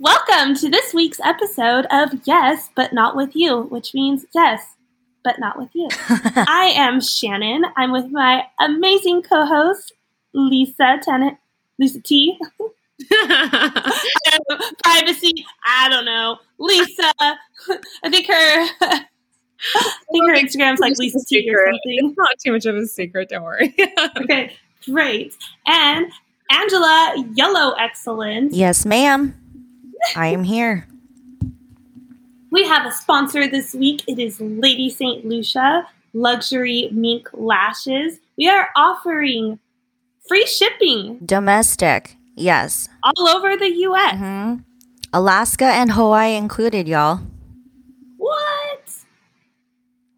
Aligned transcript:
Welcome 0.00 0.54
to 0.56 0.68
this 0.70 0.94
week's 0.94 1.18
episode 1.20 1.86
of 1.90 2.20
Yes, 2.24 2.70
but 2.76 2.92
Not 2.92 3.16
With 3.16 3.34
You, 3.34 3.62
which 3.62 3.94
means 3.94 4.24
yes, 4.32 4.62
but 5.24 5.40
not 5.40 5.58
with 5.58 5.70
you. 5.74 5.88
I 6.08 6.72
am 6.76 7.00
Shannon. 7.00 7.64
I'm 7.76 7.90
with 7.90 8.10
my 8.10 8.44
amazing 8.60 9.22
co 9.22 9.44
host, 9.44 9.92
Lisa 10.32 10.98
Tennant. 11.02 11.38
Lisa 11.78 12.00
T. 12.00 12.38
Privacy, 14.84 15.46
I 15.64 15.88
don't 15.88 16.04
know. 16.04 16.38
Lisa, 16.58 17.12
I 18.04 18.10
think 18.10 18.26
her. 18.26 18.68
I 18.80 19.04
think 20.12 20.28
her 20.28 20.36
Instagram's 20.36 20.80
like 20.80 20.96
Lisa 20.98 21.18
T 21.26 21.48
or 21.50 21.66
something. 21.66 21.80
It's 22.08 22.16
not 22.16 22.38
too 22.44 22.52
much 22.52 22.66
of 22.66 22.76
a 22.76 22.86
secret. 22.86 23.28
Don't 23.30 23.42
worry. 23.42 23.74
Okay, 24.16 24.56
great. 24.84 25.34
And 25.66 26.10
Angela, 26.50 27.14
Yellow 27.34 27.72
Excellence. 27.72 28.54
Yes, 28.54 28.84
ma'am. 28.86 29.34
I 30.16 30.28
am 30.28 30.44
here. 30.44 30.86
We 32.50 32.64
have 32.66 32.86
a 32.86 32.92
sponsor 32.92 33.46
this 33.46 33.74
week. 33.74 34.02
It 34.06 34.18
is 34.18 34.40
Lady 34.40 34.88
St. 34.90 35.24
Lucia 35.26 35.86
Luxury 36.14 36.88
Mink 36.92 37.28
Lashes. 37.32 38.18
We 38.38 38.48
are 38.48 38.70
offering 38.76 39.58
free 40.26 40.46
shipping 40.46 41.18
Domestic. 41.24 42.16
Yes. 42.36 42.88
all 43.02 43.28
over 43.28 43.56
the 43.56 43.68
US. 43.88 44.16
hmm 44.16 44.54
Alaska 45.12 45.64
and 45.64 45.92
Hawaii 45.92 46.36
included, 46.36 46.86
y'all. 46.86 47.20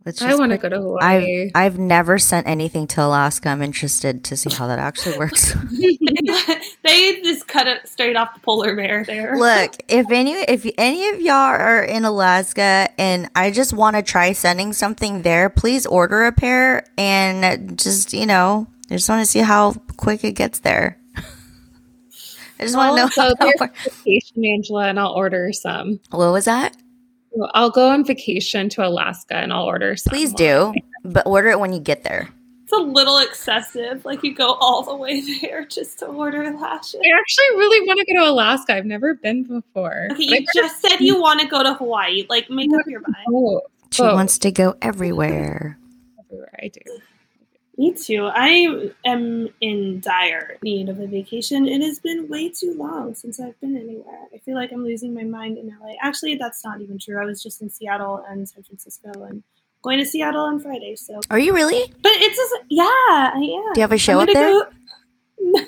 Let's 0.07 0.23
I 0.23 0.35
want 0.35 0.53
to 0.53 0.57
go 0.59 0.71
to 0.71 0.81
Hawaii. 0.81 1.51
I've, 1.55 1.75
I've 1.75 1.79
never 1.79 2.19
sent 2.19 2.47
anything 2.47 2.87
to 2.89 3.05
Alaska. 3.05 3.51
I'm 3.51 3.61
interested 3.61 4.25
to 4.25 4.37
see 4.37 4.49
how 4.49 4.67
that 4.67 4.79
actually 4.79 5.19
works. 5.19 5.55
they 6.83 7.21
just 7.21 7.47
cut 7.47 7.67
it 7.67 7.87
straight 7.87 8.17
off 8.17 8.33
the 8.33 8.41
polar 8.41 8.75
bear 8.75 9.05
there. 9.05 9.37
Look, 9.37 9.75
if 9.89 10.11
any 10.11 10.33
if 10.33 10.67
any 10.79 11.09
of 11.11 11.21
y'all 11.21 11.35
are 11.35 11.83
in 11.83 12.07
Alaska 12.07 12.89
and 12.99 13.29
I 13.37 13.51
just 13.51 13.75
want 13.75 13.97
to 13.97 14.03
try 14.03 14.33
sending 14.33 14.73
something 14.73 15.21
there, 15.21 15.51
please 15.51 15.85
order 15.85 16.25
a 16.25 16.33
pair 16.33 16.87
and 16.97 17.79
just 17.79 18.15
you 18.15 18.25
know, 18.25 18.69
I 18.91 18.95
just 18.95 19.09
want 19.09 19.21
to 19.21 19.31
see 19.31 19.41
how 19.41 19.75
quick 19.99 20.25
it 20.25 20.33
gets 20.33 20.61
there. 20.61 20.99
I 21.17 22.63
just 22.63 22.75
want 22.75 22.97
to 22.97 23.03
know 23.03 23.09
so 23.11 23.35
how 23.39 23.53
there's. 24.07 24.33
Angela, 24.43 24.89
and 24.89 24.99
I'll 24.99 25.13
order 25.13 25.53
some. 25.53 26.01
What 26.09 26.33
was 26.33 26.47
that? 26.47 26.75
I'll 27.55 27.71
go 27.71 27.89
on 27.91 28.05
vacation 28.05 28.69
to 28.71 28.87
Alaska 28.87 29.35
and 29.37 29.53
I'll 29.53 29.65
order 29.65 29.97
some. 29.97 30.11
Please 30.11 30.33
do, 30.33 30.73
but 31.05 31.27
order 31.27 31.49
it 31.49 31.61
when 31.61 31.73
you 31.73 31.81
get 31.81 32.05
there. 32.05 32.29
It's 32.65 32.73
a 32.73 32.83
little 32.83 33.19
excessive. 33.19 34.05
Like 34.05 34.23
you 34.23 34.35
go 34.35 34.53
all 34.61 34.83
the 34.83 34.95
way 34.97 35.21
there 35.41 35.65
just 35.65 35.99
to 36.01 36.07
order 36.07 36.51
lashes. 36.53 37.01
I 37.05 37.19
actually 37.19 37.57
really 37.59 37.87
want 37.87 37.99
to 38.01 38.15
go 38.15 38.25
to 38.25 38.31
Alaska. 38.31 38.75
I've 38.75 38.87
never 38.87 39.15
been 39.15 39.43
before. 39.45 40.09
Okay, 40.13 40.23
you 40.25 40.37
I 40.37 40.47
just 40.55 40.81
said 40.81 40.99
you 41.01 41.21
want 41.21 41.41
to 41.41 41.47
go 41.47 41.63
to 41.63 41.75
Hawaii. 41.75 42.27
Like 42.29 42.49
make 42.51 42.71
up 42.73 42.87
your 42.87 43.01
mind. 43.01 43.27
Oh, 43.29 43.61
She 43.91 44.03
Oh. 44.03 44.15
wants 44.15 44.39
to 44.39 44.53
go 44.53 44.77
everywhere. 44.83 45.79
everywhere 46.21 46.59
I 46.63 46.69
do. 46.69 46.81
Me 47.81 47.95
too. 47.95 48.29
I 48.31 48.91
am 49.07 49.49
in 49.63 50.01
dire 50.01 50.59
need 50.63 50.91
of 50.91 51.01
a 51.01 51.07
vacation. 51.07 51.67
It 51.67 51.81
has 51.81 51.99
been 51.99 52.29
way 52.29 52.51
too 52.51 52.75
long 52.77 53.15
since 53.15 53.41
I've 53.41 53.59
been 53.59 53.75
anywhere. 53.75 54.27
I 54.35 54.37
feel 54.37 54.55
like 54.55 54.71
I'm 54.71 54.85
losing 54.85 55.15
my 55.15 55.25
mind 55.25 55.57
in 55.57 55.69
LA. 55.69 55.95
Actually, 56.03 56.35
that's 56.35 56.63
not 56.63 56.83
even 56.83 56.99
true. 56.99 57.19
I 57.19 57.25
was 57.25 57.43
just 57.43 57.63
in 57.63 57.71
Seattle 57.71 58.23
and 58.29 58.47
San 58.47 58.65
Francisco 58.65 59.23
and 59.23 59.43
going 59.81 59.99
to 59.99 60.05
Seattle 60.05 60.43
on 60.43 60.61
Friday. 60.61 60.95
So, 60.95 61.21
Are 61.31 61.39
you 61.39 61.55
really? 61.55 61.91
but 62.03 62.13
it's 62.17 62.37
just, 62.37 62.55
yeah, 62.69 62.85
I 62.85 63.39
am. 63.39 63.73
Do 63.73 63.81
you 63.81 63.81
have 63.81 63.93
a 63.93 63.97
show 63.97 64.21
up 64.21 64.29
there? 64.31 64.51
Go, 64.51 64.67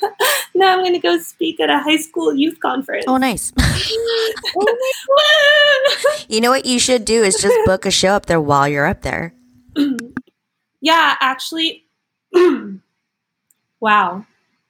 no, 0.54 0.68
I'm 0.68 0.80
going 0.80 0.92
to 0.92 0.98
go 0.98 1.18
speak 1.18 1.60
at 1.60 1.70
a 1.70 1.78
high 1.78 1.96
school 1.96 2.34
youth 2.34 2.60
conference. 2.60 3.06
Oh, 3.08 3.16
nice. 3.16 3.54
oh 3.58 4.76
you 6.28 6.42
know 6.42 6.50
what 6.50 6.66
you 6.66 6.78
should 6.78 7.06
do 7.06 7.22
is 7.22 7.40
just 7.40 7.56
book 7.64 7.86
a 7.86 7.90
show 7.90 8.10
up 8.10 8.26
there 8.26 8.38
while 8.38 8.68
you're 8.68 8.84
up 8.84 9.00
there. 9.00 9.32
yeah, 10.82 11.16
actually, 11.22 11.81
wow, 13.80 14.24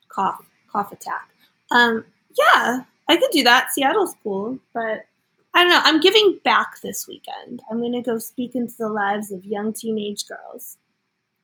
cough, 0.09 0.45
cough 0.71 0.93
attack. 0.93 1.29
Um, 1.71 2.05
yeah, 2.39 2.81
I 3.09 3.17
could 3.17 3.31
do 3.33 3.43
that. 3.45 3.73
Seattle's 3.73 4.15
cool, 4.23 4.59
but 4.75 5.05
I 5.55 5.63
don't 5.63 5.71
know. 5.71 5.81
I'm 5.85 6.01
giving 6.01 6.39
back 6.45 6.81
this 6.83 7.07
weekend. 7.07 7.63
I'm 7.71 7.79
going 7.79 7.93
to 7.93 8.03
go 8.03 8.19
speak 8.19 8.55
into 8.55 8.75
the 8.79 8.89
lives 8.89 9.31
of 9.33 9.45
young 9.45 9.73
teenage 9.73 10.27
girls. 10.27 10.79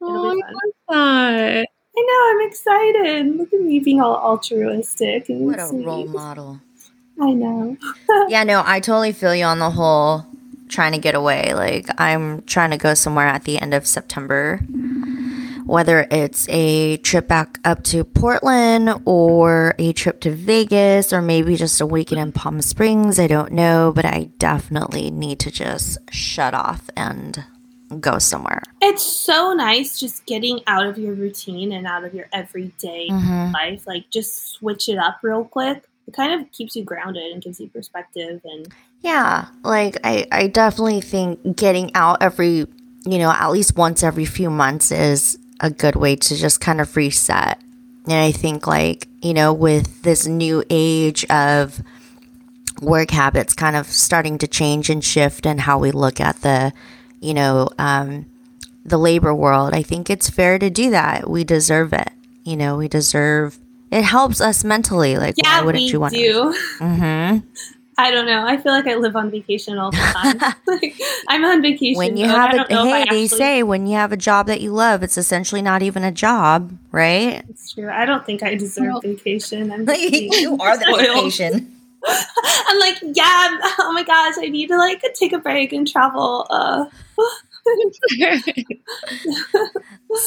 It'll 0.01 0.17
Oh, 0.17 0.35
be 0.35 0.43
I 0.43 0.47
fun. 0.47 0.55
love 0.55 0.73
that. 0.89 1.67
I 1.99 2.01
know. 2.01 2.41
I'm 2.43 2.49
excited. 2.49 3.37
Look 3.37 3.53
at 3.53 3.61
me 3.61 3.81
being 3.81 4.01
all 4.01 4.15
altruistic 4.17 5.29
and 5.29 5.47
What 5.47 5.59
a 5.59 5.67
sweet. 5.67 5.85
role 5.85 6.07
model. 6.07 6.61
I 7.21 7.33
know. 7.33 7.77
Yeah, 8.29 8.45
no, 8.45 8.63
I 8.65 8.81
totally 8.81 9.13
feel 9.13 9.35
you 9.35 9.45
on 9.45 9.59
the 9.59 9.71
whole 9.71 10.25
trying 10.69 10.93
to 10.93 10.99
get 10.99 11.15
away. 11.15 11.55
Like, 11.55 11.87
I'm 11.99 12.43
trying 12.43 12.71
to 12.71 12.77
go 12.77 12.93
somewhere 12.95 13.27
at 13.27 13.45
the 13.45 13.59
end 13.59 13.73
of 13.75 13.87
September, 13.87 14.61
whether 15.69 16.07
it's 16.11 16.49
a 16.49 16.97
trip 16.99 17.29
back 17.29 17.61
up 17.63 17.85
to 17.85 18.03
Portland 18.03 18.91
or 19.05 19.75
a 19.79 19.93
trip 19.93 20.21
to 20.23 20.31
Vegas 20.31 21.13
or 21.13 21.21
maybe 21.21 21.57
just 21.57 21.81
a 21.83 21.87
weekend 21.87 22.21
in 22.23 22.33
Palm 22.33 22.63
Springs. 22.63 23.19
I 23.21 23.27
don't 23.27 23.53
know, 23.53 23.93
but 23.95 24.07
I 24.07 24.31
definitely 24.39 25.11
need 25.11 25.39
to 25.41 25.51
just 25.51 25.99
shut 26.11 26.55
off 26.55 26.89
and 26.97 27.45
go 28.01 28.19
somewhere. 28.19 28.63
It's 28.81 29.03
so 29.03 29.53
nice 29.53 30.01
just 30.01 30.25
getting 30.25 30.61
out 30.67 30.87
of 30.87 30.97
your 30.99 31.13
routine 31.13 31.73
and 31.73 31.87
out 31.87 32.03
of 32.05 32.15
your 32.15 32.29
everyday 32.33 33.09
Mhm. 33.11 33.53
life. 33.53 33.87
Like, 33.87 34.09
just 34.11 34.53
switch 34.53 34.89
it 34.89 34.97
up 34.97 35.19
real 35.23 35.45
quick. 35.45 35.85
It 36.07 36.15
kind 36.15 36.33
of 36.41 36.51
keeps 36.51 36.77
you 36.77 36.83
grounded 36.85 37.31
and 37.31 37.43
gives 37.43 37.61
you 37.61 37.69
perspective. 37.69 38.41
And 38.45 38.69
Yeah, 39.03 39.47
like 39.63 39.99
I, 40.03 40.27
I 40.33 40.47
definitely 40.47 41.03
think 41.03 41.57
getting 41.57 41.95
out 41.95 42.19
every, 42.23 42.67
you 43.05 43.19
know, 43.19 43.31
at 43.31 43.51
least 43.51 43.77
once 43.77 44.03
every 44.03 44.25
few 44.25 44.49
months 44.51 44.91
is 44.91 45.39
a 45.61 45.71
good 45.71 45.97
way 45.97 46.17
to 46.17 46.37
just 46.37 46.61
kind 46.61 46.81
of 46.81 46.97
reset. 46.97 47.61
And 48.05 48.15
I 48.15 48.33
think, 48.33 48.67
like, 48.67 49.09
you 49.23 49.35
know, 49.35 49.53
with 49.53 50.03
this 50.03 50.27
new 50.27 50.65
age 50.71 51.25
of 51.27 51.83
work 52.81 53.11
habits 53.11 53.55
kind 53.55 53.77
of 53.77 53.87
starting 53.87 54.39
to 54.39 54.47
change 54.47 54.89
and 54.89 55.05
shift 55.05 55.47
and 55.47 55.61
how 55.61 55.79
we 55.79 55.91
look 55.91 56.21
at 56.21 56.41
the, 56.43 56.73
you 57.21 57.35
know, 57.35 57.69
um, 57.79 58.27
the 58.85 58.99
labor 58.99 59.35
world, 59.35 59.75
I 59.75 59.83
think 59.83 60.09
it's 60.09 60.31
fair 60.31 60.59
to 60.59 60.71
do 60.71 60.91
that. 60.91 61.29
We 61.29 61.45
deserve 61.45 61.93
it. 61.93 62.11
You 62.45 62.57
know, 62.57 62.77
we 62.79 62.89
deserve 62.89 63.59
it 63.91 64.03
helps 64.03 64.41
us 64.41 64.65
mentally. 64.65 65.17
Like, 65.17 65.35
yeah, 65.37 65.61
why 65.61 65.67
wouldn't 65.67 65.85
you 65.85 66.01
want 66.01 66.15
do. 66.15 66.55
Mm-hmm. 66.79 67.47
I 68.01 68.11
don't 68.13 68.27
know. 68.27 68.45
I 68.47 68.57
feel 68.57 68.73
like 68.73 68.87
I 68.87 68.95
live 68.95 69.17
on 69.17 69.31
vacation 69.31 69.77
all 69.77 69.91
the 69.91 69.97
time. 69.99 70.39
like, 70.67 70.99
I'm 71.29 71.45
on 71.45 71.61
vacation. 71.61 71.99
when 71.99 72.17
you 72.17 72.27
mode. 72.27 72.37
Have 72.37 72.51
don't 72.53 72.71
a 72.71 72.75
know 72.75 72.85
if 72.85 72.89
hey 72.89 72.93
they 72.93 73.03
actually- 73.03 73.29
say 73.29 73.63
when 73.65 73.87
you 73.89 73.97
have 73.97 74.13
a 74.13 74.17
job 74.17 74.47
that 74.47 74.61
you 74.61 74.71
love 74.73 75.03
it's 75.03 75.19
essentially 75.19 75.61
not 75.63 75.83
even 75.83 76.05
a 76.05 76.13
job 76.13 76.79
right 76.93 77.45
It's 77.49 77.73
true. 77.75 77.91
I 77.91 78.07
don't 78.07 78.25
think 78.25 78.43
I 78.45 78.55
deserve 78.55 78.87
Well- 78.87 79.01
vacation. 79.01 79.73
I'm 79.73 79.81
you 79.99 80.57
are 80.61 80.79
the 80.79 80.85
spoiled. 80.85 81.01
vacation 81.33 81.75
I'm 82.07 82.79
like, 82.79 82.99
yeah. 83.03 83.59
Oh 83.81 83.91
my 83.93 84.05
gosh, 84.05 84.35
I 84.39 84.47
need 84.49 84.69
to 84.69 84.79
like 84.79 85.03
take 85.15 85.33
a 85.33 85.39
break 85.39 85.73
and 85.73 85.87
travel. 85.87 86.47
Uh, 86.49 86.85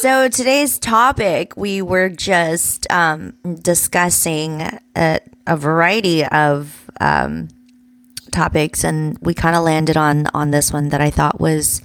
so 0.01 0.27
today's 0.27 0.77
topic 0.77 1.55
we 1.55 1.81
were 1.81 2.09
just 2.09 2.85
um, 2.91 3.33
discussing 3.61 4.61
a, 4.95 5.19
a 5.47 5.57
variety 5.57 6.25
of 6.25 6.89
um, 6.99 7.47
topics 8.31 8.83
and 8.83 9.17
we 9.21 9.33
kind 9.33 9.55
of 9.55 9.63
landed 9.63 9.97
on 9.97 10.27
on 10.33 10.51
this 10.51 10.71
one 10.73 10.89
that 10.89 11.01
i 11.01 11.09
thought 11.09 11.39
was 11.39 11.81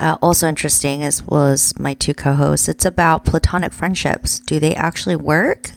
uh, 0.00 0.16
also 0.22 0.46
interesting 0.48 1.02
as 1.02 1.22
well 1.24 1.46
as 1.46 1.76
my 1.78 1.94
two 1.94 2.14
co-hosts 2.14 2.68
it's 2.68 2.84
about 2.84 3.24
platonic 3.24 3.72
friendships 3.72 4.38
do 4.40 4.60
they 4.60 4.74
actually 4.74 5.16
work 5.16 5.70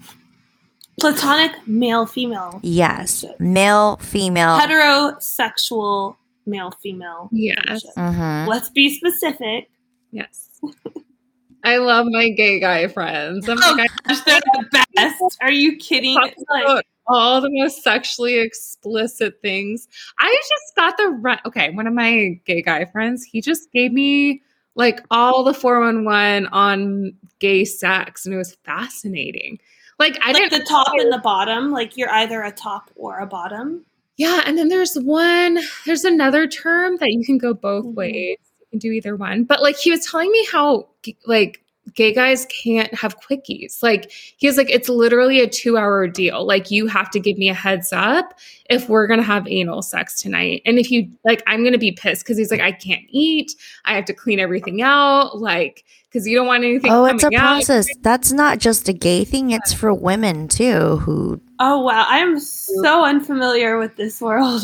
platonic 1.00 1.52
male 1.68 2.06
female 2.06 2.60
yes 2.64 3.26
male 3.40 3.98
female 3.98 4.60
heterosexual 4.60 6.16
male 6.46 6.72
female. 6.82 7.30
Yes. 7.32 7.84
Mhm. 7.96 8.48
Let's 8.48 8.70
be 8.70 8.90
specific. 8.96 9.70
Yes. 10.12 10.50
I 11.64 11.78
love 11.78 12.08
my 12.10 12.30
gay 12.30 12.60
guy 12.60 12.88
friends. 12.88 13.48
I'm 13.48 13.60
Oh, 13.64 13.76
like, 13.78 13.92
Gosh, 14.08 14.22
they're 14.22 14.40
the 14.54 14.86
best. 14.96 15.38
Are 15.40 15.52
you 15.52 15.78
kidding? 15.78 16.18
I 16.18 16.28
It's 16.30 16.44
talk 16.44 16.50
like 16.50 16.64
about 16.66 16.86
all 17.12 17.42
the 17.42 17.50
most 17.52 17.84
sexually 17.84 18.40
explicit 18.40 19.42
things. 19.42 19.88
I 20.20 20.30
just 20.50 20.76
got 20.76 20.98
the 20.98 21.08
run. 21.10 21.40
Okay, 21.46 21.70
one 21.72 21.88
of 21.88 21.94
my 21.94 22.40
gay 22.46 22.62
guy 22.62 22.86
friends, 22.86 23.24
he 23.24 23.42
just 23.42 23.72
gave 23.72 23.92
me 23.92 24.42
like 24.76 25.02
all 25.12 25.44
the 25.44 25.54
411 25.54 26.48
on 26.48 27.14
gay 27.40 27.66
sex, 27.66 28.26
and 28.26 28.34
it 28.34 28.38
was 28.38 28.56
fascinating. 28.64 29.60
Like, 30.00 30.18
I 30.24 30.32
like 30.32 30.50
didn't 30.50 30.60
the 30.60 30.66
top 30.66 30.88
and 30.98 31.12
the 31.12 31.20
bottom. 31.20 31.72
Like 31.72 31.98
you're 31.98 32.10
either 32.12 32.42
a 32.42 32.52
top 32.52 32.90
or 32.96 33.20
a 33.20 33.28
bottom. 33.28 33.86
Yeah, 34.18 34.42
and 34.46 34.58
then 34.58 34.70
there's 34.70 34.96
one, 34.96 35.60
there's 35.86 36.04
another 36.04 36.48
term 36.48 36.98
that 36.98 37.12
you 37.12 37.24
can 37.26 37.38
go 37.38 37.54
both 37.54 37.86
Mhm. 37.86 37.94
ways. 37.96 38.38
You 38.60 38.66
can 38.72 38.80
do 38.80 38.92
either 38.92 39.16
one. 39.16 39.44
But 39.44 39.62
like 39.62 39.78
he 39.78 39.92
was 39.92 40.06
telling 40.06 40.32
me 40.32 40.46
how 40.52 40.88
like 41.26 41.64
gay 41.96 42.14
guys 42.14 42.46
can't 42.64 42.94
have 42.94 43.20
quickies. 43.20 43.82
Like 43.84 44.12
he's 44.38 44.58
like, 44.58 44.70
it's 44.70 44.88
literally 44.90 45.40
a 45.42 45.48
two 45.48 45.78
hour 45.78 46.08
deal. 46.08 46.46
Like 46.46 46.72
you 46.72 46.88
have 46.88 47.10
to 47.12 47.20
give 47.20 47.38
me 47.38 47.50
a 47.50 47.54
heads 47.54 47.92
up 47.92 48.34
if 48.70 48.88
we're 48.88 49.08
gonna 49.08 49.24
have 49.24 49.48
anal 49.48 49.82
sex 49.82 50.22
tonight. 50.22 50.62
And 50.66 50.78
if 50.80 50.92
you 50.92 51.12
like, 51.26 51.44
I'm 51.48 51.64
gonna 51.64 51.78
be 51.78 51.92
pissed 51.92 52.24
because 52.24 52.38
he's 52.38 52.52
like, 52.52 52.62
I 52.62 52.72
can't 52.72 53.04
eat. 53.10 53.54
I 53.86 53.96
have 53.96 54.06
to 54.06 54.14
clean 54.14 54.40
everything 54.40 54.82
out. 54.82 55.40
Like, 55.40 55.84
because 56.10 56.28
you 56.28 56.36
don't 56.36 56.48
want 56.48 56.64
anything. 56.64 56.92
Oh, 56.92 57.06
it's 57.06 57.24
a 57.24 57.28
coming 57.28 57.40
out. 57.40 57.48
process. 57.56 57.88
That's 58.02 58.32
not 58.32 58.60
just 58.60 58.88
a 58.90 58.94
gay 58.94 59.24
thing, 59.24 59.52
it's 59.52 59.74
for 59.74 59.94
women 59.94 60.48
too 60.48 60.98
who 60.98 61.42
Oh 61.60 61.80
wow, 61.82 62.06
I 62.08 62.20
am 62.20 62.40
so 62.40 63.04
unfamiliar 63.06 63.78
with 63.78 63.96
this 63.96 64.20
world. 64.22 64.64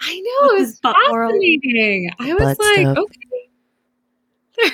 I 0.00 0.20
know 0.20 0.52
With 0.54 0.62
it's 0.62 0.70
his 0.72 0.80
butt 0.80 0.96
world. 1.10 1.32
fascinating. 1.32 2.10
I 2.20 2.32
was 2.34 2.42
Butt 2.42 2.58
like, 2.60 2.78
stuff. 2.80 2.98
okay. 2.98 3.20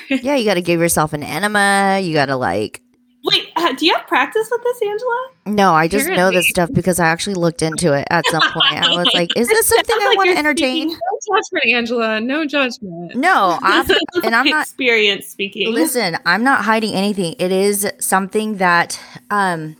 Yeah, 0.08 0.36
you 0.36 0.44
got 0.44 0.54
to 0.54 0.62
give 0.62 0.80
yourself 0.80 1.12
an 1.12 1.22
enema. 1.22 2.00
You 2.02 2.14
got 2.14 2.26
to 2.26 2.36
like 2.36 2.80
Wait, 3.24 3.48
ha- 3.56 3.72
do 3.72 3.86
you 3.86 3.94
have 3.94 4.06
practice 4.06 4.48
with 4.50 4.62
this, 4.62 4.82
Angela? 4.82 5.28
No, 5.46 5.72
I 5.72 5.88
just 5.88 6.08
know 6.10 6.30
this 6.30 6.46
stuff 6.46 6.70
because 6.74 7.00
I 7.00 7.06
actually 7.06 7.36
looked 7.36 7.62
into 7.62 7.94
it 7.94 8.06
at 8.10 8.22
some 8.26 8.42
point. 8.42 8.74
I 8.74 8.96
was 8.98 9.08
like, 9.14 9.34
is 9.34 9.48
this 9.48 9.66
something 9.68 9.96
I 9.98 10.08
like 10.08 10.16
want 10.18 10.30
to 10.30 10.36
entertain? 10.36 10.88
No 10.88 10.96
judgment, 11.26 11.74
Angela. 11.74 12.20
No 12.20 12.44
judgment. 12.44 13.14
No, 13.14 13.58
I'm, 13.62 13.86
and 14.22 14.34
I'm 14.34 14.46
not 14.46 14.66
experience 14.66 15.26
speaking. 15.26 15.72
Listen, 15.72 16.18
I'm 16.26 16.44
not 16.44 16.64
hiding 16.66 16.92
anything. 16.92 17.34
It 17.38 17.50
is 17.50 17.90
something 17.98 18.58
that 18.58 19.00
um 19.30 19.76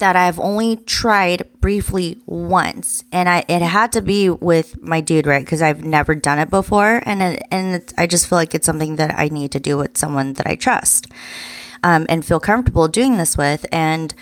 that 0.00 0.16
I've 0.16 0.38
only 0.38 0.76
tried 0.76 1.48
briefly 1.60 2.18
once, 2.26 3.04
and 3.12 3.28
I 3.28 3.44
it 3.48 3.62
had 3.62 3.92
to 3.92 4.02
be 4.02 4.28
with 4.28 4.80
my 4.82 5.00
dude, 5.00 5.26
right? 5.26 5.44
Because 5.44 5.62
I've 5.62 5.84
never 5.84 6.14
done 6.14 6.38
it 6.38 6.50
before, 6.50 7.02
and 7.06 7.22
it, 7.22 7.42
and 7.50 7.94
I 7.96 8.06
just 8.06 8.28
feel 8.28 8.36
like 8.36 8.54
it's 8.54 8.66
something 8.66 8.96
that 8.96 9.18
I 9.18 9.28
need 9.28 9.52
to 9.52 9.60
do 9.60 9.78
with 9.78 9.96
someone 9.96 10.34
that 10.34 10.46
I 10.46 10.56
trust, 10.56 11.06
um, 11.82 12.06
and 12.08 12.24
feel 12.24 12.40
comfortable 12.40 12.88
doing 12.88 13.16
this 13.16 13.38
with. 13.38 13.64
And 13.72 14.12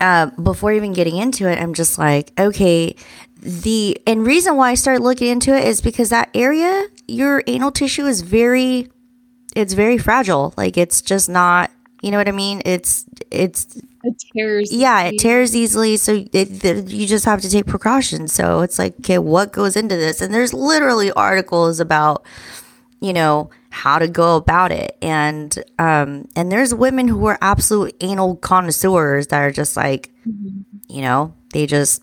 uh, 0.00 0.26
before 0.42 0.72
even 0.72 0.92
getting 0.92 1.16
into 1.16 1.48
it, 1.48 1.58
I'm 1.58 1.74
just 1.74 1.98
like, 1.98 2.32
okay, 2.38 2.96
the 3.40 4.00
and 4.06 4.26
reason 4.26 4.56
why 4.56 4.70
I 4.70 4.74
started 4.74 5.02
looking 5.02 5.28
into 5.28 5.56
it 5.56 5.66
is 5.66 5.80
because 5.80 6.10
that 6.10 6.30
area, 6.34 6.86
your 7.08 7.42
anal 7.46 7.70
tissue 7.70 8.06
is 8.06 8.20
very 8.22 8.88
it's 9.56 9.74
very 9.74 9.98
fragile. 9.98 10.54
Like 10.56 10.76
it's 10.76 11.02
just 11.02 11.28
not, 11.28 11.70
you 12.02 12.10
know 12.10 12.18
what 12.18 12.28
I 12.28 12.32
mean? 12.32 12.62
It's 12.64 13.04
it's 13.30 13.78
It 14.02 14.22
tears. 14.34 14.72
yeah, 14.72 15.02
it 15.02 15.18
tears 15.18 15.54
easily. 15.54 15.96
So 15.96 16.24
it, 16.32 16.60
the, 16.60 16.84
you 16.88 17.06
just 17.06 17.24
have 17.26 17.40
to 17.42 17.50
take 17.50 17.66
precautions. 17.66 18.32
So 18.32 18.60
it's 18.60 18.78
like, 18.78 18.94
okay, 19.00 19.18
what 19.18 19.52
goes 19.52 19.76
into 19.76 19.96
this? 19.96 20.20
And 20.20 20.32
there's 20.32 20.54
literally 20.54 21.12
articles 21.12 21.80
about, 21.80 22.24
you 23.00 23.12
know, 23.12 23.50
how 23.70 23.98
to 23.98 24.08
go 24.08 24.36
about 24.36 24.72
it. 24.72 24.96
And 25.02 25.56
um, 25.78 26.28
and 26.34 26.50
there's 26.50 26.74
women 26.74 27.08
who 27.08 27.26
are 27.26 27.38
absolute 27.42 27.94
anal 28.00 28.36
connoisseurs 28.36 29.28
that 29.28 29.40
are 29.42 29.52
just 29.52 29.76
like, 29.76 30.10
you 30.88 31.02
know, 31.02 31.34
they 31.52 31.66
just 31.66 32.02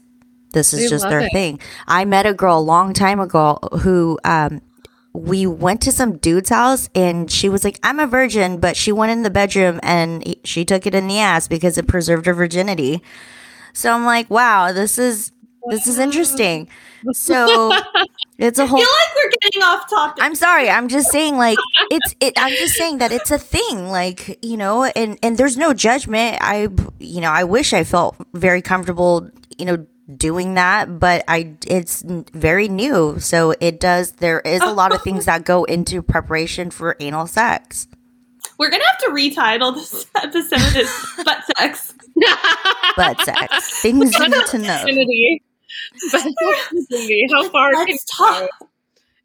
this 0.53 0.73
is 0.73 0.81
They 0.81 0.87
just 0.87 1.07
their 1.09 1.21
it. 1.21 1.31
thing. 1.33 1.59
I 1.87 2.05
met 2.05 2.25
a 2.25 2.33
girl 2.33 2.59
a 2.59 2.61
long 2.61 2.93
time 2.93 3.19
ago 3.19 3.59
who 3.81 4.17
um 4.23 4.61
we 5.17 5.47
went 5.47 5.81
to 5.81 5.91
some 5.91 6.17
dude's 6.17 6.49
house 6.49 6.89
and 6.95 7.29
she 7.31 7.49
was 7.49 7.63
like, 7.63 7.79
I'm 7.83 7.99
a 7.99 8.07
virgin, 8.07 8.59
but 8.59 8.77
she 8.77 8.91
went 8.91 9.11
in 9.11 9.23
the 9.23 9.29
bedroom 9.29 9.79
and 9.83 10.25
he- 10.25 10.39
she 10.43 10.63
took 10.65 10.85
it 10.85 10.93
in 10.95 11.07
the 11.07 11.19
ass 11.19 11.47
because 11.47 11.77
it 11.77 11.87
preserved 11.87 12.25
her 12.25 12.33
virginity. 12.33 13.01
So 13.73 13.91
I'm 13.91 14.05
like, 14.05 14.29
wow, 14.29 14.71
this 14.71 14.97
is 14.97 15.31
this 15.69 15.85
is 15.87 15.99
interesting. 15.99 16.69
So 17.11 17.71
it's 18.37 18.57
a 18.59 18.65
whole 18.65 18.79
I 18.79 18.83
feel 18.83 18.89
like 18.89 19.15
we're 19.23 19.31
getting 19.41 19.61
off 19.63 19.89
topic. 19.89 20.23
I'm 20.23 20.35
sorry. 20.35 20.69
I'm 20.69 20.87
just 20.87 21.11
saying, 21.11 21.37
like 21.37 21.57
it's. 21.91 22.15
It, 22.19 22.33
I'm 22.37 22.53
just 22.55 22.75
saying 22.75 22.99
that 22.99 23.11
it's 23.11 23.31
a 23.31 23.37
thing, 23.37 23.89
like 23.89 24.39
you 24.43 24.57
know, 24.57 24.85
and 24.85 25.17
and 25.21 25.37
there's 25.37 25.57
no 25.57 25.73
judgment. 25.73 26.37
I, 26.41 26.69
you 26.99 27.21
know, 27.21 27.31
I 27.31 27.43
wish 27.43 27.73
I 27.73 27.83
felt 27.83 28.15
very 28.33 28.61
comfortable, 28.61 29.29
you 29.57 29.65
know, 29.65 29.85
doing 30.15 30.53
that, 30.55 30.99
but 30.99 31.23
I. 31.27 31.55
It's 31.67 32.03
very 32.05 32.67
new, 32.69 33.19
so 33.19 33.53
it 33.59 33.79
does. 33.79 34.13
There 34.13 34.39
is 34.41 34.61
a 34.61 34.71
lot 34.71 34.93
of 34.93 35.01
things 35.01 35.25
that 35.25 35.43
go 35.45 35.63
into 35.65 36.01
preparation 36.01 36.69
for 36.71 36.95
anal 36.99 37.27
sex. 37.27 37.87
we're 38.57 38.69
gonna 38.69 38.85
have 38.85 38.97
to 38.99 39.09
retitle 39.09 39.75
this 39.75 40.05
episode 40.15 40.77
as 40.77 41.23
butt 41.25 41.43
sex. 41.57 41.93
Butt 42.95 43.19
sex, 43.21 43.81
things 43.81 44.13
you 44.13 44.29
need 44.29 44.45
to 44.47 44.57
know. 44.59 44.79
Infinity. 44.81 45.43
But 46.11 46.25
infinity. 46.71 47.27
How 47.31 47.49
far 47.49 47.71
can 47.73 47.87
Let's 47.89 48.05
talk. 48.15 48.49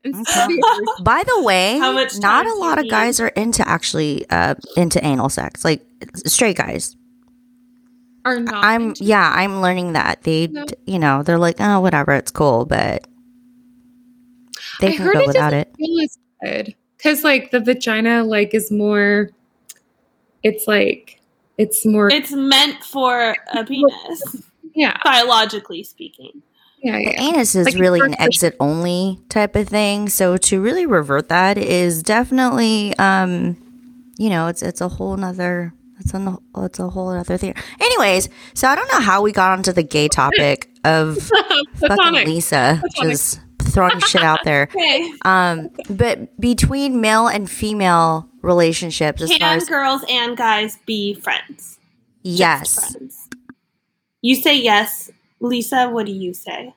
Okay. 0.04 0.58
By 1.04 1.22
the 1.24 1.42
way, 1.42 1.78
How 1.78 1.92
much 1.92 2.18
not 2.18 2.46
a 2.46 2.54
lot 2.54 2.78
of 2.78 2.90
guys 2.90 3.20
need? 3.20 3.26
are 3.26 3.28
into 3.28 3.66
actually 3.66 4.28
uh 4.30 4.56
into 4.76 5.02
anal 5.04 5.28
sex, 5.28 5.64
like 5.64 5.80
straight 6.26 6.56
guys. 6.56 6.96
Are 8.24 8.40
not. 8.40 8.64
I'm 8.64 8.88
into- 8.88 9.04
yeah, 9.04 9.32
I'm 9.34 9.60
learning 9.60 9.92
that 9.94 10.22
they, 10.22 10.46
No. 10.48 10.64
you 10.86 10.98
know, 10.98 11.22
they're 11.22 11.38
like, 11.38 11.56
oh, 11.60 11.80
whatever, 11.80 12.12
it's 12.12 12.30
cool, 12.30 12.64
but 12.66 13.06
they 14.80 14.88
I 14.88 14.96
can 14.96 15.04
heard 15.06 15.14
go 15.14 15.20
it 15.20 15.26
without 15.28 15.52
it. 15.54 15.72
feel 15.76 16.00
as 16.00 16.18
good 16.42 16.74
because, 16.96 17.24
like, 17.24 17.50
the 17.50 17.60
vagina, 17.60 18.24
like, 18.24 18.54
is 18.54 18.70
more. 18.70 19.30
It's 20.42 20.66
like 20.66 21.20
it's 21.58 21.84
more. 21.86 22.10
It's 22.10 22.32
meant 22.32 22.82
for 22.84 23.36
a 23.54 23.64
penis, 23.68 24.42
yeah, 24.74 24.96
biologically 25.04 25.84
speaking. 25.84 26.42
yeah, 26.82 26.96
The 26.96 27.02
yeah. 27.04 27.22
anus 27.22 27.54
is 27.54 27.66
Like, 27.66 27.74
really 27.80 28.00
an 28.00 28.20
exit 28.20 28.56
only 28.58 29.20
type 29.28 29.54
of 29.56 29.68
thing. 29.68 30.08
So 30.08 30.36
to 30.36 30.60
really 30.60 30.86
revert 30.86 31.28
that 31.28 31.58
is 31.58 32.02
definitely, 32.02 32.96
um, 32.98 33.56
you 34.18 34.30
know, 34.30 34.48
it's 34.48 34.62
it's 34.62 34.80
a 34.80 34.88
whole 34.88 35.16
nother. 35.16 35.74
It's 36.00 36.14
a 36.14 36.38
it's 36.58 36.78
a 36.78 36.88
whole 36.88 37.08
other 37.10 37.36
thing. 37.36 37.54
Anyways, 37.80 38.28
so 38.54 38.68
I 38.68 38.74
don't 38.74 38.90
know 38.92 39.00
how 39.00 39.22
we 39.22 39.32
got 39.32 39.52
onto 39.52 39.72
the 39.72 39.82
gay 39.82 40.08
topic 40.08 40.68
of 40.84 41.18
fucking 41.74 42.26
Lisa 42.26 42.78
Platonic. 42.80 43.12
just 43.12 43.40
throwing 43.62 44.00
shit 44.00 44.22
out 44.22 44.40
there. 44.44 44.68
Okay. 44.74 45.12
Um, 45.24 45.70
but 45.88 46.38
between 46.40 47.00
male 47.00 47.28
and 47.28 47.48
female 47.48 48.28
relationships, 48.42 49.22
as 49.22 49.30
far 49.30 49.38
Can 49.38 49.56
as 49.58 49.68
girls 49.68 50.02
and 50.08 50.36
guys 50.36 50.78
be 50.86 51.14
friends? 51.14 51.78
Yes, 52.22 52.92
friends. 52.92 53.28
You 54.22 54.34
say 54.36 54.56
yes. 54.60 55.10
Lisa, 55.40 55.88
what 55.90 56.06
do 56.06 56.12
you 56.12 56.32
say? 56.34 56.74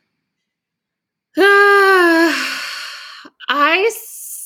I 1.37 3.89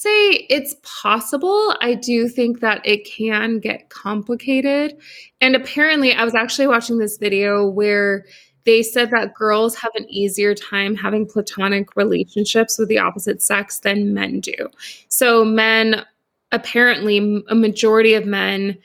say 0.02 0.48
it's 0.50 0.76
possible. 0.84 1.76
I 1.82 1.94
do 1.94 2.28
think 2.30 2.62
that 2.62 2.82
it 2.86 3.06
can 3.06 3.60
get 3.60 3.90
complicated. 3.90 4.98
And 5.42 5.56
apparently, 5.56 6.14
I 6.14 6.24
was 6.24 6.36
actually 6.36 6.68
watching 6.68 7.00
this 7.00 7.18
video 7.18 7.68
where 7.68 8.26
they 8.66 8.82
said 8.84 9.12
that 9.12 9.34
girls 9.34 9.76
have 9.76 9.92
an 9.96 10.06
easier 10.10 10.54
time 10.56 10.96
having 10.96 11.26
platonic 11.26 11.96
relationships 11.96 12.78
with 12.78 12.88
the 12.88 13.00
opposite 13.00 13.42
sex 13.42 13.80
than 13.80 14.14
men 14.14 14.40
do. 14.40 14.70
So, 15.10 15.44
men, 15.44 16.06
apparently, 16.52 17.44
a 17.50 17.56
majority 17.56 18.14
of 18.14 18.26
men 18.26 18.78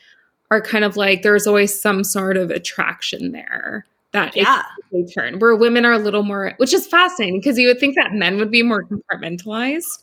are 0.51 0.61
kind 0.61 0.85
of 0.85 0.97
like 0.97 1.23
there's 1.23 1.47
always 1.47 1.79
some 1.79 2.03
sort 2.05 2.37
of 2.37 2.51
attraction 2.51 3.33
there 3.33 3.87
that 4.13 4.37
Yeah. 4.37 4.63
they 4.93 5.03
turn 5.05 5.41
where 5.41 5.57
women 5.57 5.85
are 5.85 5.93
a 5.93 5.99
little 5.99 6.23
more 6.23 6.53
which 6.59 6.73
is 6.73 6.87
fascinating 6.87 7.41
because 7.41 7.59
you 7.59 7.67
would 7.67 7.81
think 7.81 7.97
that 7.97 8.13
men 8.13 8.37
would 8.37 8.51
be 8.51 8.63
more 8.63 8.85
compartmentalized 8.85 10.01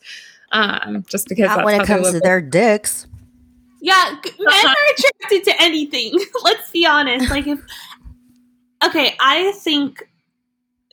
um 0.51 1.03
just 1.09 1.27
because 1.27 1.47
not 1.47 1.57
that's 1.57 1.65
when 1.65 1.81
it 1.81 1.87
comes 1.87 2.11
to 2.11 2.19
their 2.19 2.41
dicks. 2.41 3.07
Yeah, 3.81 4.15
men 4.39 4.67
are 4.67 4.75
attracted 4.97 5.43
to 5.45 5.61
anything. 5.61 6.13
Let's 6.43 6.69
be 6.71 6.85
honest. 6.85 7.29
Like 7.29 7.47
if 7.47 7.59
Okay, 8.83 9.15
I 9.19 9.51
think 9.53 10.09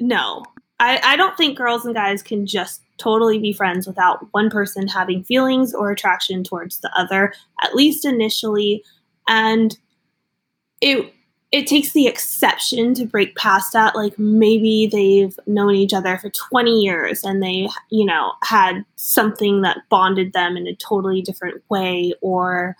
no. 0.00 0.44
I, 0.80 1.00
I 1.02 1.16
don't 1.16 1.36
think 1.36 1.58
girls 1.58 1.84
and 1.84 1.94
guys 1.94 2.22
can 2.22 2.46
just 2.46 2.82
totally 2.98 3.38
be 3.38 3.52
friends 3.52 3.86
without 3.86 4.26
one 4.32 4.50
person 4.50 4.86
having 4.86 5.24
feelings 5.24 5.74
or 5.74 5.90
attraction 5.90 6.44
towards 6.44 6.78
the 6.80 6.90
other, 6.96 7.32
at 7.62 7.74
least 7.74 8.04
initially. 8.04 8.84
And 9.26 9.76
it 10.80 11.12
it 11.50 11.66
takes 11.66 11.92
the 11.92 12.06
exception 12.06 12.92
to 12.94 13.06
break 13.06 13.34
past 13.36 13.72
that. 13.72 13.96
Like 13.96 14.18
maybe 14.18 14.86
they've 14.86 15.38
known 15.46 15.74
each 15.74 15.94
other 15.94 16.18
for 16.18 16.28
20 16.28 16.70
years 16.70 17.24
and 17.24 17.42
they, 17.42 17.68
you 17.90 18.04
know, 18.04 18.32
had 18.42 18.84
something 18.96 19.62
that 19.62 19.78
bonded 19.88 20.34
them 20.34 20.56
in 20.56 20.66
a 20.66 20.74
totally 20.74 21.22
different 21.22 21.62
way 21.70 22.12
or 22.20 22.76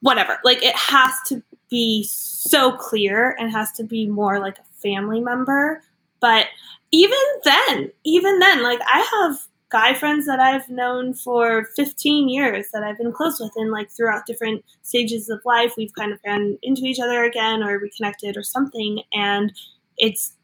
whatever. 0.00 0.38
Like 0.44 0.62
it 0.62 0.76
has 0.76 1.12
to 1.26 1.42
be 1.68 2.04
so 2.04 2.72
clear 2.72 3.36
and 3.38 3.52
has 3.52 3.70
to 3.72 3.84
be 3.84 4.06
more 4.06 4.40
like 4.40 4.58
a 4.58 4.80
family 4.82 5.20
member. 5.20 5.82
But 6.20 6.46
even 6.90 7.18
then, 7.44 7.90
even 8.04 8.38
then, 8.38 8.62
like 8.62 8.80
I 8.86 9.06
have 9.20 9.38
guy 9.70 9.94
friends 9.94 10.26
that 10.26 10.40
I've 10.40 10.68
known 10.68 11.14
for 11.14 11.68
15 11.76 12.28
years 12.28 12.68
that 12.72 12.82
I've 12.82 12.98
been 12.98 13.12
close 13.12 13.38
with, 13.40 13.52
and 13.56 13.70
like 13.70 13.90
throughout 13.90 14.26
different 14.26 14.64
stages 14.82 15.28
of 15.28 15.40
life, 15.44 15.74
we've 15.76 15.94
kind 15.94 16.12
of 16.12 16.18
ran 16.24 16.58
into 16.62 16.84
each 16.84 17.00
other 17.00 17.24
again 17.24 17.62
or 17.62 17.78
reconnected 17.78 18.36
or 18.36 18.42
something. 18.42 19.02
And 19.12 19.52
it's, 19.96 20.34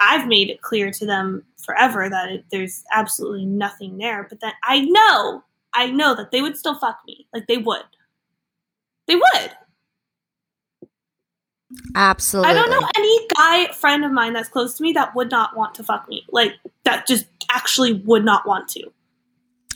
I've 0.00 0.26
made 0.26 0.50
it 0.50 0.62
clear 0.62 0.90
to 0.90 1.06
them 1.06 1.44
forever 1.64 2.08
that 2.08 2.30
it, 2.30 2.44
there's 2.50 2.82
absolutely 2.92 3.46
nothing 3.46 3.98
there. 3.98 4.26
But 4.28 4.40
that 4.40 4.54
I 4.64 4.80
know, 4.80 5.44
I 5.72 5.90
know 5.90 6.14
that 6.14 6.30
they 6.30 6.42
would 6.42 6.56
still 6.56 6.78
fuck 6.78 6.98
me. 7.06 7.26
Like 7.32 7.46
they 7.46 7.58
would. 7.58 7.84
They 9.06 9.16
would. 9.16 9.50
Absolutely. 11.94 12.50
I 12.50 12.54
don't 12.54 12.70
know 12.70 12.88
any 12.96 13.28
guy 13.36 13.72
friend 13.72 14.04
of 14.04 14.12
mine 14.12 14.32
that's 14.32 14.48
close 14.48 14.76
to 14.76 14.82
me 14.82 14.92
that 14.92 15.14
would 15.14 15.30
not 15.30 15.56
want 15.56 15.74
to 15.76 15.84
fuck 15.84 16.08
me. 16.08 16.24
Like 16.30 16.52
that 16.84 17.06
just 17.06 17.26
actually 17.50 17.92
would 17.92 18.24
not 18.24 18.46
want 18.46 18.68
to. 18.68 18.92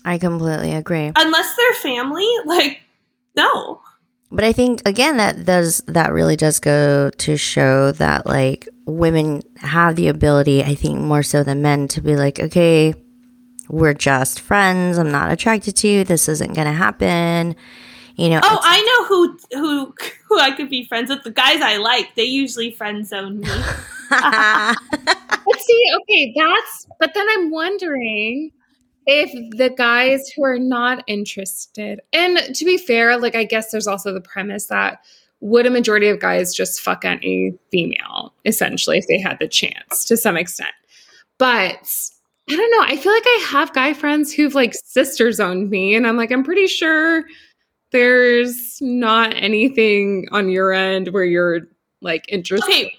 I 0.04 0.18
completely 0.18 0.74
agree. 0.74 1.12
Unless 1.16 1.56
they're 1.56 1.74
family, 1.74 2.28
like 2.44 2.80
no. 3.36 3.80
But 4.30 4.44
I 4.44 4.52
think 4.52 4.82
again 4.86 5.16
that 5.16 5.44
does 5.44 5.78
that 5.86 6.12
really 6.12 6.36
does 6.36 6.60
go 6.60 7.10
to 7.10 7.36
show 7.36 7.92
that 7.92 8.26
like 8.26 8.68
women 8.86 9.42
have 9.56 9.96
the 9.96 10.08
ability, 10.08 10.62
I 10.62 10.74
think 10.74 10.98
more 10.98 11.22
so 11.22 11.42
than 11.42 11.62
men, 11.62 11.88
to 11.88 12.00
be 12.00 12.16
like, 12.16 12.40
okay, 12.40 12.94
we're 13.68 13.94
just 13.94 14.40
friends. 14.40 14.98
I'm 14.98 15.10
not 15.10 15.30
attracted 15.30 15.76
to 15.76 15.88
you. 15.88 16.04
This 16.04 16.28
isn't 16.28 16.54
gonna 16.54 16.72
happen. 16.72 17.56
You 18.16 18.30
know. 18.30 18.40
Oh, 18.42 18.58
I 18.62 18.82
know 18.82 19.04
who 19.04 19.38
who 19.52 19.94
who 20.28 20.38
I 20.38 20.50
could 20.52 20.70
be 20.70 20.84
friends 20.84 21.10
with. 21.10 21.22
The 21.22 21.30
guys 21.30 21.60
I 21.60 21.76
like, 21.76 22.14
they 22.14 22.24
usually 22.24 22.72
friend 22.72 23.06
zone 23.06 23.40
me. 23.40 23.48
See, 25.68 25.92
okay, 26.00 26.34
that's 26.36 26.86
but 26.98 27.12
then 27.14 27.26
I'm 27.30 27.50
wondering 27.50 28.50
if 29.06 29.30
the 29.56 29.70
guys 29.70 30.28
who 30.30 30.44
are 30.44 30.58
not 30.58 31.04
interested, 31.06 32.00
and 32.12 32.38
to 32.54 32.64
be 32.64 32.78
fair, 32.78 33.18
like 33.18 33.34
I 33.34 33.44
guess 33.44 33.70
there's 33.70 33.86
also 33.86 34.12
the 34.12 34.20
premise 34.20 34.66
that 34.66 35.00
would 35.40 35.66
a 35.66 35.70
majority 35.70 36.08
of 36.08 36.20
guys 36.20 36.52
just 36.54 36.80
fuck 36.80 37.04
any 37.04 37.54
female, 37.70 38.34
essentially, 38.44 38.98
if 38.98 39.06
they 39.06 39.20
had 39.20 39.38
the 39.38 39.48
chance 39.48 40.04
to 40.06 40.16
some 40.16 40.36
extent. 40.36 40.72
But 41.38 41.88
I 42.50 42.56
don't 42.56 42.70
know. 42.70 42.82
I 42.82 42.96
feel 42.96 43.12
like 43.12 43.26
I 43.26 43.46
have 43.50 43.72
guy 43.72 43.92
friends 43.92 44.32
who've 44.32 44.54
like 44.54 44.74
sister 44.74 45.30
zoned 45.32 45.70
me, 45.70 45.94
and 45.94 46.06
I'm 46.06 46.16
like, 46.16 46.32
I'm 46.32 46.44
pretty 46.44 46.66
sure 46.66 47.24
there's 47.92 48.78
not 48.80 49.32
anything 49.34 50.28
on 50.32 50.48
your 50.50 50.72
end 50.72 51.08
where 51.08 51.24
you're 51.24 51.68
like 52.00 52.24
interested. 52.28 52.68
Okay. 52.68 52.97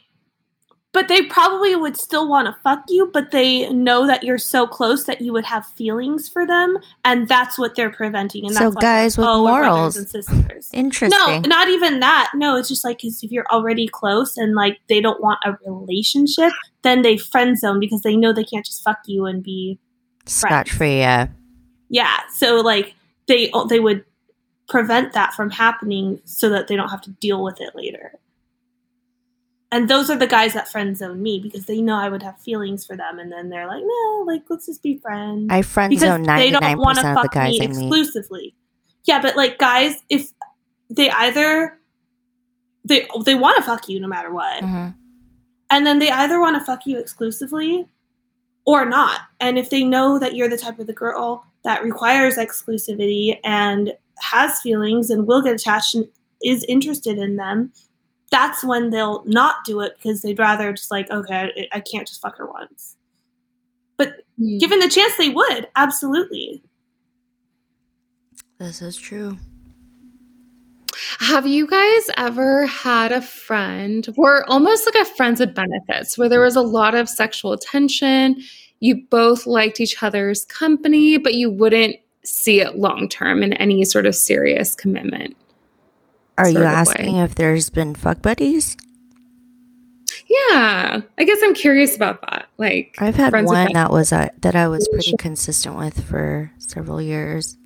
But 0.91 1.07
they 1.07 1.21
probably 1.21 1.75
would 1.75 1.95
still 1.95 2.27
want 2.27 2.47
to 2.47 2.61
fuck 2.63 2.83
you, 2.89 3.11
but 3.13 3.29
they 3.29 3.69
know 3.69 4.07
that 4.07 4.23
you're 4.23 4.39
so 4.39 4.65
close 4.65 5.03
that 5.03 5.21
you 5.21 5.31
would 5.33 5.45
have 5.45 5.67
feelings 5.67 6.27
for 6.27 6.47
them, 6.47 6.79
and 7.05 7.27
that's 7.27 7.59
what 7.59 7.75
they're 7.75 7.91
preventing. 7.91 8.45
And 8.45 8.55
So 8.55 8.71
guys 8.71 9.15
with 9.15 9.27
oh, 9.27 9.45
morals. 9.45 9.95
and 9.97 10.09
sisters. 10.09 10.69
No, 11.11 11.39
not 11.41 11.69
even 11.69 11.99
that. 11.99 12.31
No, 12.33 12.55
it's 12.55 12.69
just 12.69 12.83
like 12.83 13.01
'cause 13.01 13.23
if 13.23 13.31
you're 13.31 13.45
already 13.51 13.87
close 13.87 14.35
and 14.35 14.55
like 14.55 14.79
they 14.89 14.99
don't 14.99 15.21
want 15.21 15.39
a 15.45 15.55
relationship, 15.63 16.51
then 16.81 17.03
they 17.03 17.17
friend 17.17 17.57
zone 17.57 17.79
because 17.79 18.01
they 18.01 18.15
know 18.15 18.33
they 18.33 18.43
can't 18.43 18.65
just 18.65 18.83
fuck 18.83 18.99
you 19.05 19.25
and 19.25 19.43
be 19.43 19.77
Scotch 20.25 20.71
free, 20.71 20.97
yeah. 20.97 21.27
yeah. 21.89 22.17
So 22.33 22.61
like 22.61 22.95
they 23.27 23.51
they 23.69 23.79
would 23.79 24.05
prevent 24.67 25.13
that 25.13 25.33
from 25.33 25.51
happening 25.51 26.19
so 26.25 26.49
that 26.49 26.67
they 26.67 26.75
don't 26.75 26.89
have 26.89 27.01
to 27.01 27.11
deal 27.11 27.43
with 27.43 27.61
it 27.61 27.75
later. 27.75 28.13
And 29.71 29.87
those 29.87 30.09
are 30.09 30.17
the 30.17 30.25
guys 30.25 30.53
that 30.53 30.67
friend 30.67 30.97
zone 30.97 31.21
me 31.21 31.39
because 31.39 31.65
they 31.67 31.79
know 31.79 31.95
I 31.95 32.09
would 32.09 32.23
have 32.23 32.39
feelings 32.41 32.85
for 32.85 32.97
them, 32.97 33.19
and 33.19 33.31
then 33.31 33.49
they're 33.49 33.67
like, 33.67 33.83
no, 33.85 34.23
like 34.25 34.41
let's 34.49 34.65
just 34.65 34.81
be 34.81 34.97
friends 34.97 35.47
I 35.51 35.61
friend 35.61 35.89
because 35.91 36.01
zone 36.09 36.21
they 36.23 36.27
ninety 36.27 36.51
don't 36.51 36.61
nine 36.63 36.77
want 36.79 36.95
to 36.97 37.01
percent 37.03 37.17
of 37.17 37.23
the 37.23 37.29
guys 37.29 37.51
me 37.51 37.61
I 37.61 37.67
meet. 37.67 37.77
exclusively. 37.77 38.55
Yeah, 39.05 39.21
but 39.21 39.35
like 39.35 39.59
guys, 39.59 39.95
if 40.09 40.31
they 40.89 41.09
either 41.11 41.77
they 42.85 43.07
they 43.25 43.35
want 43.35 43.57
to 43.57 43.63
fuck 43.63 43.87
you 43.89 43.99
no 43.99 44.07
matter 44.07 44.33
what, 44.33 44.63
Mhm. 44.63 44.95
and 45.69 45.85
then 45.85 45.99
they 45.99 46.09
either 46.09 46.39
want 46.39 46.55
to 46.57 46.65
fuck 46.65 46.85
you 46.87 46.97
exclusively 46.97 47.87
or 48.65 48.85
not. 48.85 49.21
And 49.39 49.59
if 49.59 49.69
they 49.69 49.83
know 49.83 50.17
that 50.19 50.35
you're 50.35 50.49
the 50.49 50.57
type 50.57 50.79
of 50.79 50.87
the 50.87 50.93
girl 50.93 51.43
that 51.63 51.83
requires 51.83 52.37
exclusivity 52.37 53.39
and 53.43 53.93
has 54.21 54.59
feelings 54.61 55.09
and 55.11 55.27
will 55.27 55.41
get 55.41 55.53
attached 55.55 55.93
and 55.95 56.07
is 56.43 56.63
interested 56.65 57.17
in 57.19 57.35
them, 57.35 57.71
that's 58.31 58.63
when 58.63 58.89
they'll 58.91 59.23
not 59.25 59.57
do 59.65 59.81
it 59.81 59.93
because 59.97 60.21
they'd 60.21 60.37
rather 60.39 60.71
just 60.73 60.91
like, 60.91 61.09
okay, 61.11 61.51
I 61.73 61.77
I 61.77 61.79
can't 61.79 62.07
just 62.07 62.21
fuck 62.21 62.37
her 62.37 62.47
once. 62.47 62.95
But 63.97 64.13
Hmm. 64.37 64.57
given 64.57 64.79
the 64.79 64.89
chance, 64.89 65.15
they 65.17 65.29
would 65.29 65.67
absolutely. 65.75 66.63
This 68.59 68.81
is 68.81 68.95
true. 68.97 69.37
Have 71.19 71.47
you 71.47 71.65
guys 71.67 72.09
ever 72.17 72.65
had 72.65 73.11
a 73.11 73.21
friend 73.21 74.05
where 74.15 74.49
almost 74.49 74.85
like 74.85 75.01
a 75.01 75.05
friends 75.15 75.39
with 75.39 75.53
benefits, 75.55 76.17
where 76.17 76.29
there 76.29 76.41
was 76.41 76.55
a 76.55 76.61
lot 76.61 76.93
of 76.95 77.07
sexual 77.09 77.57
tension? 77.57 78.35
You 78.79 79.05
both 79.09 79.45
liked 79.45 79.79
each 79.79 80.01
other's 80.01 80.45
company, 80.45 81.17
but 81.17 81.33
you 81.35 81.49
wouldn't 81.49 81.95
see 82.23 82.59
it 82.61 82.77
long 82.77 83.07
term 83.09 83.43
in 83.43 83.53
any 83.53 83.83
sort 83.85 84.05
of 84.05 84.15
serious 84.15 84.75
commitment. 84.75 85.35
Are 86.39 86.49
you 86.49 86.59
of 86.59 86.63
way. 86.63 86.69
asking 86.69 87.17
if 87.17 87.35
there's 87.35 87.69
been 87.69 87.95
fuck 87.95 88.21
buddies? 88.21 88.77
Yeah, 90.29 91.01
I 91.17 91.23
guess 91.23 91.39
I'm 91.43 91.55
curious 91.55 91.95
about 91.95 92.21
that. 92.21 92.49
Like, 92.57 92.95
I've 92.99 93.15
had 93.15 93.33
one 93.33 93.73
that 93.73 93.91
was 93.91 94.13
uh, 94.13 94.29
that 94.41 94.55
I 94.55 94.67
was 94.67 94.87
pretty 94.89 95.13
consistent 95.17 95.75
with 95.75 96.03
for 96.05 96.51
several 96.59 97.01
years. 97.01 97.57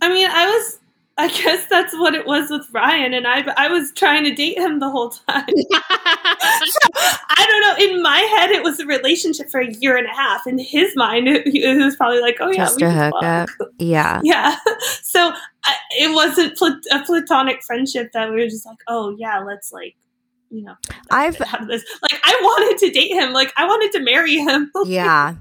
I 0.00 0.08
mean, 0.08 0.28
I 0.30 0.46
was. 0.46 0.78
I 1.18 1.28
guess 1.28 1.66
that's 1.70 1.94
what 1.94 2.14
it 2.14 2.26
was 2.26 2.50
with 2.50 2.66
Ryan, 2.72 3.14
and 3.14 3.26
I. 3.26 3.42
I 3.56 3.68
was 3.68 3.90
trying 3.92 4.24
to 4.24 4.34
date 4.34 4.58
him 4.58 4.80
the 4.80 4.90
whole 4.90 5.08
time. 5.08 5.46
I 5.48 7.46
don't 7.48 7.60
know. 7.62 7.94
In 7.94 8.02
my 8.02 8.18
head, 8.18 8.50
it 8.50 8.62
was 8.62 8.78
a 8.80 8.86
relationship 8.86 9.50
for 9.50 9.60
a 9.60 9.72
year 9.72 9.96
and 9.96 10.06
a 10.06 10.12
half. 10.12 10.46
In 10.46 10.58
his 10.58 10.94
mind, 10.94 11.28
it, 11.28 11.46
it 11.46 11.82
was 11.82 11.96
probably 11.96 12.20
like, 12.20 12.36
"Oh 12.40 12.50
yeah, 12.50 12.56
Just 12.58 12.82
a 12.82 12.90
hookup. 12.90 13.48
Yeah. 13.78 14.20
Yeah. 14.24 14.58
So 15.02 15.32
it 15.90 16.14
wasn't 16.14 16.58
a 16.92 17.04
platonic 17.04 17.62
friendship 17.62 18.12
that 18.12 18.30
we 18.30 18.36
were 18.36 18.48
just 18.48 18.66
like, 18.66 18.78
"Oh 18.88 19.14
yeah, 19.18 19.40
let's 19.40 19.72
like, 19.72 19.96
you 20.50 20.62
know, 20.62 20.74
I've 21.10 21.36
have 21.38 21.66
this." 21.66 21.84
Like 22.02 22.20
I 22.24 22.38
wanted 22.42 22.78
to 22.86 22.90
date 22.92 23.12
him. 23.12 23.32
Like 23.32 23.52
I 23.56 23.66
wanted 23.66 23.92
to 23.92 24.00
marry 24.00 24.36
him. 24.36 24.70
yeah. 24.86 25.34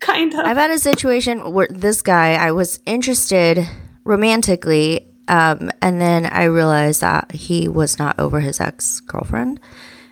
kind 0.00 0.32
of. 0.34 0.40
I've 0.40 0.56
had 0.56 0.70
a 0.70 0.78
situation 0.78 1.52
where 1.52 1.68
this 1.70 2.02
guy 2.02 2.34
I 2.34 2.52
was 2.52 2.80
interested 2.86 3.66
romantically, 4.04 5.08
um, 5.28 5.70
and 5.80 6.00
then 6.00 6.26
I 6.26 6.44
realized 6.44 7.00
that 7.00 7.32
he 7.32 7.68
was 7.68 7.98
not 7.98 8.18
over 8.18 8.40
his 8.40 8.60
ex 8.60 9.00
girlfriend. 9.00 9.60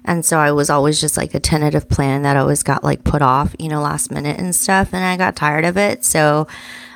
And 0.05 0.25
so 0.25 0.39
I 0.39 0.51
was 0.51 0.69
always 0.69 1.01
just 1.01 1.17
like 1.17 1.35
a 1.35 1.41
tentative 1.41 1.89
plan 1.89 2.23
that 2.23 2.37
always 2.37 2.63
got 2.63 2.83
like 2.83 3.05
put 3.05 3.23
off, 3.23 3.55
you 3.59 3.69
know, 3.69 3.81
last 3.81 4.11
minute 4.11 4.39
and 4.39 4.53
stuff. 4.55 4.93
And 4.93 5.05
I 5.05 5.17
got 5.17 5.37
tired 5.37 5.65
of 5.65 5.77
it. 5.77 6.05
So 6.05 6.49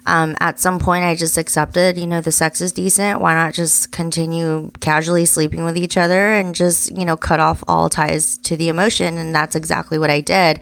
um, 0.07 0.37
at 0.41 0.61
some 0.61 0.79
point, 0.79 1.05
I 1.05 1.15
just 1.15 1.37
accepted, 1.37 1.99
you 1.99 2.07
know, 2.07 2.21
the 2.21 2.33
sex 2.33 2.61
is 2.61 2.73
decent. 2.73 3.21
Why 3.21 3.35
not 3.35 3.55
just 3.55 3.91
continue 3.93 4.71
casually 4.81 5.25
sleeping 5.25 5.65
with 5.65 5.77
each 5.77 5.97
other 5.97 6.33
and 6.33 6.55
just, 6.55 6.97
you 6.97 7.05
know, 7.05 7.17
cut 7.17 7.41
off 7.41 7.65
all 7.67 7.91
ties 7.91 8.39
to 8.39 8.57
the 8.57 8.69
emotion? 8.69 9.19
And 9.19 9.35
that's 9.35 9.57
exactly 9.57 9.99
what 9.99 10.11
I 10.11 10.21
did. 10.21 10.61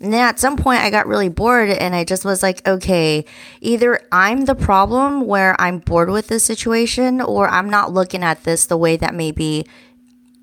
And 0.00 0.12
then 0.12 0.20
at 0.20 0.40
some 0.40 0.56
point, 0.56 0.80
I 0.80 0.90
got 0.90 1.06
really 1.06 1.28
bored 1.28 1.70
and 1.70 1.94
I 1.94 2.04
just 2.04 2.24
was 2.24 2.42
like, 2.42 2.66
okay, 2.66 3.24
either 3.60 4.00
I'm 4.10 4.44
the 4.46 4.56
problem 4.56 5.26
where 5.26 5.58
I'm 5.60 5.78
bored 5.78 6.10
with 6.10 6.26
this 6.26 6.42
situation 6.42 7.20
or 7.20 7.48
I'm 7.48 7.70
not 7.70 7.92
looking 7.92 8.24
at 8.24 8.42
this 8.42 8.66
the 8.66 8.76
way 8.76 8.96
that 8.96 9.14
maybe 9.14 9.64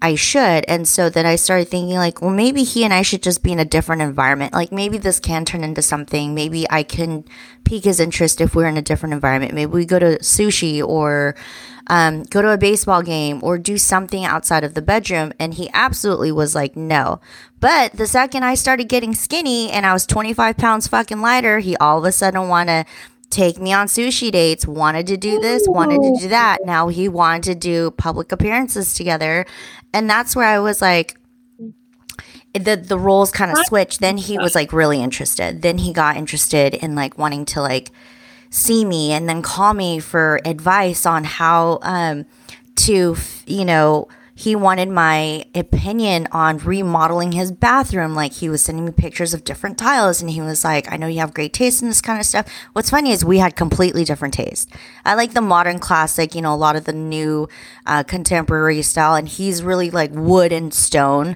I 0.02 0.16
should. 0.16 0.64
And 0.68 0.88
so 0.88 1.10
then 1.10 1.26
I 1.26 1.36
started 1.36 1.68
thinking, 1.68 1.98
like, 1.98 2.22
well, 2.22 2.32
maybe 2.32 2.64
he 2.64 2.86
and 2.86 2.94
I 2.94 3.02
should 3.02 3.22
just 3.22 3.44
be 3.44 3.52
in 3.52 3.60
a 3.60 3.66
different 3.66 4.02
environment. 4.02 4.54
Like, 4.54 4.72
maybe 4.72 4.98
this 4.98 5.20
can 5.20 5.44
turn 5.44 5.64
into 5.64 5.82
something. 5.82 6.34
Maybe 6.34 6.66
I 6.70 6.84
can 6.84 7.26
pique 7.66 7.84
his 7.84 8.00
interest 8.00 8.40
if 8.40 8.56
we're 8.56 8.68
in 8.68 8.78
a 8.78 8.82
different 8.82 9.14
environment. 9.14 9.54
Maybe 9.54 9.72
we 9.72 9.86
go 9.86 10.00
to 10.00 10.18
sushi 10.20 10.82
or 10.82 11.36
um, 11.88 12.24
go 12.24 12.42
to 12.42 12.52
a 12.52 12.58
baseball 12.58 13.02
game 13.02 13.42
or 13.44 13.58
do 13.58 13.78
something 13.78 14.24
outside 14.24 14.64
of 14.64 14.74
the 14.74 14.82
bedroom. 14.82 15.34
And 15.38 15.54
he 15.54 15.70
absolutely 15.74 16.32
was 16.32 16.56
like, 16.56 16.78
no. 16.78 17.20
But 17.60 17.92
the 17.94 18.08
second 18.08 18.44
I 18.44 18.56
started 18.56 18.88
getting 18.88 19.14
skinny 19.14 19.70
and 19.70 19.86
I 19.86 19.92
was 19.92 20.06
25 20.06 20.56
pounds 20.56 20.88
fucking 20.88 21.20
lighter, 21.20 21.60
he 21.60 21.76
all 21.76 21.98
of 21.98 22.06
a 22.06 22.14
sudden 22.14 22.48
wanted 22.48 22.86
to 22.86 22.92
take 23.30 23.60
me 23.60 23.74
on 23.74 23.88
sushi 23.88 24.32
dates, 24.32 24.66
wanted 24.66 25.08
to 25.08 25.18
do 25.18 25.40
this, 25.40 25.68
wanted 25.68 26.02
to 26.02 26.24
do 26.24 26.28
that. 26.30 26.60
Now 26.66 26.88
he 26.88 27.08
wanted 27.08 27.44
to 27.44 27.56
do 27.56 27.92
public 27.92 28.32
appearances 28.32 28.94
together. 28.96 29.46
And 29.94 30.10
that's 30.10 30.36
where 30.36 30.48
I 30.48 30.60
was 30.60 30.82
like, 30.82 31.18
the 32.54 32.76
the 32.76 32.98
roles 32.98 33.32
kind 33.32 33.52
of 33.52 33.58
switched. 33.66 34.00
Then 34.00 34.18
he 34.18 34.38
was 34.38 34.56
like 34.56 34.74
really 34.74 35.02
interested. 35.02 35.62
Then 35.62 35.78
he 35.78 35.94
got 35.94 36.18
interested 36.18 36.74
in 36.74 36.96
like 36.96 37.18
wanting 37.18 37.46
to 37.46 37.62
like 37.62 37.92
see 38.50 38.84
me 38.84 39.12
and 39.12 39.30
then 39.30 39.42
call 39.44 39.74
me 39.74 40.00
for 40.00 40.42
advice 40.46 41.06
on 41.06 41.24
how 41.24 41.78
um 41.84 42.26
to 42.76 43.16
you 43.46 43.66
know 43.66 44.08
he 44.40 44.56
wanted 44.56 44.88
my 44.88 45.44
opinion 45.54 46.26
on 46.32 46.60
remodeling 46.60 47.34
his 47.34 47.52
bathroom. 47.52 48.16
Like 48.16 48.32
he 48.32 48.48
was 48.48 48.62
sending 48.62 48.86
me 48.86 48.92
pictures 48.94 49.34
of 49.34 49.44
different 49.44 49.78
tiles 49.78 50.22
and 50.22 50.32
he 50.32 50.40
was 50.40 50.64
like 50.64 50.90
i 50.90 50.96
know 50.96 51.08
you 51.08 51.20
have 51.20 51.34
great 51.34 51.52
taste 51.52 51.82
in 51.82 51.90
this 51.90 52.00
kind 52.00 52.22
of 52.22 52.26
stuff. 52.26 52.48
What's 52.72 52.90
funny 52.90 53.12
is 53.12 53.26
we 53.26 53.40
had 53.40 53.58
completely 53.58 54.06
different 54.06 54.34
taste. 54.34 54.72
I 55.04 55.16
like 55.16 55.34
the 55.34 55.42
modern 55.42 55.80
classic 55.80 56.36
you 56.36 56.42
know 56.42 56.54
a 56.54 56.56
lot 56.56 56.78
of 56.78 56.86
the 56.86 56.94
new 56.94 57.50
uh, 57.86 58.04
contemporary 58.04 58.82
style 58.82 59.16
and 59.16 59.28
he's 59.28 59.62
really 59.62 59.92
like 59.92 60.12
wood 60.14 60.54
and 60.54 60.74
stone 60.74 61.36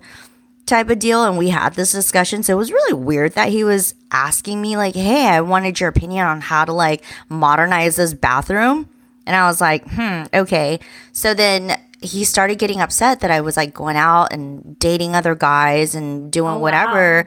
type 0.65 0.89
of 0.89 0.99
deal 0.99 1.25
and 1.25 1.37
we 1.37 1.49
had 1.49 1.73
this 1.73 1.91
discussion. 1.91 2.41
So 2.41 2.53
it 2.53 2.57
was 2.57 2.71
really 2.71 2.93
weird 2.93 3.33
that 3.33 3.49
he 3.49 3.65
was 3.65 3.95
asking 4.11 4.61
me 4.61 4.77
like 4.77 4.95
hey 4.95 5.27
i 5.27 5.41
wanted 5.41 5.77
your 5.77 5.89
opinion 5.89 6.25
on 6.25 6.39
how 6.39 6.63
to 6.63 6.71
like 6.71 7.03
modernize 7.27 7.97
this 7.97 8.13
bathroom. 8.13 8.87
And 9.25 9.35
I 9.35 9.47
was 9.47 9.61
like, 9.61 9.83
hmm, 9.89 10.23
okay. 10.33 10.79
So 11.13 11.33
then 11.33 11.77
he 12.03 12.23
started 12.23 12.59
getting 12.59 12.81
upset 12.81 13.21
that 13.21 13.31
I 13.31 13.41
was 13.41 13.57
like 13.57 13.73
going 13.73 13.95
out 13.95 14.33
and 14.33 14.77
dating 14.77 15.15
other 15.15 15.35
guys 15.35 15.95
and 15.95 16.31
doing 16.31 16.55
Oh, 16.55 16.59
whatever. 16.59 17.25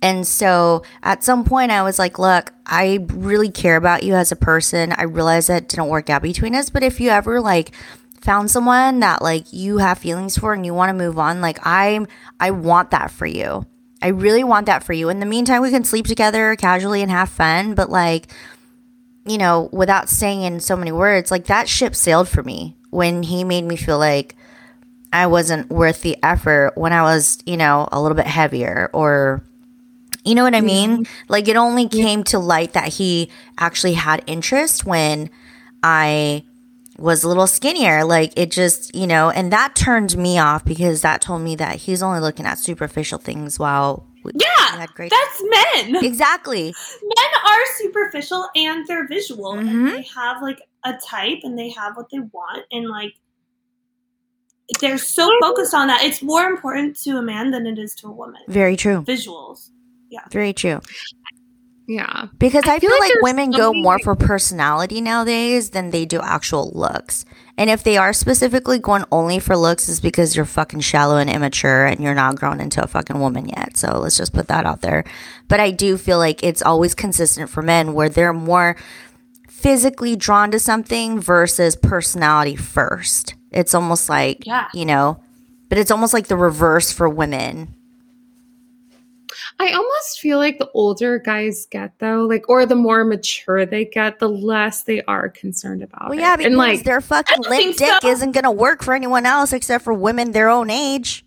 And 0.00 0.26
so 0.26 0.82
at 1.02 1.22
some 1.22 1.44
point, 1.44 1.70
I 1.70 1.82
was 1.82 1.98
like, 1.98 2.18
look, 2.18 2.52
I 2.66 3.06
really 3.12 3.50
care 3.50 3.76
about 3.76 4.02
you 4.02 4.14
as 4.14 4.32
a 4.32 4.36
person. 4.36 4.92
I 4.92 5.04
realize 5.04 5.46
that 5.46 5.68
didn't 5.68 5.88
work 5.88 6.10
out 6.10 6.22
between 6.22 6.54
us. 6.54 6.70
But 6.70 6.82
if 6.82 7.00
you 7.00 7.10
ever 7.10 7.40
like 7.40 7.72
found 8.20 8.50
someone 8.50 9.00
that 9.00 9.22
like 9.22 9.52
you 9.52 9.78
have 9.78 9.98
feelings 9.98 10.36
for 10.36 10.52
and 10.52 10.66
you 10.66 10.74
want 10.74 10.90
to 10.90 11.04
move 11.04 11.18
on, 11.18 11.40
like 11.40 11.64
I'm, 11.66 12.08
I 12.40 12.50
want 12.50 12.90
that 12.90 13.10
for 13.10 13.26
you. 13.26 13.66
I 14.02 14.08
really 14.08 14.42
want 14.42 14.66
that 14.66 14.82
for 14.82 14.92
you. 14.92 15.08
In 15.08 15.20
the 15.20 15.26
meantime, 15.26 15.62
we 15.62 15.70
can 15.70 15.84
sleep 15.84 16.06
together 16.06 16.56
casually 16.56 17.02
and 17.02 17.10
have 17.10 17.28
fun. 17.28 17.74
But 17.74 17.88
like, 17.88 18.26
you 19.24 19.38
know, 19.38 19.68
without 19.72 20.08
saying 20.08 20.42
in 20.42 20.58
so 20.58 20.76
many 20.76 20.90
words, 20.90 21.30
like 21.30 21.46
that 21.46 21.68
ship 21.68 21.94
sailed 21.94 22.28
for 22.28 22.42
me 22.42 22.76
when 22.92 23.22
he 23.22 23.42
made 23.42 23.64
me 23.64 23.74
feel 23.76 23.98
like 23.98 24.36
I 25.14 25.26
wasn't 25.26 25.70
worth 25.70 26.02
the 26.02 26.16
effort 26.22 26.72
when 26.76 26.92
I 26.92 27.02
was, 27.02 27.38
you 27.46 27.56
know, 27.56 27.88
a 27.90 28.00
little 28.00 28.14
bit 28.16 28.26
heavier 28.26 28.90
or 28.92 29.42
you 30.24 30.36
know 30.36 30.44
what 30.44 30.54
I 30.54 30.60
mean? 30.60 31.06
Like 31.28 31.48
it 31.48 31.56
only 31.56 31.88
came 31.88 32.22
to 32.24 32.38
light 32.38 32.74
that 32.74 32.88
he 32.88 33.28
actually 33.58 33.94
had 33.94 34.22
interest 34.28 34.86
when 34.86 35.30
I 35.82 36.44
was 36.96 37.24
a 37.24 37.28
little 37.28 37.48
skinnier. 37.48 38.04
Like 38.04 38.32
it 38.36 38.52
just, 38.52 38.94
you 38.94 39.06
know, 39.08 39.30
and 39.30 39.52
that 39.52 39.74
turned 39.74 40.16
me 40.16 40.38
off 40.38 40.64
because 40.64 41.00
that 41.00 41.22
told 41.22 41.42
me 41.42 41.56
that 41.56 41.76
he's 41.76 42.02
only 42.04 42.20
looking 42.20 42.46
at 42.46 42.58
superficial 42.60 43.18
things 43.18 43.58
while 43.58 44.06
we 44.22 44.30
we 44.34 44.40
Yeah, 44.40 44.76
had 44.78 44.90
great 44.94 45.10
that's 45.10 45.42
men. 45.90 46.04
Exactly. 46.04 46.72
Men 47.02 47.26
are 47.50 47.60
superficial 47.78 48.48
and 48.54 48.86
they're 48.86 49.08
visual, 49.08 49.54
Mhm. 49.54 49.68
and 49.68 49.88
they 49.88 50.02
have 50.14 50.40
like 50.40 50.60
a 50.84 50.94
type, 50.94 51.40
and 51.42 51.58
they 51.58 51.70
have 51.70 51.96
what 51.96 52.06
they 52.10 52.20
want, 52.20 52.64
and 52.70 52.88
like 52.88 53.14
they're 54.80 54.98
so 54.98 55.30
focused 55.40 55.74
on 55.74 55.88
that. 55.88 56.02
It's 56.02 56.22
more 56.22 56.44
important 56.44 56.98
to 57.02 57.18
a 57.18 57.22
man 57.22 57.50
than 57.50 57.66
it 57.66 57.78
is 57.78 57.94
to 57.96 58.08
a 58.08 58.12
woman. 58.12 58.40
Very 58.48 58.76
true. 58.76 59.02
Visuals. 59.02 59.70
Yeah. 60.10 60.24
Very 60.30 60.52
true. 60.52 60.80
Yeah. 61.88 62.28
Because 62.38 62.64
I, 62.66 62.74
I 62.74 62.78
feel, 62.78 62.90
feel 62.90 62.98
like 62.98 63.00
like, 63.00 63.12
there's 63.12 63.22
women 63.22 63.50
go 63.50 63.72
more 63.74 63.98
for 63.98 64.14
personality 64.14 65.00
nowadays 65.00 65.70
than 65.70 65.90
they 65.90 66.04
do 66.06 66.20
actual 66.20 66.70
looks. 66.74 67.24
And 67.58 67.68
if 67.68 67.82
they 67.82 67.96
are 67.96 68.12
specifically 68.12 68.78
going 68.78 69.04
only 69.12 69.38
for 69.38 69.56
looks, 69.56 69.88
is 69.88 70.00
because 70.00 70.34
you're 70.34 70.46
fucking 70.46 70.80
shallow 70.80 71.16
and 71.16 71.28
immature 71.28 71.84
and 71.84 72.00
you're 72.00 72.14
not 72.14 72.36
grown 72.36 72.60
into 72.60 72.82
a 72.82 72.86
fucking 72.86 73.18
woman 73.18 73.48
yet. 73.48 73.76
So 73.76 73.98
let's 73.98 74.16
just 74.16 74.32
put 74.32 74.48
that 74.48 74.64
out 74.64 74.80
there. 74.80 75.04
But 75.48 75.60
I 75.60 75.70
do 75.70 75.98
feel 75.98 76.18
like 76.18 76.42
it's 76.42 76.62
always 76.62 76.94
consistent 76.94 77.50
for 77.50 77.62
men 77.62 77.92
where 77.92 78.08
they're 78.08 78.32
more 78.32 78.76
physically 79.62 80.16
drawn 80.16 80.50
to 80.50 80.58
something 80.58 81.20
versus 81.20 81.76
personality 81.76 82.56
first. 82.56 83.34
It's 83.52 83.74
almost 83.74 84.08
like, 84.08 84.44
Yeah. 84.46 84.68
you 84.74 84.84
know, 84.84 85.20
but 85.68 85.78
it's 85.78 85.90
almost 85.90 86.12
like 86.12 86.26
the 86.26 86.36
reverse 86.36 86.90
for 86.92 87.08
women. 87.08 87.74
I 89.58 89.72
almost 89.72 90.20
feel 90.20 90.38
like 90.38 90.58
the 90.58 90.68
older 90.74 91.18
guys 91.18 91.66
get 91.70 91.98
though, 91.98 92.24
like 92.26 92.48
or 92.48 92.66
the 92.66 92.74
more 92.74 93.04
mature 93.04 93.64
they 93.64 93.84
get, 93.84 94.18
the 94.18 94.28
less 94.28 94.82
they 94.82 95.02
are 95.02 95.28
concerned 95.28 95.82
about 95.82 96.10
Well, 96.10 96.18
yeah, 96.18 96.36
because 96.36 96.46
and 96.48 96.56
like 96.56 96.82
their 96.84 97.00
fucking 97.00 97.42
limp 97.48 97.76
dick 97.76 97.92
so. 98.02 98.08
isn't 98.08 98.32
gonna 98.32 98.52
work 98.52 98.82
for 98.82 98.92
anyone 98.94 99.24
else 99.24 99.52
except 99.52 99.84
for 99.84 99.94
women 99.94 100.32
their 100.32 100.48
own 100.48 100.68
age. 100.70 101.24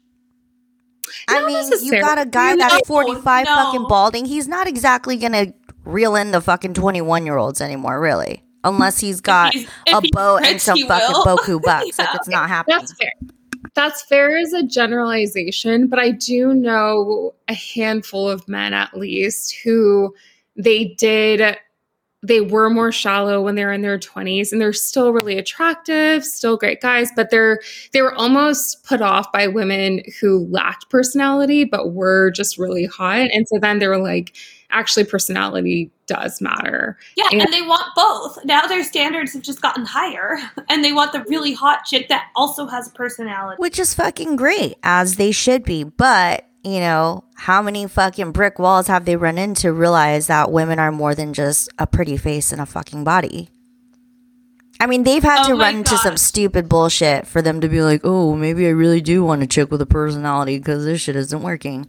I 1.27 1.45
mean, 1.47 1.71
you 1.83 1.99
got 2.01 2.19
a 2.19 2.25
guy 2.25 2.51
No, 2.55 2.67
that's 2.67 2.87
45 2.87 3.45
no. 3.45 3.55
fucking 3.55 3.87
balding. 3.87 4.25
He's 4.25 4.47
not 4.47 4.67
exactly 4.67 5.17
gonna 5.17 5.53
reel 5.85 6.15
in 6.15 6.31
the 6.31 6.41
fucking 6.41 6.73
21 6.73 7.25
year 7.25 7.37
olds 7.37 7.61
anymore, 7.61 7.99
really. 7.99 8.43
Unless 8.63 8.99
he's 8.99 9.21
got 9.21 9.53
he's- 9.53 9.69
a 9.93 10.01
boat 10.11 10.41
and 10.43 10.59
some 10.59 10.77
fucking 10.79 11.13
will. 11.13 11.23
Boku 11.25 11.61
bucks. 11.63 11.99
Like, 11.99 12.09
it's 12.15 12.27
not 12.27 12.49
happening. 12.49 12.77
that's 12.79 12.93
fair. 12.93 13.11
That's 13.73 14.01
fair 14.03 14.37
as 14.37 14.53
a 14.53 14.63
generalization, 14.63 15.87
but 15.87 15.99
I 15.99 16.11
do 16.11 16.53
know 16.53 17.33
a 17.47 17.53
handful 17.53 18.29
of 18.29 18.47
men 18.47 18.73
at 18.73 18.95
least 18.97 19.53
who 19.63 20.13
they 20.55 20.95
did 20.97 21.57
they 22.25 22.41
were 22.41 22.69
more 22.69 22.91
shallow 22.91 23.41
when 23.41 23.55
they 23.55 23.63
were 23.65 23.73
in 23.73 23.81
their 23.81 23.99
20s 23.99 24.51
and 24.51 24.59
they're 24.59 24.73
still 24.73 25.11
really 25.13 25.37
attractive, 25.37 26.23
still 26.25 26.57
great 26.57 26.81
guys, 26.81 27.09
but 27.15 27.29
they're 27.29 27.59
they 27.91 28.01
were 28.01 28.13
almost 28.15 28.83
put 28.83 29.01
off 29.01 29.31
by 29.31 29.47
women 29.47 30.01
who 30.19 30.47
lacked 30.49 30.89
personality 30.89 31.63
but 31.63 31.93
were 31.93 32.31
just 32.31 32.57
really 32.57 32.85
hot. 32.85 33.29
And 33.31 33.47
so 33.47 33.59
then 33.59 33.79
they 33.79 33.87
were 33.87 33.97
like 33.99 34.35
actually 34.71 35.05
personality 35.05 35.91
does 36.07 36.41
matter. 36.41 36.97
Yeah, 37.15 37.25
And- 37.31 37.41
and 37.41 37.53
they 37.53 37.61
want 37.61 37.83
both. 37.95 38.43
Now 38.45 38.65
their 38.67 38.83
standards 38.83 39.33
have 39.33 39.41
just 39.41 39.61
gotten 39.61 39.85
higher, 39.85 40.37
and 40.69 40.83
they 40.83 40.91
want 40.91 41.13
the 41.13 41.23
really 41.29 41.53
hot 41.53 41.85
chick 41.85 42.09
that 42.09 42.27
also 42.35 42.65
has 42.67 42.87
a 42.89 42.91
personality. 42.91 43.57
Which 43.59 43.79
is 43.79 43.93
fucking 43.93 44.35
great, 44.35 44.77
as 44.83 45.15
they 45.15 45.31
should 45.31 45.63
be. 45.63 45.83
But, 45.83 46.45
you 46.65 46.79
know, 46.79 47.23
how 47.35 47.61
many 47.61 47.87
fucking 47.87 48.31
brick 48.31 48.57
walls 48.57 48.87
have 48.87 49.05
they 49.05 49.15
run 49.15 49.37
into 49.37 49.71
realize 49.71 50.27
that 50.27 50.51
women 50.51 50.79
are 50.79 50.91
more 50.91 51.13
than 51.13 51.33
just 51.33 51.69
a 51.77 51.85
pretty 51.85 52.17
face 52.17 52.51
and 52.51 52.59
a 52.59 52.65
fucking 52.65 53.03
body? 53.03 53.49
I 54.79 54.87
mean, 54.87 55.03
they've 55.03 55.23
had 55.23 55.45
Oh 55.45 55.49
to 55.49 55.55
my 55.55 55.65
run 55.65 55.75
into 55.77 55.97
some 55.97 56.17
stupid 56.17 56.67
bullshit 56.67 57.27
for 57.27 57.41
them 57.41 57.61
to 57.61 57.69
be 57.69 57.81
like, 57.81 58.01
oh, 58.03 58.35
maybe 58.35 58.65
I 58.67 58.71
really 58.71 58.99
do 58.99 59.23
want 59.23 59.43
a 59.43 59.47
chick 59.47 59.71
with 59.71 59.81
a 59.81 59.85
personality 59.85 60.57
because 60.57 60.83
this 60.83 61.01
shit 61.01 61.15
isn't 61.15 61.41
working. 61.41 61.87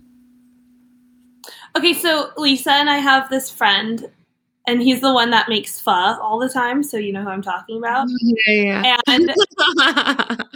Okay, 1.77 1.93
so 1.93 2.31
Lisa 2.37 2.73
and 2.73 2.89
I 2.89 2.99
have 2.99 3.29
this 3.29 3.51
friend, 3.51 4.09
and 4.67 4.81
he's 4.81 5.01
the 5.01 5.13
one 5.13 5.31
that 5.31 5.49
makes 5.49 5.81
pho 5.81 5.91
all 5.91 6.39
the 6.39 6.49
time, 6.49 6.83
so 6.83 6.97
you 6.97 7.13
know 7.13 7.23
who 7.23 7.29
I'm 7.29 7.43
talking 7.43 7.79
about. 7.79 8.07
Yeah. 8.21 8.83
yeah. 8.83 9.01
And 9.09 9.31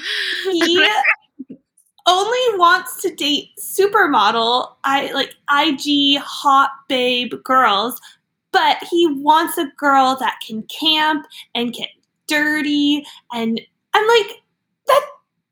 he 0.52 0.86
only 2.10 2.58
wants 2.58 3.00
to 3.02 3.14
date 3.14 3.50
supermodel, 3.58 4.74
I 4.84 5.12
like 5.12 5.34
IG 5.50 6.18
hot 6.20 6.70
babe 6.88 7.32
girls, 7.44 8.00
but 8.52 8.78
he 8.90 9.06
wants 9.06 9.56
a 9.58 9.70
girl 9.78 10.16
that 10.16 10.40
can 10.44 10.62
camp 10.64 11.26
and 11.54 11.72
get 11.72 11.88
dirty 12.26 13.04
and 13.32 13.60
I'm 13.92 14.06
like 14.06 14.36
that 14.86 15.06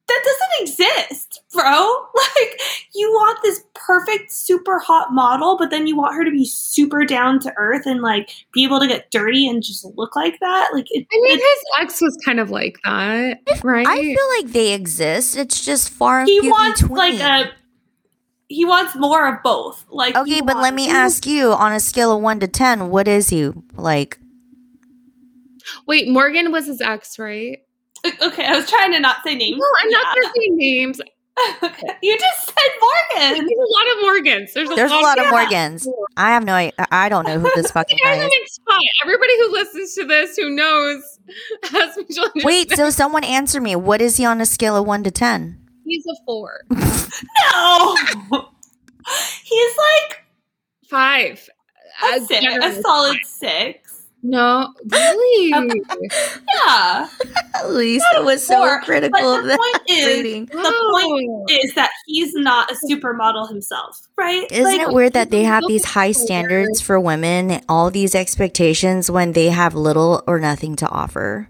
that 0.09 0.25
doesn't 0.25 0.69
exist, 0.69 1.41
bro. 1.53 1.95
Like 2.15 2.61
you 2.95 3.09
want 3.11 3.39
this 3.43 3.63
perfect 3.75 4.33
super 4.33 4.79
hot 4.81 5.13
model, 5.13 5.57
but 5.59 5.71
then 5.71 5.87
you 5.87 5.97
want 5.97 6.15
her 6.15 6.25
to 6.25 6.31
be 6.31 6.45
super 6.45 7.05
down 7.05 7.39
to 7.41 7.53
earth 7.57 7.87
and 7.87 8.01
like 8.03 8.31
be 8.53 8.65
able 8.65 8.81
to 8.81 8.87
get 8.89 9.11
dirty 9.11 9.47
and 9.49 9.63
just 9.63 9.85
look 9.97 10.17
like 10.17 10.39
that. 10.41 10.71
Like 10.73 10.87
it, 10.91 11.07
I 11.13 11.17
mean, 11.21 11.39
it- 11.39 11.41
his 11.41 11.65
ex 11.81 12.01
was 12.01 12.17
kind 12.25 12.41
of 12.41 12.51
like 12.51 12.79
that, 12.85 13.39
right? 13.63 13.87
I 13.87 13.97
feel 14.03 14.29
like 14.39 14.53
they 14.53 14.73
exist. 14.75 15.37
It's 15.37 15.65
just 15.65 15.91
far 15.91 16.21
and 16.21 16.29
he 16.29 16.41
wants 16.51 16.83
between. 16.83 16.99
like 16.99 17.21
a 17.21 17.51
he 18.49 18.65
wants 18.65 18.95
more 18.97 19.27
of 19.29 19.43
both 19.43 19.85
like 19.91 20.17
Okay, 20.17 20.35
he 20.37 20.43
but 20.43 20.57
let 20.57 20.75
me 20.75 20.89
ask 20.91 21.27
you 21.27 21.53
on 21.53 21.73
a 21.73 21.81
scale 21.81 22.13
of 22.17 22.23
1 22.23 22.41
to 22.41 22.49
10, 22.49 22.89
what 22.89 23.07
is 23.07 23.29
he? 23.29 23.51
Like, 23.75 24.19
Wait, 25.87 26.09
Morgan 26.09 26.51
was 26.51 26.67
his 26.67 26.81
ex, 26.81 27.19
right? 27.19 27.59
okay 28.23 28.45
i 28.47 28.57
was 28.57 28.69
trying 28.69 28.93
to 28.93 29.01
not 29.01 29.19
say 29.25 29.35
names 29.35 29.59
No, 29.59 29.67
I'm 29.83 29.91
not 29.91 30.15
going 30.15 30.27
to 30.27 30.33
say 30.41 30.47
names. 30.51 31.01
Okay. 31.63 31.87
you 32.03 32.19
just 32.19 32.47
said 32.47 32.71
morgan 32.81 33.47
There's 33.47 33.51
a 33.61 33.73
lot 33.73 33.97
of 33.97 34.03
Morgans. 34.03 34.55
There's 34.55 34.69
a 34.71 34.75
there's 34.75 34.91
a 34.91 34.95
lot, 34.95 35.03
lot 35.05 35.19
of 35.19 35.25
yeah. 35.27 35.31
Morgans. 35.31 35.89
I 36.17 36.31
have 36.31 36.45
no 36.45 36.53
I 36.53 36.73
I 36.91 37.09
don't 37.09 37.25
know 37.29 37.39
who 37.39 37.49
this 37.55 37.71
fucking 37.77 37.97
guy 38.03 38.17
is. 38.17 38.61
Everybody 39.05 39.37
who 39.39 39.53
listens 39.53 39.95
to 39.95 40.05
this 40.05 40.37
who 40.37 40.51
knows 40.51 41.21
has 41.71 41.97
Wait, 42.43 42.73
so 42.73 42.91
someone 42.91 43.23
answer 43.23 43.61
me. 43.61 43.77
What 43.77 44.01
is 44.01 44.17
he 44.17 44.25
on 44.25 44.41
a 44.41 44.47
scale 44.47 44.75
of 44.75 44.85
1 44.85 45.05
to 45.05 45.13
10? 45.13 45.65
he's 45.85 46.05
a 46.07 46.17
four, 46.27 46.65
no 46.71 47.97
he's 49.45 49.77
like 49.77 50.25
five. 50.91 51.49
a, 52.03 52.07
As 52.17 52.27
six, 52.27 52.41
a 52.41 52.43
generous. 52.43 52.81
solid 52.83 53.19
six 53.25 53.88
No, 54.23 54.73
really. 54.85 55.51
yeah 56.55 57.09
Lisa 57.67 58.05
Not 58.15 58.23
a 58.23 58.25
was 58.25 58.45
so 58.45 58.79
critical 58.81 59.21
but 59.21 59.39
of 59.39 59.43
the 59.45 59.49
that 59.51 59.59
point 59.59 59.91
is 59.91 60.07
rating. 60.07 60.47
the 60.47 60.91
point 60.93 61.51
is 61.63 61.75
that 61.75 61.91
he's 62.07 62.35
not 62.35 62.71
a 62.71 62.75
supermodel 62.75 63.49
himself 63.49 64.09
right 64.17 64.51
Isn't 64.51 64.65
Like, 64.65 64.81
it 64.81 64.93
weird 64.93 65.13
that 65.13 65.31
they 65.31 65.45
have 65.45 65.63
these 65.69 65.85
high 65.85 66.13
standards 66.13 66.81
for 66.81 66.99
women, 66.99 67.61
all 67.69 67.91
these 67.91 68.15
expectations 68.17 69.11
when 69.11 69.33
they 69.33 69.51
have 69.51 69.75
little 69.75 70.23
or 70.27 70.41
nothing 70.41 70.75
to 70.77 70.89
offer? 70.89 71.49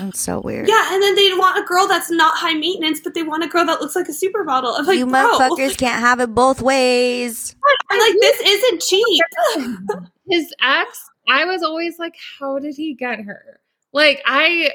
It's 0.00 0.20
so 0.20 0.40
weird. 0.40 0.66
yeah, 0.68 0.92
and 0.92 1.02
then 1.02 1.14
they 1.14 1.30
want 1.34 1.58
a 1.58 1.62
girl 1.62 1.86
that's 1.86 2.10
not 2.10 2.36
high 2.36 2.54
maintenance, 2.54 3.00
but 3.00 3.14
they 3.14 3.22
want 3.22 3.44
a 3.44 3.46
girl 3.48 3.64
that 3.66 3.80
looks 3.80 3.94
like 3.94 4.08
a 4.08 4.12
supermodel. 4.12 4.74
I'm 4.78 4.86
like, 4.86 4.98
you 4.98 5.06
bro, 5.06 5.38
motherfuckers 5.38 5.76
can't 5.76 6.00
have 6.00 6.18
it 6.20 6.34
both 6.34 6.60
ways. 6.60 7.54
I'm 7.90 7.98
like, 8.00 8.14
this 8.20 8.40
isn't 8.40 8.82
cheap. 8.82 9.24
his 10.28 10.52
ex, 10.60 11.10
I 11.28 11.44
was 11.44 11.62
always 11.62 11.98
like, 11.98 12.16
how 12.38 12.58
did 12.58 12.74
he 12.74 12.94
get 12.94 13.20
her? 13.20 13.60
Like, 13.92 14.22
I 14.26 14.70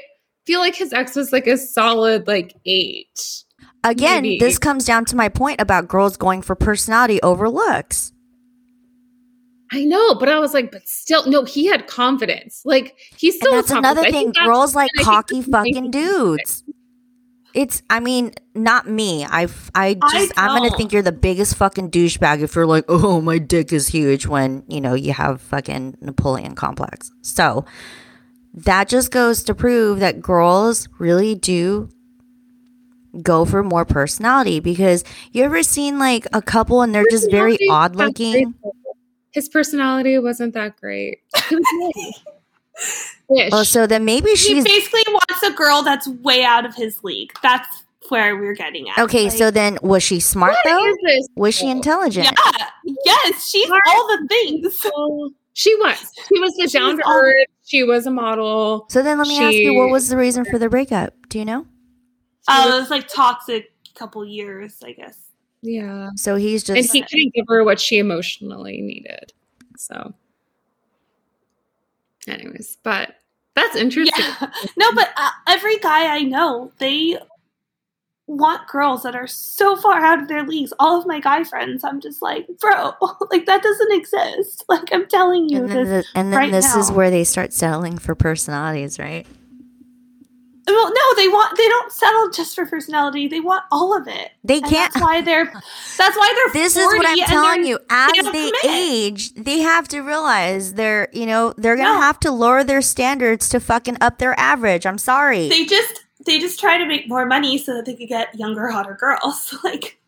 feel 0.46 0.60
like 0.60 0.74
his 0.74 0.92
ex 0.92 1.14
was 1.16 1.32
like 1.32 1.46
a 1.46 1.56
solid 1.56 2.26
like 2.26 2.54
eight. 2.64 3.44
Again, 3.84 4.22
Maybe. 4.22 4.38
this 4.38 4.58
comes 4.58 4.84
down 4.84 5.04
to 5.06 5.16
my 5.16 5.28
point 5.28 5.60
about 5.60 5.88
girls 5.88 6.16
going 6.16 6.42
for 6.42 6.54
personality 6.54 7.20
over 7.22 7.48
looks. 7.48 8.12
I 9.72 9.84
know, 9.84 10.14
but 10.16 10.28
I 10.28 10.38
was 10.40 10.52
like, 10.52 10.72
but 10.72 10.88
still, 10.88 11.26
no, 11.28 11.44
he 11.44 11.66
had 11.66 11.86
confidence. 11.86 12.62
Like 12.64 12.96
he 13.16 13.30
still. 13.30 13.54
And 13.54 13.62
that's 13.62 13.70
another 13.70 14.02
thing. 14.10 14.32
Girls 14.44 14.74
like 14.74 14.90
and 14.96 15.00
I 15.00 15.04
think 15.04 15.26
cocky 15.28 15.42
fucking 15.42 15.90
dudes. 15.90 16.64
It's. 17.54 17.82
I 17.90 18.00
mean, 18.00 18.32
not 18.54 18.88
me. 18.88 19.24
I've. 19.24 19.70
I 19.74 19.94
just. 20.12 20.32
I'm 20.36 20.56
gonna 20.56 20.76
think 20.76 20.92
you're 20.92 21.02
the 21.02 21.12
biggest 21.12 21.56
fucking 21.56 21.90
douchebag 21.90 22.42
if 22.42 22.54
you're 22.54 22.66
like, 22.66 22.84
oh, 22.88 23.20
my 23.20 23.38
dick 23.38 23.72
is 23.72 23.88
huge 23.88 24.26
when 24.26 24.64
you 24.68 24.80
know 24.80 24.94
you 24.94 25.12
have 25.12 25.40
fucking 25.40 25.98
Napoleon 26.00 26.54
complex. 26.54 27.10
So 27.22 27.64
that 28.54 28.88
just 28.88 29.10
goes 29.10 29.42
to 29.44 29.54
prove 29.54 30.00
that 30.00 30.20
girls 30.20 30.88
really 30.98 31.34
do 31.34 31.88
go 33.22 33.44
for 33.44 33.62
more 33.62 33.84
personality 33.84 34.60
because 34.60 35.04
you 35.32 35.42
ever 35.42 35.62
seen 35.62 35.98
like 35.98 36.26
a 36.32 36.40
couple 36.40 36.82
and 36.82 36.94
they're 36.94 37.06
just 37.10 37.30
very 37.30 37.58
odd 37.68 37.96
looking. 37.96 38.54
His 39.32 39.48
personality 39.48 40.18
wasn't 40.18 40.54
that 40.54 40.76
great. 40.80 41.18
He. 43.28 43.42
Ish. 43.42 43.50
oh 43.52 43.62
so 43.62 43.86
then 43.86 44.04
maybe 44.04 44.34
she 44.34 44.62
basically 44.62 45.02
wants 45.08 45.42
a 45.42 45.52
girl 45.52 45.82
that's 45.82 46.08
way 46.08 46.42
out 46.44 46.66
of 46.66 46.74
his 46.74 47.02
league. 47.04 47.32
That's 47.42 47.84
where 48.08 48.36
we're 48.36 48.54
getting 48.54 48.88
at. 48.90 48.98
okay 48.98 49.24
Like, 49.24 49.32
so 49.38 49.50
then 49.52 49.78
was 49.82 50.02
she 50.02 50.18
smart 50.18 50.56
though 50.64 50.84
is 50.84 50.96
this? 51.04 51.28
was 51.36 51.54
she 51.54 51.70
intelligent 51.70 52.24
yeah, 52.24 52.66
yes, 53.04 53.48
she's 53.48 53.66
Smart. 53.66 53.82
all 53.88 54.06
the 54.08 54.26
things. 54.28 54.86
Well, 54.96 55.30
She 55.52 55.74
was. 55.76 55.98
She 56.28 56.40
was 56.40 56.54
the 56.56 56.62
She's 56.62 56.72
down 56.72 56.96
to 56.96 57.04
earth. 57.06 57.46
She 57.64 57.84
was 57.84 58.06
a 58.06 58.10
model. 58.10 58.86
So 58.88 59.02
then 59.02 59.18
let 59.18 59.28
me 59.28 59.38
ask 59.38 59.54
you, 59.54 59.74
what 59.74 59.90
was 59.90 60.08
the 60.08 60.16
reason 60.16 60.44
for 60.44 60.58
the 60.58 60.68
breakup? 60.68 61.14
Do 61.28 61.38
you 61.38 61.44
know? 61.44 61.66
Uh, 62.48 62.66
it 62.68 62.80
was 62.80 62.90
like 62.90 63.06
toxic 63.08 63.72
couple 63.94 64.24
years, 64.24 64.78
I 64.82 64.92
guess. 64.92 65.18
Yeah. 65.62 66.10
So 66.16 66.36
he's 66.36 66.64
just 66.64 66.78
And 66.78 66.86
he 66.86 67.02
couldn't 67.02 67.34
give 67.34 67.44
her 67.48 67.62
what 67.64 67.78
she 67.78 67.98
emotionally 67.98 68.80
needed. 68.80 69.32
So, 69.76 70.14
anyways, 72.28 72.78
but 72.82 73.16
that's 73.54 73.76
interesting. 73.76 74.24
Yeah. 74.24 74.50
No, 74.76 74.92
but 74.94 75.10
uh, 75.16 75.30
every 75.48 75.76
guy 75.78 76.14
I 76.14 76.22
know, 76.22 76.72
they 76.78 77.18
want 78.26 78.68
girls 78.68 79.02
that 79.02 79.16
are 79.16 79.26
so 79.26 79.74
far 79.76 80.00
out 80.00 80.22
of 80.22 80.28
their 80.28 80.46
leagues. 80.46 80.72
All 80.78 80.98
of 81.00 81.06
my 81.06 81.18
guy 81.20 81.42
friends, 81.42 81.82
I'm 81.82 82.00
just 82.00 82.22
like, 82.22 82.46
bro, 82.60 82.92
like 83.30 83.46
that 83.46 83.62
doesn't 83.62 83.92
exist. 83.92 84.64
Like 84.68 84.92
I'm 84.92 85.06
telling 85.08 85.48
you 85.48 85.64
and 85.64 85.68
then, 85.70 85.84
this. 85.84 86.06
the- 86.06 86.18
and 86.18 86.32
then 86.32 86.38
right 86.38 86.52
this 86.52 86.76
is 86.76 86.92
where 86.92 87.10
they 87.10 87.24
start 87.24 87.52
settling 87.52 87.98
for 87.98 88.14
personalities, 88.14 88.98
right? 89.00 89.26
Well, 90.70 90.92
no, 90.92 91.14
they 91.16 91.28
want 91.28 91.56
they 91.56 91.68
don't 91.68 91.92
settle 91.92 92.30
just 92.30 92.54
for 92.54 92.66
personality. 92.66 93.28
They 93.28 93.40
want 93.40 93.64
all 93.70 93.96
of 93.96 94.06
it. 94.08 94.30
They 94.44 94.60
can't. 94.60 94.92
That's 94.92 95.02
why 95.02 95.20
they're. 95.20 95.46
That's 95.46 96.16
why 96.16 96.32
they're. 96.34 96.62
This 96.62 96.76
is 96.76 96.86
what 96.86 97.06
I'm 97.06 97.18
telling 97.26 97.64
you. 97.64 97.78
As 97.90 98.12
don't 98.12 98.32
they 98.32 98.52
age, 98.68 99.34
they 99.34 99.58
have 99.58 99.88
to 99.88 100.00
realize 100.00 100.74
they're, 100.74 101.08
you 101.12 101.26
know, 101.26 101.52
they're 101.56 101.76
gonna 101.76 101.94
No. 101.94 102.00
have 102.00 102.20
to 102.20 102.30
lower 102.30 102.64
their 102.64 102.82
standards 102.82 103.48
to 103.50 103.60
fucking 103.60 103.98
up 104.00 104.18
their 104.18 104.38
average. 104.38 104.86
I'm 104.86 104.98
sorry. 104.98 105.48
They 105.48 105.64
just 105.64 106.02
they 106.26 106.38
just 106.38 106.60
try 106.60 106.78
to 106.78 106.86
make 106.86 107.08
more 107.08 107.26
money 107.26 107.58
so 107.58 107.74
that 107.74 107.86
they 107.86 107.94
could 107.94 108.08
get 108.08 108.34
younger, 108.38 108.68
hotter 108.68 108.96
girls. 108.98 109.54
Like 109.64 109.98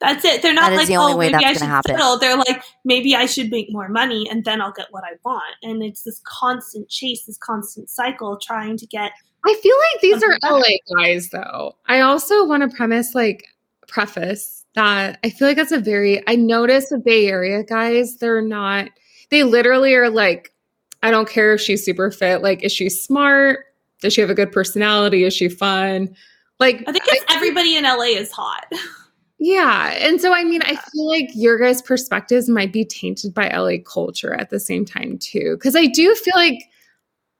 that's 0.00 0.24
it. 0.24 0.42
They're 0.42 0.54
not 0.54 0.72
like, 0.72 0.88
the 0.88 0.96
only 0.96 1.12
oh, 1.12 1.16
way 1.16 1.30
maybe 1.30 1.44
I 1.44 1.52
should 1.52 1.62
happen. 1.62 1.92
settle. 1.96 2.18
They're 2.18 2.36
like, 2.36 2.62
maybe 2.84 3.14
I 3.14 3.26
should 3.26 3.50
make 3.50 3.70
more 3.70 3.88
money 3.88 4.28
and 4.28 4.44
then 4.44 4.60
I'll 4.60 4.72
get 4.72 4.86
what 4.90 5.04
I 5.04 5.16
want. 5.24 5.54
And 5.62 5.82
it's 5.82 6.02
this 6.02 6.20
constant 6.24 6.88
chase, 6.88 7.24
this 7.24 7.38
constant 7.38 7.88
cycle, 7.88 8.38
trying 8.38 8.76
to 8.78 8.86
get. 8.86 9.12
I 9.44 9.54
feel 9.62 9.76
like 9.76 10.02
these 10.02 10.22
are 10.22 10.38
LA 10.42 10.76
guys, 10.96 11.30
though. 11.30 11.76
I 11.86 12.00
also 12.00 12.44
want 12.44 12.68
to 12.68 12.76
premise, 12.76 13.14
like, 13.14 13.46
preface 13.88 14.64
that 14.74 15.18
I 15.24 15.30
feel 15.30 15.48
like 15.48 15.56
that's 15.56 15.72
a 15.72 15.80
very, 15.80 16.22
I 16.28 16.36
notice 16.36 16.90
the 16.90 16.98
Bay 16.98 17.26
Area 17.28 17.64
guys, 17.64 18.18
they're 18.18 18.42
not, 18.42 18.88
they 19.30 19.42
literally 19.42 19.94
are 19.94 20.10
like, 20.10 20.52
I 21.02 21.10
don't 21.10 21.28
care 21.28 21.54
if 21.54 21.60
she's 21.60 21.84
super 21.84 22.10
fit. 22.10 22.42
Like, 22.42 22.62
is 22.62 22.72
she 22.72 22.88
smart? 22.88 23.66
Does 24.00 24.12
she 24.12 24.20
have 24.20 24.30
a 24.30 24.34
good 24.34 24.52
personality? 24.52 25.24
Is 25.24 25.34
she 25.34 25.48
fun? 25.48 26.14
Like, 26.58 26.84
I 26.86 26.92
think 26.92 27.04
it's 27.06 27.24
everybody 27.34 27.76
in 27.76 27.84
LA 27.84 28.04
is 28.04 28.30
hot. 28.30 28.66
Yeah. 29.38 29.92
And 29.92 30.20
so, 30.20 30.34
I 30.34 30.44
mean, 30.44 30.60
I 30.62 30.76
feel 30.76 31.08
like 31.08 31.30
your 31.34 31.58
guys' 31.58 31.80
perspectives 31.80 32.48
might 32.48 32.72
be 32.72 32.84
tainted 32.84 33.32
by 33.32 33.48
LA 33.48 33.82
culture 33.82 34.34
at 34.34 34.50
the 34.50 34.60
same 34.60 34.84
time, 34.84 35.16
too. 35.18 35.56
Because 35.56 35.74
I 35.74 35.86
do 35.86 36.14
feel 36.14 36.34
like 36.36 36.62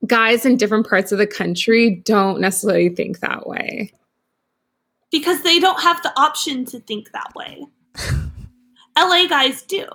guys 0.06 0.46
in 0.46 0.56
different 0.56 0.88
parts 0.88 1.12
of 1.12 1.18
the 1.18 1.26
country 1.26 2.02
don't 2.04 2.40
necessarily 2.40 2.88
think 2.88 3.20
that 3.20 3.46
way. 3.46 3.92
because 5.12 5.42
they 5.42 5.58
don't 5.58 5.80
have 5.80 6.02
the 6.02 6.12
option 6.18 6.64
to 6.66 6.80
think 6.80 7.10
that 7.12 7.32
way. 7.34 7.66
LA 8.98 9.26
guys 9.26 9.62
do. 9.62 9.86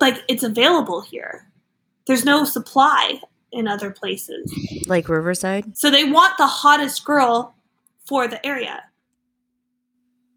Like 0.00 0.22
it's 0.28 0.42
available 0.42 1.00
here. 1.00 1.50
There's 2.06 2.24
no 2.24 2.44
supply 2.44 3.20
in 3.52 3.66
other 3.68 3.90
places. 3.90 4.52
like 4.86 5.08
Riverside. 5.08 5.76
So 5.76 5.90
they 5.90 6.04
want 6.04 6.36
the 6.38 6.46
hottest 6.46 7.04
girl 7.04 7.54
for 8.06 8.28
the 8.28 8.44
area. 8.46 8.82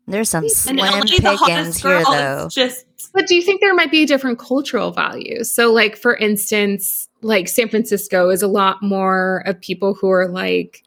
There's 0.08 0.30
some 0.30 0.46
And 0.46 0.52
slim 0.52 0.78
LA, 0.78 1.02
the 1.02 1.06
pickings 1.08 1.40
hottest 1.40 1.82
here, 1.82 2.04
girl 2.04 2.12
though. 2.12 2.48
just 2.50 2.86
But 3.14 3.28
do 3.28 3.36
you 3.36 3.42
think 3.42 3.60
there 3.60 3.74
might 3.76 3.92
be 3.92 4.06
different 4.06 4.40
cultural 4.40 4.92
values? 4.92 5.52
So, 5.52 5.74
like, 5.74 5.98
for 5.98 6.16
instance, 6.16 7.07
like 7.22 7.48
San 7.48 7.70
Francisco 7.70 8.30
is 8.30 8.42
a 8.42 8.48
lot 8.48 8.82
more 8.82 9.44
of 9.46 9.60
people 9.60 9.94
who 9.94 10.10
are 10.10 10.28
like 10.28 10.84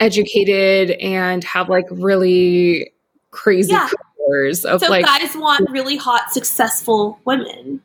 educated 0.00 0.90
and 0.92 1.44
have 1.44 1.68
like 1.68 1.86
really 1.90 2.92
crazy 3.30 3.72
Yeah. 3.72 3.88
careers 4.28 4.64
of 4.64 4.80
so 4.80 4.88
like 4.90 5.04
guys 5.04 5.34
want 5.36 5.70
really 5.70 5.96
hot, 5.96 6.32
successful 6.32 7.18
women 7.24 7.80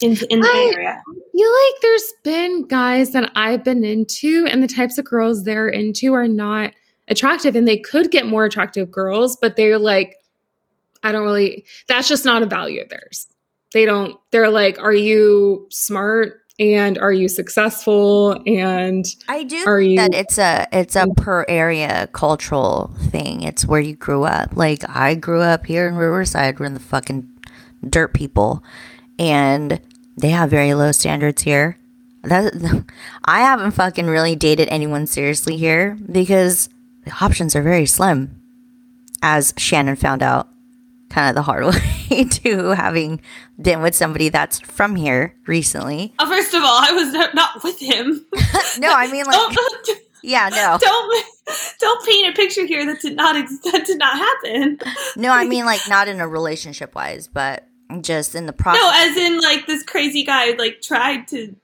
in 0.00 0.16
in 0.30 0.40
the 0.40 0.48
I- 0.48 0.72
area. 0.74 1.02
feel 1.32 1.50
like 1.50 1.80
there's 1.82 2.12
been 2.22 2.66
guys 2.66 3.12
that 3.12 3.32
I've 3.34 3.64
been 3.64 3.84
into, 3.84 4.46
and 4.48 4.62
the 4.62 4.68
types 4.68 4.98
of 4.98 5.04
girls 5.04 5.44
they're 5.44 5.68
into 5.68 6.12
are 6.14 6.28
not 6.28 6.72
attractive, 7.08 7.56
and 7.56 7.66
they 7.66 7.78
could 7.78 8.10
get 8.10 8.26
more 8.26 8.44
attractive 8.44 8.90
girls, 8.90 9.36
but 9.40 9.56
they're 9.56 9.78
like, 9.78 10.16
I 11.02 11.10
don't 11.12 11.22
really, 11.24 11.64
that's 11.88 12.06
just 12.08 12.24
not 12.24 12.42
a 12.42 12.46
value 12.46 12.82
of 12.82 12.90
theirs. 12.90 13.26
They 13.72 13.84
don't, 13.86 14.16
they're 14.30 14.50
like, 14.50 14.78
are 14.78 14.94
you 14.94 15.66
smart? 15.70 16.40
And 16.58 16.98
are 16.98 17.12
you 17.12 17.28
successful? 17.28 18.42
And 18.46 19.04
I 19.28 19.44
do 19.44 19.64
Are 19.64 19.80
think 19.80 19.98
that 19.98 20.12
you- 20.12 20.18
it's 20.18 20.38
a 20.38 20.66
it's 20.72 20.96
a 20.96 21.04
mm. 21.04 21.16
per 21.16 21.44
area 21.48 22.08
cultural 22.12 22.90
thing. 23.10 23.42
It's 23.42 23.64
where 23.64 23.80
you 23.80 23.94
grew 23.94 24.24
up. 24.24 24.56
Like 24.56 24.82
I 24.88 25.14
grew 25.14 25.40
up 25.40 25.66
here 25.66 25.86
in 25.86 25.94
Riverside. 25.94 26.58
We're 26.58 26.66
in 26.66 26.74
the 26.74 26.80
fucking 26.80 27.28
dirt 27.88 28.12
people, 28.12 28.64
and 29.18 29.80
they 30.16 30.30
have 30.30 30.50
very 30.50 30.74
low 30.74 30.90
standards 30.90 31.42
here. 31.42 31.78
That 32.24 32.52
I 33.24 33.40
haven't 33.40 33.70
fucking 33.72 34.06
really 34.06 34.34
dated 34.34 34.68
anyone 34.68 35.06
seriously 35.06 35.56
here 35.56 35.96
because 36.10 36.68
the 37.04 37.12
options 37.20 37.54
are 37.54 37.62
very 37.62 37.86
slim, 37.86 38.40
as 39.22 39.54
Shannon 39.56 39.94
found 39.94 40.24
out 40.24 40.48
kind 41.10 41.28
of 41.30 41.34
the 41.34 41.42
hard 41.42 41.64
way 42.10 42.24
to 42.24 42.68
having 42.70 43.20
been 43.60 43.80
with 43.82 43.94
somebody 43.94 44.28
that's 44.28 44.60
from 44.60 44.94
here 44.96 45.34
recently. 45.46 46.14
Oh, 46.18 46.28
first 46.28 46.54
of 46.54 46.62
all, 46.62 46.78
I 46.82 46.92
was 46.92 47.12
not- 47.34 47.62
with 47.64 47.78
him. 47.80 48.26
No, 48.78 48.92
I 48.92 49.10
mean 49.10 49.24
like 49.24 49.54
don't 49.54 49.88
yeah, 50.22 50.48
no. 50.50 50.78
don't 50.80 51.24
don't 51.80 52.06
paint 52.06 52.28
a 52.28 52.32
picture 52.32 52.64
here 52.66 52.84
that 52.86 53.00
did 53.00 53.16
not 53.16 53.34
that 53.72 53.84
did 53.86 53.98
not 53.98 54.16
happen. 54.16 54.78
No, 55.16 55.30
I 55.32 55.44
mean 55.46 55.64
like 55.64 55.80
not 55.88 56.06
in 56.08 56.20
a 56.20 56.28
relationship 56.28 56.94
wise, 56.94 57.28
but 57.28 57.64
just 58.02 58.34
in 58.34 58.46
the 58.46 58.52
process. 58.52 58.80
No, 58.82 58.90
as 58.94 59.16
in 59.16 59.38
like 59.40 59.66
this 59.66 59.82
crazy 59.82 60.24
guy 60.24 60.50
like 60.52 60.80
tried 60.82 61.26
to 61.28 61.56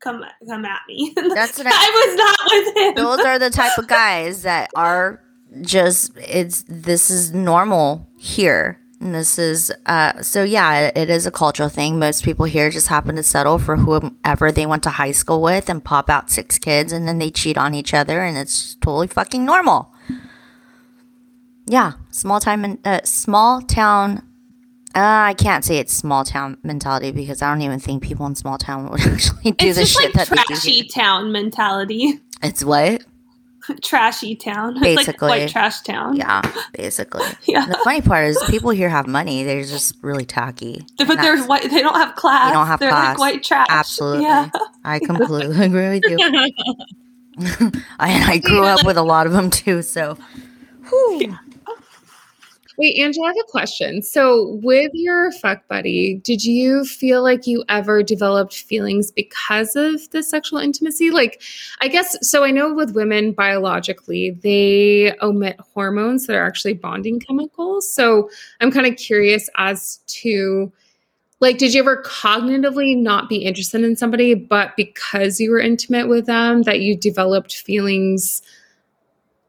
come 0.00 0.22
come 0.48 0.64
at 0.64 0.80
me. 0.88 1.12
That's 1.16 1.58
what 1.58 1.66
I- 1.66 1.70
I 1.72 2.06
was 2.06 2.16
not 2.16 2.38
with 2.50 2.76
him. 2.76 2.94
Those 3.04 3.20
are 3.26 3.38
the 3.38 3.50
type 3.50 3.76
of 3.78 3.86
guys 3.88 4.42
that 4.42 4.70
are 4.76 5.20
just 5.62 6.12
it's 6.16 6.64
this 6.68 7.10
is 7.10 7.32
normal 7.32 8.06
here. 8.18 8.78
And 9.04 9.14
this 9.14 9.38
is 9.38 9.70
uh 9.84 10.22
so 10.22 10.42
yeah, 10.42 10.90
it, 10.96 11.10
is 11.10 11.26
a 11.26 11.30
cultural 11.30 11.68
thing. 11.68 11.98
Most 11.98 12.24
people 12.24 12.46
here 12.46 12.70
just 12.70 12.88
happen 12.88 13.16
to 13.16 13.22
settle 13.22 13.58
for 13.58 13.76
whoever 13.76 14.50
they 14.50 14.64
went 14.64 14.82
to 14.84 14.90
high 14.90 15.12
school 15.12 15.42
with 15.42 15.68
and 15.68 15.84
pop 15.84 16.08
out 16.08 16.30
six 16.30 16.58
kids 16.58 16.90
and 16.90 17.06
then 17.06 17.18
they 17.18 17.30
cheat 17.30 17.58
on 17.58 17.74
each 17.74 17.92
other 17.92 18.22
and 18.22 18.38
it's 18.38 18.76
totally 18.76 19.06
fucking 19.06 19.44
normal. 19.44 19.92
Yeah, 21.66 21.92
small 22.10 22.40
time 22.40 22.78
uh, 22.84 23.00
small 23.04 23.60
town 23.60 24.22
uh, 24.94 25.28
I 25.28 25.34
can't 25.34 25.64
say 25.64 25.78
it's 25.78 25.92
small 25.92 26.24
town 26.24 26.56
mentality 26.62 27.10
because 27.10 27.42
I 27.42 27.50
don't 27.50 27.62
even 27.62 27.80
think 27.80 28.02
people 28.02 28.24
in 28.26 28.34
small 28.34 28.56
town 28.56 28.88
would 28.88 29.00
actually 29.06 29.52
do 29.52 29.66
it's 29.66 29.78
the 29.78 29.86
shit 29.86 30.14
like 30.14 30.28
that 30.28 30.28
they 30.28 30.36
do. 30.36 30.44
trashy 30.54 30.88
town 30.88 31.30
mentality. 31.30 32.20
It's 32.42 32.64
what? 32.64 33.04
trashy 33.82 34.36
town. 34.36 34.76
It's 34.84 34.96
Basically. 34.96 35.28
like 35.28 35.40
white 35.40 35.50
trash 35.50 35.80
town. 35.80 36.16
Yeah, 36.16 36.42
basically. 36.76 37.24
Yeah. 37.44 37.66
The 37.66 37.78
funny 37.84 38.02
part 38.02 38.26
is 38.26 38.42
people 38.48 38.70
here 38.70 38.88
have 38.88 39.06
money. 39.06 39.44
They're 39.44 39.64
just 39.64 39.96
really 40.02 40.24
tacky. 40.24 40.86
But 40.98 41.16
they're 41.16 41.42
white. 41.44 41.70
They 41.70 41.80
don't 41.80 41.94
have 41.94 42.14
class. 42.16 42.50
They 42.50 42.54
don't 42.54 42.66
have 42.66 42.80
they're 42.80 42.90
class. 42.90 43.18
like 43.18 43.34
white 43.34 43.42
trash. 43.42 43.66
Absolutely. 43.70 44.24
Yeah. 44.24 44.50
I 44.84 44.98
completely 44.98 45.64
agree 45.64 46.00
with 46.00 46.02
you. 46.08 46.18
I, 47.98 48.32
I 48.32 48.38
grew 48.38 48.64
up 48.64 48.84
with 48.84 48.96
a 48.96 49.02
lot 49.02 49.26
of 49.26 49.32
them 49.32 49.50
too, 49.50 49.82
so. 49.82 50.16
whew. 50.88 51.36
Wait, 52.76 52.98
Angela, 52.98 53.26
I 53.26 53.28
have 53.28 53.36
a 53.40 53.50
question. 53.50 54.02
So, 54.02 54.58
with 54.62 54.90
your 54.94 55.30
fuck 55.30 55.66
buddy, 55.68 56.14
did 56.24 56.44
you 56.44 56.84
feel 56.84 57.22
like 57.22 57.46
you 57.46 57.62
ever 57.68 58.02
developed 58.02 58.54
feelings 58.54 59.12
because 59.12 59.76
of 59.76 60.10
the 60.10 60.24
sexual 60.24 60.58
intimacy? 60.58 61.12
Like, 61.12 61.40
I 61.80 61.86
guess, 61.86 62.16
so 62.28 62.42
I 62.42 62.50
know 62.50 62.74
with 62.74 62.96
women 62.96 63.32
biologically, 63.32 64.32
they 64.42 65.14
omit 65.22 65.56
hormones 65.60 66.26
that 66.26 66.34
are 66.34 66.44
actually 66.44 66.74
bonding 66.74 67.20
chemicals. 67.20 67.88
So, 67.92 68.28
I'm 68.60 68.72
kind 68.72 68.86
of 68.86 68.96
curious 68.96 69.48
as 69.56 69.98
to, 70.06 70.72
like, 71.38 71.58
did 71.58 71.74
you 71.74 71.80
ever 71.80 72.02
cognitively 72.02 72.96
not 72.96 73.28
be 73.28 73.36
interested 73.36 73.84
in 73.84 73.94
somebody, 73.94 74.34
but 74.34 74.76
because 74.76 75.38
you 75.38 75.52
were 75.52 75.60
intimate 75.60 76.08
with 76.08 76.26
them, 76.26 76.62
that 76.62 76.80
you 76.80 76.96
developed 76.96 77.54
feelings 77.56 78.42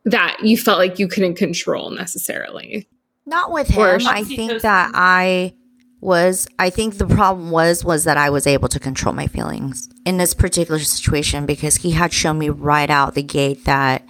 that 0.03 0.38
you 0.43 0.55
felt 0.55 0.77
like 0.77 0.99
you 0.99 1.07
couldn't 1.07 1.35
control 1.35 1.89
necessarily? 1.89 2.88
Not 3.25 3.51
with 3.51 3.67
him. 3.67 4.01
I 4.07 4.23
think 4.23 4.61
that 4.61 4.91
I 4.93 5.53
was 6.01 6.47
I 6.59 6.69
think 6.69 6.97
the 6.97 7.07
problem 7.07 7.49
was 7.49 7.83
was 7.83 8.03
that 8.03 8.17
I 8.17 8.29
was 8.29 8.45
able 8.45 8.67
to 8.69 8.79
control 8.79 9.13
my 9.13 9.25
feelings 9.25 9.89
in 10.05 10.17
this 10.17 10.35
particular 10.35 10.79
situation 10.79 11.47
because 11.47 11.77
he 11.77 11.91
had 11.91 12.13
shown 12.13 12.38
me 12.38 12.49
right 12.49 12.89
out 12.89 13.15
the 13.15 13.23
gate 13.23 13.65
that 13.65 14.05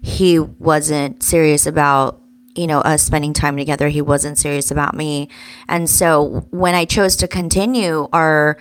he 0.00 0.38
wasn't 0.38 1.22
serious 1.24 1.66
about 1.66 2.22
you 2.54 2.68
know 2.68 2.80
us 2.80 3.02
spending 3.02 3.32
time 3.32 3.56
together. 3.56 3.88
He 3.88 4.02
wasn't 4.02 4.38
serious 4.38 4.70
about 4.70 4.94
me. 4.94 5.28
And 5.68 5.90
so 5.90 6.46
when 6.50 6.74
I 6.74 6.84
chose 6.84 7.16
to 7.16 7.28
continue 7.28 8.08
our 8.12 8.56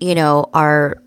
you 0.00 0.14
know 0.14 0.50
our 0.52 1.02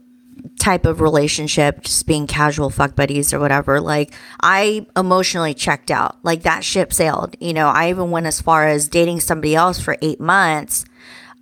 type 0.59 0.85
of 0.85 1.01
relationship, 1.01 1.81
just 1.83 2.05
being 2.07 2.27
casual 2.27 2.69
fuck 2.69 2.95
buddies 2.95 3.33
or 3.33 3.39
whatever, 3.39 3.79
like 3.79 4.13
I 4.41 4.85
emotionally 4.95 5.53
checked 5.53 5.91
out. 5.91 6.17
Like 6.23 6.43
that 6.43 6.63
ship 6.63 6.93
sailed. 6.93 7.35
You 7.39 7.53
know, 7.53 7.67
I 7.67 7.89
even 7.89 8.11
went 8.11 8.25
as 8.25 8.41
far 8.41 8.67
as 8.67 8.87
dating 8.87 9.21
somebody 9.21 9.55
else 9.55 9.79
for 9.79 9.97
eight 10.01 10.19
months. 10.19 10.85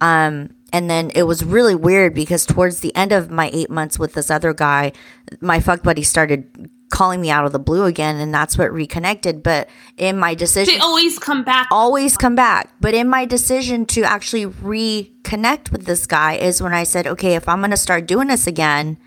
Um, 0.02 0.52
and 0.74 0.90
then 0.90 1.12
it 1.16 1.24
was 1.24 1.44
really 1.44 1.76
weird 1.76 2.14
because 2.14 2.46
towards 2.46 2.82
the 2.82 2.96
end 2.96 3.12
of 3.12 3.32
my 3.32 3.50
eight 3.54 3.70
months 3.70 3.98
with 3.98 4.14
this 4.14 4.30
other 4.30 4.54
guy, 4.54 4.92
my 5.40 5.60
fuck 5.60 5.84
buddy 5.84 6.04
started 6.04 6.70
calling 6.96 7.20
me 7.20 7.30
out 7.30 7.46
of 7.46 7.52
the 7.52 7.60
blue 7.60 7.84
again 7.84 8.16
and 8.16 8.34
that's 8.34 8.58
what 8.58 8.72
reconnected 8.72 9.44
but 9.44 9.68
in 9.98 10.18
my 10.18 10.34
decision 10.34 10.74
they 10.74 10.80
always 10.80 11.20
come 11.20 11.44
back. 11.44 11.68
Always 11.70 12.16
come 12.16 12.36
back. 12.36 12.70
But 12.80 12.94
in 12.94 13.10
my 13.10 13.26
decision 13.26 13.86
to 13.88 14.04
actually 14.04 14.46
reconnect 14.46 15.74
with 15.74 15.86
this 15.86 16.08
guy 16.08 16.36
is 16.36 16.62
when 16.62 16.74
i 16.74 16.84
said 16.84 17.06
okay 17.06 17.36
if 17.36 17.50
i'm 17.50 17.60
going 17.60 17.72
to 17.72 17.78
start 17.78 18.08
doing 18.08 18.30
this 18.30 18.48
again 18.48 18.98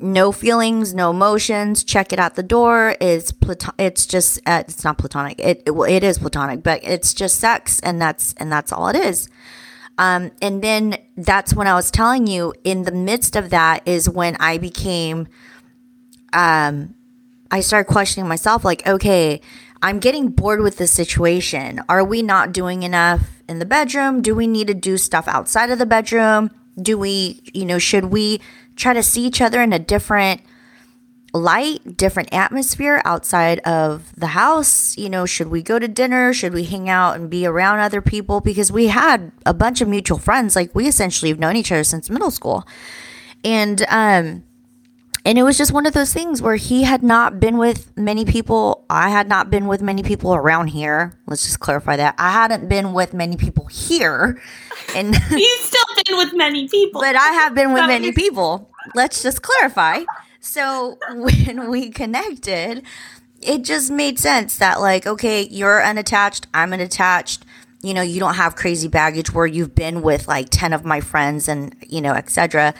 no 0.00 0.32
feelings 0.32 0.92
no 0.92 1.10
emotions 1.10 1.84
check 1.84 2.12
it 2.12 2.18
out 2.18 2.34
the 2.34 2.42
door. 2.42 2.96
It's 3.00 3.30
platon- 3.30 3.74
it's 3.78 4.04
just 4.04 4.40
uh, 4.44 4.64
it's 4.66 4.82
not 4.82 4.98
platonic. 4.98 5.38
It, 5.38 5.62
it 5.64 5.72
it 5.88 6.02
is 6.02 6.18
platonic 6.18 6.64
but 6.64 6.80
it's 6.82 7.14
just 7.14 7.38
sex 7.38 7.78
and 7.80 8.02
that's 8.02 8.34
and 8.38 8.50
that's 8.50 8.72
all 8.72 8.88
it 8.88 8.96
is. 8.96 9.28
Um, 9.98 10.32
and 10.40 10.62
then 10.62 10.96
that's 11.16 11.54
when 11.54 11.68
i 11.68 11.74
was 11.74 11.90
telling 11.90 12.26
you 12.26 12.54
in 12.64 12.82
the 12.82 12.92
midst 12.92 13.36
of 13.36 13.50
that 13.50 13.86
is 13.86 14.08
when 14.08 14.36
i 14.40 14.56
became 14.56 15.28
um, 16.32 16.94
I 17.50 17.60
started 17.60 17.90
questioning 17.90 18.28
myself 18.28 18.64
like, 18.64 18.86
okay, 18.86 19.40
I'm 19.82 19.98
getting 19.98 20.28
bored 20.28 20.60
with 20.60 20.76
this 20.78 20.92
situation. 20.92 21.80
Are 21.88 22.04
we 22.04 22.22
not 22.22 22.52
doing 22.52 22.82
enough 22.82 23.42
in 23.48 23.58
the 23.58 23.66
bedroom? 23.66 24.22
Do 24.22 24.34
we 24.34 24.46
need 24.46 24.68
to 24.68 24.74
do 24.74 24.96
stuff 24.96 25.26
outside 25.28 25.70
of 25.70 25.78
the 25.78 25.86
bedroom? 25.86 26.50
Do 26.80 26.96
we, 26.96 27.42
you 27.52 27.66
know, 27.66 27.78
should 27.78 28.06
we 28.06 28.40
try 28.76 28.94
to 28.94 29.02
see 29.02 29.24
each 29.26 29.40
other 29.40 29.60
in 29.60 29.72
a 29.72 29.78
different 29.78 30.40
light, 31.34 31.96
different 31.96 32.32
atmosphere 32.32 33.02
outside 33.04 33.58
of 33.60 34.14
the 34.16 34.28
house? 34.28 34.96
You 34.96 35.10
know, 35.10 35.26
should 35.26 35.48
we 35.48 35.62
go 35.62 35.78
to 35.78 35.88
dinner? 35.88 36.32
Should 36.32 36.54
we 36.54 36.64
hang 36.64 36.88
out 36.88 37.16
and 37.16 37.28
be 37.28 37.44
around 37.44 37.80
other 37.80 38.00
people? 38.00 38.40
Because 38.40 38.70
we 38.70 38.86
had 38.86 39.32
a 39.44 39.52
bunch 39.52 39.80
of 39.80 39.88
mutual 39.88 40.18
friends. 40.18 40.54
Like, 40.54 40.74
we 40.74 40.86
essentially 40.86 41.30
have 41.30 41.40
known 41.40 41.56
each 41.56 41.72
other 41.72 41.84
since 41.84 42.08
middle 42.08 42.30
school. 42.30 42.64
And, 43.44 43.84
um, 43.88 44.44
and 45.24 45.38
it 45.38 45.44
was 45.44 45.56
just 45.56 45.72
one 45.72 45.86
of 45.86 45.92
those 45.92 46.12
things 46.12 46.42
where 46.42 46.56
he 46.56 46.82
had 46.82 47.02
not 47.02 47.38
been 47.38 47.56
with 47.56 47.96
many 47.96 48.24
people. 48.24 48.84
I 48.90 49.08
had 49.08 49.28
not 49.28 49.50
been 49.50 49.68
with 49.68 49.80
many 49.80 50.02
people 50.02 50.34
around 50.34 50.68
here. 50.68 51.16
Let's 51.26 51.44
just 51.44 51.60
clarify 51.60 51.96
that. 51.96 52.16
I 52.18 52.32
hadn't 52.32 52.68
been 52.68 52.92
with 52.92 53.14
many 53.14 53.36
people 53.36 53.66
here. 53.66 54.40
And 54.96 55.14
you've 55.30 55.60
still 55.60 55.84
been 56.04 56.16
with 56.16 56.34
many 56.34 56.68
people. 56.68 57.00
But 57.00 57.14
I 57.14 57.28
have 57.34 57.54
been 57.54 57.72
with 57.72 57.86
many 57.86 58.10
people. 58.10 58.68
Let's 58.96 59.22
just 59.22 59.42
clarify. 59.42 60.02
So 60.40 60.98
when 61.12 61.70
we 61.70 61.90
connected, 61.90 62.82
it 63.40 63.62
just 63.62 63.92
made 63.92 64.18
sense 64.18 64.58
that 64.58 64.80
like, 64.80 65.06
okay, 65.06 65.42
you're 65.42 65.84
unattached, 65.84 66.48
I'm 66.52 66.72
unattached. 66.72 67.44
You 67.80 67.94
know, 67.94 68.02
you 68.02 68.18
don't 68.18 68.34
have 68.34 68.56
crazy 68.56 68.88
baggage 68.88 69.32
where 69.32 69.46
you've 69.46 69.74
been 69.74 70.02
with 70.02 70.26
like 70.26 70.48
10 70.50 70.72
of 70.72 70.84
my 70.84 71.00
friends 71.00 71.48
and, 71.48 71.74
you 71.88 72.00
know, 72.00 72.12
etc 72.12 72.74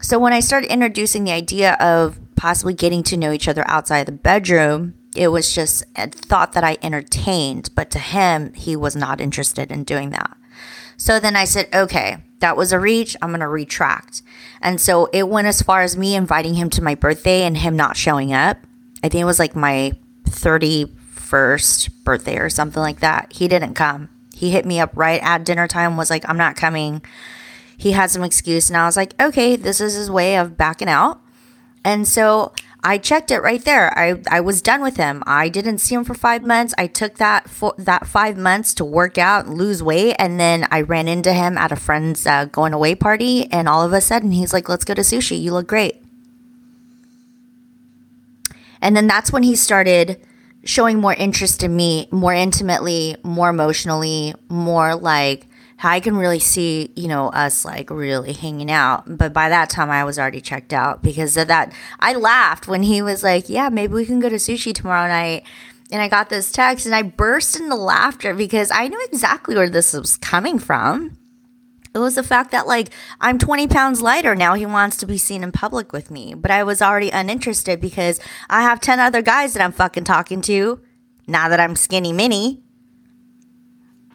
so 0.00 0.18
when 0.18 0.32
I 0.32 0.40
started 0.40 0.72
introducing 0.72 1.24
the 1.24 1.32
idea 1.32 1.74
of 1.74 2.18
possibly 2.36 2.74
getting 2.74 3.02
to 3.04 3.16
know 3.16 3.32
each 3.32 3.48
other 3.48 3.64
outside 3.66 4.06
the 4.06 4.12
bedroom, 4.12 4.94
it 5.14 5.28
was 5.28 5.54
just 5.54 5.84
a 5.96 6.08
thought 6.08 6.52
that 6.52 6.64
I 6.64 6.78
entertained, 6.82 7.70
but 7.74 7.90
to 7.90 7.98
him, 7.98 8.52
he 8.54 8.76
was 8.76 8.96
not 8.96 9.20
interested 9.20 9.70
in 9.70 9.84
doing 9.84 10.10
that. 10.10 10.36
So 10.96 11.18
then 11.18 11.36
I 11.36 11.44
said, 11.44 11.68
okay, 11.74 12.18
that 12.40 12.56
was 12.56 12.72
a 12.72 12.80
reach. 12.80 13.16
I'm 13.20 13.30
going 13.30 13.40
to 13.40 13.48
retract. 13.48 14.22
And 14.60 14.80
so 14.80 15.06
it 15.12 15.28
went 15.28 15.48
as 15.48 15.62
far 15.62 15.82
as 15.82 15.96
me 15.96 16.14
inviting 16.14 16.54
him 16.54 16.70
to 16.70 16.82
my 16.82 16.94
birthday 16.94 17.42
and 17.42 17.56
him 17.56 17.76
not 17.76 17.96
showing 17.96 18.32
up. 18.32 18.58
I 19.02 19.08
think 19.08 19.22
it 19.22 19.26
was 19.26 19.38
like 19.38 19.56
my 19.56 19.92
31st 20.24 22.04
birthday 22.04 22.38
or 22.38 22.50
something 22.50 22.82
like 22.82 23.00
that. 23.00 23.32
He 23.32 23.48
didn't 23.48 23.74
come. 23.74 24.08
He 24.34 24.50
hit 24.50 24.64
me 24.64 24.80
up 24.80 24.90
right 24.94 25.22
at 25.22 25.44
dinner 25.44 25.66
time, 25.66 25.96
was 25.96 26.10
like, 26.10 26.28
I'm 26.28 26.38
not 26.38 26.56
coming 26.56 27.02
he 27.80 27.92
had 27.92 28.10
some 28.10 28.22
excuse 28.22 28.68
and 28.68 28.76
I 28.76 28.84
was 28.84 28.94
like, 28.94 29.14
okay, 29.18 29.56
this 29.56 29.80
is 29.80 29.94
his 29.94 30.10
way 30.10 30.36
of 30.36 30.58
backing 30.58 30.86
out. 30.86 31.18
And 31.82 32.06
so 32.06 32.52
I 32.84 32.98
checked 32.98 33.30
it 33.30 33.38
right 33.38 33.64
there. 33.64 33.98
I, 33.98 34.20
I 34.30 34.40
was 34.42 34.60
done 34.60 34.82
with 34.82 34.98
him. 34.98 35.22
I 35.26 35.48
didn't 35.48 35.78
see 35.78 35.94
him 35.94 36.04
for 36.04 36.12
five 36.12 36.42
months. 36.42 36.74
I 36.76 36.86
took 36.86 37.14
that 37.14 37.48
for 37.48 37.74
that 37.78 38.06
five 38.06 38.36
months 38.36 38.74
to 38.74 38.84
work 38.84 39.16
out 39.16 39.46
and 39.46 39.56
lose 39.56 39.82
weight. 39.82 40.14
And 40.18 40.38
then 40.38 40.68
I 40.70 40.82
ran 40.82 41.08
into 41.08 41.32
him 41.32 41.56
at 41.56 41.72
a 41.72 41.76
friend's 41.76 42.26
uh, 42.26 42.44
going 42.44 42.74
away 42.74 42.96
party. 42.96 43.50
And 43.50 43.66
all 43.66 43.82
of 43.82 43.94
a 43.94 44.02
sudden 44.02 44.32
he's 44.32 44.52
like, 44.52 44.68
let's 44.68 44.84
go 44.84 44.92
to 44.92 45.00
sushi. 45.00 45.40
You 45.40 45.54
look 45.54 45.66
great. 45.66 46.02
And 48.82 48.94
then 48.94 49.06
that's 49.06 49.32
when 49.32 49.42
he 49.42 49.56
started 49.56 50.20
showing 50.64 51.00
more 51.00 51.14
interest 51.14 51.62
in 51.62 51.74
me, 51.74 52.08
more 52.10 52.34
intimately, 52.34 53.16
more 53.22 53.48
emotionally, 53.48 54.34
more 54.50 54.94
like 54.94 55.46
I 55.82 56.00
can 56.00 56.16
really 56.16 56.38
see, 56.38 56.92
you 56.96 57.08
know, 57.08 57.28
us 57.28 57.64
like 57.64 57.90
really 57.90 58.32
hanging 58.32 58.70
out. 58.70 59.04
But 59.06 59.32
by 59.32 59.48
that 59.48 59.70
time, 59.70 59.90
I 59.90 60.04
was 60.04 60.18
already 60.18 60.40
checked 60.40 60.72
out 60.72 61.02
because 61.02 61.36
of 61.36 61.48
that. 61.48 61.72
I 61.98 62.14
laughed 62.14 62.68
when 62.68 62.82
he 62.82 63.02
was 63.02 63.22
like, 63.22 63.48
yeah, 63.48 63.68
maybe 63.68 63.94
we 63.94 64.06
can 64.06 64.20
go 64.20 64.28
to 64.28 64.36
sushi 64.36 64.74
tomorrow 64.74 65.08
night. 65.08 65.44
And 65.92 66.00
I 66.00 66.08
got 66.08 66.28
this 66.28 66.52
text 66.52 66.86
and 66.86 66.94
I 66.94 67.02
burst 67.02 67.58
into 67.58 67.74
laughter 67.74 68.34
because 68.34 68.70
I 68.70 68.88
knew 68.88 69.00
exactly 69.10 69.56
where 69.56 69.68
this 69.68 69.92
was 69.92 70.16
coming 70.16 70.58
from. 70.58 71.16
It 71.92 71.98
was 71.98 72.14
the 72.14 72.22
fact 72.22 72.52
that, 72.52 72.68
like, 72.68 72.90
I'm 73.20 73.36
20 73.38 73.66
pounds 73.66 74.00
lighter 74.00 74.36
now. 74.36 74.54
He 74.54 74.64
wants 74.64 74.96
to 74.98 75.06
be 75.06 75.18
seen 75.18 75.42
in 75.42 75.50
public 75.50 75.92
with 75.92 76.08
me. 76.08 76.34
But 76.34 76.52
I 76.52 76.62
was 76.62 76.80
already 76.80 77.10
uninterested 77.10 77.80
because 77.80 78.20
I 78.48 78.62
have 78.62 78.80
10 78.80 79.00
other 79.00 79.22
guys 79.22 79.54
that 79.54 79.64
I'm 79.64 79.72
fucking 79.72 80.04
talking 80.04 80.40
to 80.42 80.80
now 81.26 81.48
that 81.48 81.58
I'm 81.58 81.74
skinny 81.74 82.12
mini. 82.12 82.62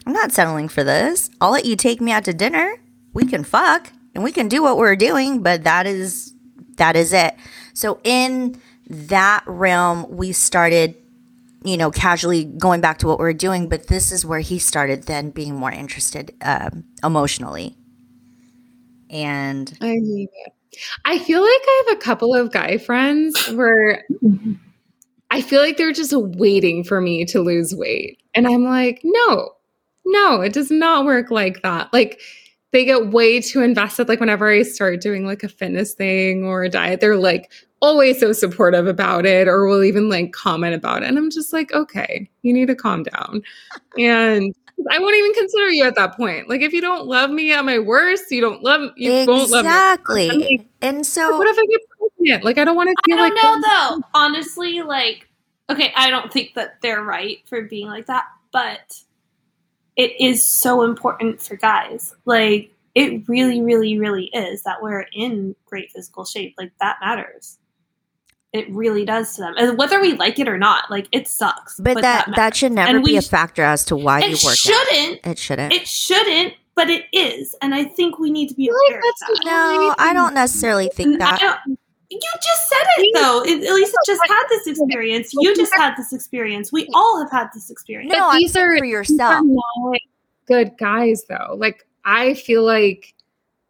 I'm 0.05 0.13
not 0.13 0.31
settling 0.31 0.69
for 0.69 0.83
this. 0.83 1.29
I'll 1.41 1.51
let 1.51 1.65
you 1.65 1.75
take 1.75 1.99
me 1.99 2.11
out 2.11 2.25
to 2.25 2.33
dinner. 2.33 2.75
We 3.13 3.25
can 3.25 3.43
fuck 3.43 3.91
and 4.13 4.23
we 4.23 4.31
can 4.31 4.47
do 4.47 4.61
what 4.61 4.77
we're 4.77 4.95
doing, 4.95 5.41
but 5.41 5.63
that 5.63 5.87
is 5.87 6.33
that 6.77 6.95
is 6.95 7.13
it. 7.13 7.35
So 7.73 7.99
in 8.03 8.59
that 8.89 9.43
realm, 9.47 10.05
we 10.09 10.31
started, 10.31 10.95
you 11.63 11.77
know, 11.77 11.91
casually 11.91 12.43
going 12.43 12.81
back 12.81 12.99
to 12.99 13.07
what 13.07 13.19
we 13.19 13.25
are 13.25 13.33
doing, 13.33 13.69
but 13.69 13.87
this 13.87 14.11
is 14.11 14.25
where 14.25 14.39
he 14.39 14.59
started 14.59 15.03
then 15.03 15.31
being 15.31 15.55
more 15.55 15.71
interested 15.71 16.33
um, 16.41 16.83
emotionally. 17.03 17.77
And 19.09 19.75
I 19.81 19.95
mean, 19.95 20.27
I 21.05 21.19
feel 21.19 21.41
like 21.41 21.49
I 21.49 21.83
have 21.87 21.97
a 21.97 22.01
couple 22.01 22.35
of 22.35 22.51
guy 22.51 22.77
friends 22.77 23.49
where 23.53 24.03
I 25.31 25.41
feel 25.41 25.61
like 25.61 25.77
they're 25.77 25.93
just 25.93 26.13
waiting 26.13 26.83
for 26.83 27.01
me 27.01 27.25
to 27.25 27.41
lose 27.41 27.73
weight. 27.73 28.21
And 28.33 28.47
I'm 28.47 28.63
like, 28.63 29.01
no, 29.03 29.54
no, 30.05 30.41
it 30.41 30.53
does 30.53 30.71
not 30.71 31.05
work 31.05 31.31
like 31.31 31.61
that. 31.63 31.91
Like 31.93 32.21
they 32.71 32.85
get 32.85 33.07
way 33.07 33.41
too 33.41 33.61
invested. 33.61 34.09
Like 34.09 34.19
whenever 34.19 34.49
I 34.49 34.63
start 34.63 35.01
doing 35.01 35.25
like 35.25 35.43
a 35.43 35.49
fitness 35.49 35.93
thing 35.93 36.43
or 36.43 36.63
a 36.63 36.69
diet, 36.69 36.99
they're 36.99 37.15
like 37.15 37.51
always 37.81 38.19
so 38.19 38.33
supportive 38.33 38.87
about 38.87 39.25
it 39.25 39.47
or 39.47 39.65
will 39.65 39.83
even 39.83 40.09
like 40.09 40.33
comment 40.33 40.75
about 40.75 41.03
it. 41.03 41.07
And 41.07 41.17
I'm 41.17 41.29
just 41.29 41.53
like, 41.53 41.71
okay, 41.73 42.29
you 42.41 42.53
need 42.53 42.67
to 42.67 42.75
calm 42.75 43.03
down. 43.03 43.41
And 43.97 44.53
I 44.91 44.99
won't 44.99 45.15
even 45.15 45.33
consider 45.33 45.69
you 45.69 45.85
at 45.85 45.95
that 45.95 46.17
point. 46.17 46.49
Like 46.49 46.61
if 46.61 46.73
you 46.73 46.81
don't 46.81 47.07
love 47.07 47.29
me 47.29 47.53
at 47.53 47.63
my 47.63 47.79
worst, 47.79 48.25
you 48.29 48.41
don't 48.41 48.61
love 48.61 48.91
you 48.97 49.11
exactly. 49.11 49.33
won't 49.33 49.51
love 49.51 49.63
me. 49.63 49.69
Exactly. 49.69 50.69
And 50.81 51.05
so 51.05 51.37
what 51.37 51.47
if 51.47 51.57
I 51.57 51.65
get 51.65 51.81
pregnant? 51.97 52.43
Like 52.43 52.57
I 52.57 52.65
don't 52.65 52.75
want 52.75 52.89
to 52.89 52.95
feel 53.05 53.17
I 53.17 53.29
don't 53.29 53.35
like 53.35 53.43
know 53.43 53.61
though. 53.61 54.01
Honestly, 54.13 54.81
like 54.81 55.29
okay, 55.69 55.93
I 55.95 56.09
don't 56.09 56.31
think 56.31 56.55
that 56.55 56.81
they're 56.81 57.03
right 57.03 57.37
for 57.47 57.61
being 57.63 57.87
like 57.87 58.07
that, 58.07 58.25
but 58.51 59.01
it 59.95 60.19
is 60.19 60.45
so 60.45 60.83
important 60.83 61.41
for 61.41 61.55
guys. 61.55 62.13
Like 62.25 62.71
it 62.95 63.27
really, 63.27 63.61
really, 63.61 63.97
really 63.99 64.25
is 64.25 64.63
that 64.63 64.81
we're 64.81 65.05
in 65.13 65.55
great 65.65 65.91
physical 65.91 66.25
shape. 66.25 66.55
Like 66.57 66.71
that 66.79 66.97
matters. 67.01 67.57
It 68.53 68.69
really 68.69 69.03
does 69.03 69.35
to 69.35 69.41
them, 69.41 69.53
and 69.57 69.77
whether 69.77 69.99
we 69.99 70.13
like 70.13 70.39
it 70.39 70.47
or 70.47 70.57
not, 70.57 70.89
like 70.89 71.09
it 71.11 71.27
sucks. 71.27 71.77
But, 71.77 71.95
that 71.95 72.27
that, 72.27 72.29
matters. 72.29 72.57
should 72.57 72.71
never 72.71 72.95
And 72.95 73.03
be 73.03 73.11
we 73.11 73.17
a 73.17 73.21
factor 73.21 73.63
as 73.63 73.83
to 73.85 73.97
why 73.97 74.19
you 74.19 74.31
work. 74.31 74.53
It 74.53 74.57
shouldn't. 74.57 75.25
out. 75.25 75.31
It 75.31 75.37
shouldn't. 75.37 75.73
It 75.73 75.87
shouldn't, 75.87 76.53
but 76.73 76.89
it 76.89 77.03
is, 77.11 77.53
and 77.61 77.75
I 77.75 77.83
think 77.83 78.17
we 78.17 78.31
need 78.31 78.47
to 78.47 78.55
be 78.55 78.69
aware 78.69 79.01
like 79.01 79.11
of 79.11 79.15
that. 79.19 79.41
no, 79.43 79.95
I 79.97 80.13
don't 80.13 80.33
necessarily 80.33 80.89
think 80.93 81.15
I 81.15 81.37
that. 81.37 81.65
Don't- 82.15 82.23
you 82.23 82.39
just 82.41 82.69
said 82.69 82.87
it 82.97 83.15
though. 83.15 83.43
It, 83.43 83.69
Elisa 83.69 83.95
just 84.05 84.21
had 84.27 84.43
this 84.49 84.67
experience. 84.67 85.31
You 85.33 85.55
just 85.55 85.73
had 85.75 85.95
this 85.97 86.13
experience. 86.13 86.71
We 86.71 86.87
all 86.93 87.19
have 87.19 87.31
had 87.31 87.49
this 87.53 87.69
experience. 87.69 88.11
No, 88.13 88.29
But 88.29 88.37
these 88.37 88.55
are- 88.55 88.77
for 88.77 88.85
yourself. 88.85 89.43
are 89.45 89.93
good 90.45 90.77
guys 90.77 91.23
though. 91.29 91.55
Like 91.57 91.85
I 92.03 92.33
feel 92.35 92.63
like 92.63 93.13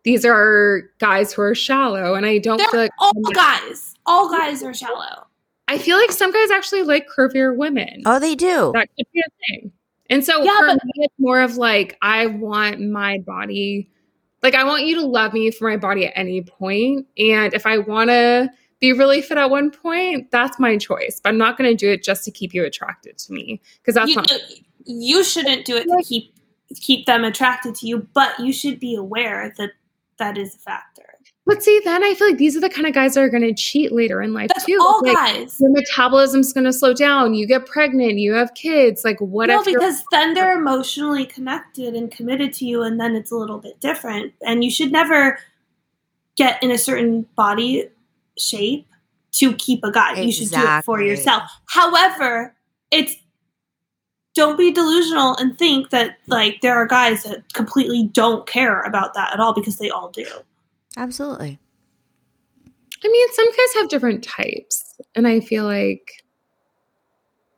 these 0.03 0.25
are 0.25 0.89
guys 0.99 1.33
who 1.33 1.41
are 1.41 1.55
shallow, 1.55 2.13
and 2.15 2.25
I 2.25 2.37
don't 2.37 2.57
They're 2.57 2.67
feel 2.69 2.79
like 2.81 2.91
all 2.99 3.11
guys. 3.33 3.95
All 4.05 4.29
guys 4.29 4.61
are 4.61 4.73
shallow. 4.73 5.25
I 5.67 5.79
feel 5.79 5.97
like 5.97 6.11
some 6.11 6.31
guys 6.31 6.51
actually 6.51 6.83
like 6.83 7.07
curvier 7.09 7.55
women. 7.57 8.03
Oh, 8.05 8.19
they 8.19 8.35
do. 8.35 8.71
that 8.75 8.87
could 8.95 9.07
be 9.13 9.21
a 9.21 9.23
thing. 9.47 9.71
And 10.11 10.23
so 10.23 10.43
Yeah, 10.43 10.57
for 10.59 10.67
but- 10.67 10.75
me, 10.85 10.91
it's 10.97 11.13
more 11.17 11.41
of 11.41 11.57
like 11.57 11.97
I 12.03 12.27
want 12.27 12.79
my 12.81 13.17
body, 13.19 13.89
like 14.45 14.53
I 14.53 14.63
want 14.63 14.85
you 14.85 14.95
to 14.95 15.05
love 15.05 15.33
me 15.33 15.49
for 15.49 15.67
my 15.67 15.75
body 15.75 16.05
at 16.05 16.13
any 16.15 16.43
point, 16.43 17.07
and 17.17 17.51
if 17.53 17.65
I 17.65 17.79
want 17.79 18.11
to 18.11 18.49
be 18.79 18.93
really 18.93 19.21
fit 19.21 19.39
at 19.39 19.49
one 19.49 19.71
point, 19.71 20.29
that's 20.29 20.59
my 20.59 20.77
choice. 20.77 21.19
But 21.21 21.29
I'm 21.29 21.37
not 21.39 21.57
going 21.57 21.69
to 21.69 21.75
do 21.75 21.91
it 21.91 22.03
just 22.03 22.23
to 22.25 22.31
keep 22.31 22.53
you 22.53 22.63
attracted 22.63 23.17
to 23.17 23.33
me 23.33 23.59
because 23.81 23.95
that's 23.95 24.09
You, 24.09 24.15
not. 24.17 24.31
you 24.85 25.23
shouldn't 25.23 25.65
do 25.65 25.75
it 25.75 25.85
to 25.85 26.03
keep 26.03 26.35
keep 26.75 27.07
them 27.07 27.23
attracted 27.23 27.73
to 27.75 27.87
you, 27.87 28.07
but 28.13 28.39
you 28.39 28.53
should 28.53 28.79
be 28.79 28.95
aware 28.95 29.51
that 29.57 29.71
that 30.17 30.37
is 30.37 30.53
a 30.53 30.59
factor. 30.59 31.14
But 31.45 31.61
see, 31.61 31.79
then 31.83 32.03
I 32.03 32.15
feel 32.15 32.27
like 32.27 32.39
these 32.39 32.57
are 32.57 32.59
the 32.59 32.69
kind 32.69 32.87
of 32.87 32.93
guys 32.93 33.13
that 33.13 33.21
are 33.21 33.29
going 33.29 33.43
to 33.43 33.53
cheat 33.53 33.91
later 33.91 34.19
in 34.21 34.33
life 34.33 34.47
That's 34.47 34.65
too. 34.65 34.79
all 34.81 35.01
Like, 35.03 35.13
guys. 35.13 35.59
Your 35.59 35.69
metabolism's 35.71 36.51
going 36.51 36.63
to 36.63 36.73
slow 36.73 36.91
down. 36.93 37.35
You 37.35 37.45
get 37.45 37.67
pregnant. 37.67 38.17
You 38.17 38.33
have 38.33 38.55
kids. 38.55 39.05
Like 39.05 39.21
what 39.21 39.47
no, 39.47 39.59
if 39.59 39.65
because 39.65 40.03
then 40.11 40.33
they're 40.33 40.57
emotionally 40.57 41.25
connected 41.25 41.93
and 41.93 42.09
committed 42.09 42.51
to 42.53 42.65
you, 42.65 42.81
and 42.81 42.99
then 42.99 43.15
it's 43.15 43.31
a 43.31 43.35
little 43.35 43.59
bit 43.59 43.79
different. 43.79 44.33
And 44.45 44.63
you 44.63 44.71
should 44.71 44.91
never 44.91 45.39
get 46.35 46.61
in 46.63 46.71
a 46.71 46.79
certain 46.79 47.27
body 47.35 47.89
shape 48.39 48.87
to 49.33 49.53
keep 49.53 49.83
a 49.83 49.91
guy. 49.91 50.19
You 50.19 50.31
should 50.31 50.49
do 50.49 50.57
it 50.59 50.83
for 50.83 50.99
yourself. 51.01 51.43
However, 51.67 52.55
it's 52.89 53.15
don't 54.33 54.57
be 54.57 54.71
delusional 54.71 55.35
and 55.37 55.57
think 55.57 55.91
that 55.91 56.17
like 56.27 56.61
there 56.61 56.75
are 56.75 56.87
guys 56.87 57.23
that 57.23 57.53
completely 57.53 58.09
don't 58.13 58.47
care 58.47 58.81
about 58.81 59.13
that 59.13 59.33
at 59.33 59.39
all 59.39 59.53
because 59.53 59.77
they 59.77 59.91
all 59.91 60.09
do. 60.09 60.25
Absolutely. 60.97 61.59
I 63.03 63.07
mean, 63.07 63.27
some 63.33 63.47
guys 63.51 63.73
have 63.75 63.89
different 63.89 64.23
types, 64.23 64.99
and 65.15 65.27
I 65.27 65.39
feel 65.39 65.65
like, 65.65 66.23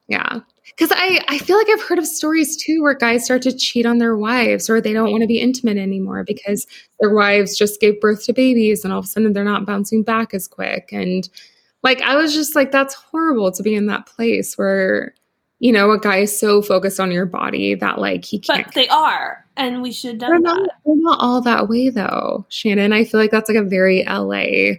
yeah, 0.07 0.39
because 0.65 0.91
I 0.93 1.21
I 1.27 1.37
feel 1.39 1.57
like 1.57 1.67
I've 1.69 1.81
heard 1.83 1.99
of 1.99 2.07
stories 2.07 2.55
too 2.57 2.81
where 2.81 2.93
guys 2.95 3.25
start 3.25 3.41
to 3.43 3.55
cheat 3.57 3.85
on 3.85 3.97
their 3.97 4.17
wives, 4.17 4.69
or 4.69 4.79
they 4.81 4.93
don't 4.93 5.11
want 5.11 5.21
to 5.21 5.27
be 5.27 5.39
intimate 5.41 5.77
anymore 5.77 6.23
because 6.23 6.65
their 6.99 7.13
wives 7.13 7.57
just 7.57 7.81
gave 7.81 7.99
birth 8.01 8.23
to 8.25 8.33
babies, 8.33 8.83
and 8.83 8.93
all 8.93 8.99
of 8.99 9.05
a 9.05 9.07
sudden 9.07 9.33
they're 9.33 9.43
not 9.43 9.65
bouncing 9.65 10.03
back 10.03 10.33
as 10.33 10.47
quick, 10.47 10.89
and 10.91 11.29
like 11.83 12.01
I 12.01 12.15
was 12.17 12.33
just 12.33 12.55
like, 12.55 12.71
that's 12.71 12.93
horrible 12.95 13.51
to 13.53 13.63
be 13.63 13.75
in 13.75 13.87
that 13.87 14.07
place 14.07 14.57
where. 14.57 15.13
You 15.59 15.71
know, 15.71 15.91
a 15.91 15.99
guy 15.99 16.17
is 16.17 16.39
so 16.39 16.61
focused 16.61 16.99
on 16.99 17.11
your 17.11 17.25
body 17.25 17.73
that 17.75 17.99
like 17.99 18.25
he 18.25 18.39
can't 18.39 18.65
But 18.65 18.75
they 18.75 18.87
are, 18.89 19.45
and 19.55 19.81
we 19.81 19.91
should 19.91 20.19
they're 20.19 20.39
not, 20.39 20.69
they're 20.85 20.95
not 20.97 21.19
all 21.19 21.41
that 21.41 21.67
way 21.67 21.89
though, 21.89 22.45
Shannon. 22.49 22.93
I 22.93 23.03
feel 23.03 23.19
like 23.19 23.31
that's 23.31 23.49
like 23.49 23.57
a 23.57 23.63
very 23.63 24.03
LA 24.05 24.77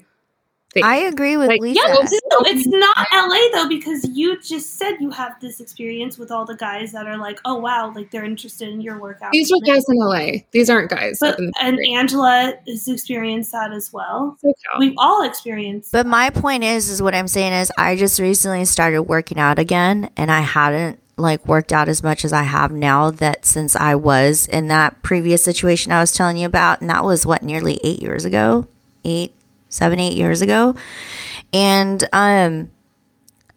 thing. 0.83 0.85
I 0.85 0.97
agree 0.97 1.37
with 1.37 1.49
Like, 1.49 1.61
Lisa. 1.61 1.81
Yeah, 1.85 1.93
well, 1.93 2.03
no, 2.03 2.39
it's 2.47 2.67
not 2.67 2.97
LA 3.13 3.39
though 3.53 3.69
because 3.69 4.05
you 4.09 4.41
just 4.41 4.77
said 4.77 4.97
you 5.01 5.11
have 5.11 5.39
this 5.41 5.61
experience 5.61 6.19
with 6.19 6.31
all 6.31 6.45
the 6.45 6.57
guys 6.57 6.93
that 6.93 7.07
are 7.07 7.17
like, 7.17 7.41
oh 7.45 7.57
wow, 7.57 7.93
like 7.95 8.11
they're 8.11 8.25
interested 8.25 8.69
in 8.69 8.81
your 8.81 8.99
workout. 8.99 9.33
These 9.33 9.51
are 9.53 9.61
guys 9.67 9.85
in 9.89 9.97
LA. 9.97 10.41
These 10.53 10.71
aren't 10.71 10.91
guys. 10.91 11.19
but 11.21 11.37
the 11.37 11.45
and 11.61 11.77
country. 11.77 11.95
Angela 11.95 12.55
has 12.67 12.89
experienced 12.89 13.53
that 13.53 13.73
as 13.73 13.93
well. 13.93 14.37
SoCal. 14.45 14.79
We've 14.79 14.95
all 14.99 15.25
experienced. 15.25 15.93
But 15.93 16.07
my 16.07 16.31
point 16.31 16.65
is, 16.65 16.89
is 16.89 17.03
what 17.03 17.15
I'm 17.15 17.29
saying 17.29 17.53
is, 17.53 17.73
I 17.77 17.97
just 17.97 18.19
recently 18.19 18.65
started 18.65 19.03
working 19.03 19.39
out 19.39 19.59
again, 19.59 20.11
and 20.17 20.31
I 20.31 20.41
hadn't 20.41 21.01
like 21.17 21.45
worked 21.47 21.73
out 21.73 21.89
as 21.89 22.03
much 22.03 22.25
as 22.25 22.33
I 22.33 22.45
have 22.45 22.71
now. 22.71 23.11
That 23.11 23.45
since 23.45 23.75
I 23.77 23.95
was 23.95 24.47
in 24.47 24.69
that 24.69 25.03
previous 25.03 25.43
situation 25.43 25.93
I 25.93 26.01
was 26.01 26.13
telling 26.13 26.37
you 26.37 26.47
about, 26.47 26.81
and 26.81 26.91
that 26.91 27.05
was 27.05 27.27
what 27.27 27.43
nearly 27.43 27.81
eight 27.83 28.01
years 28.01 28.25
ago, 28.25 28.67
eight, 29.05 29.35
seven, 29.69 29.99
eight 29.99 30.17
years 30.17 30.43
ago, 30.43 30.75
and 31.53 32.07
um. 32.13 32.71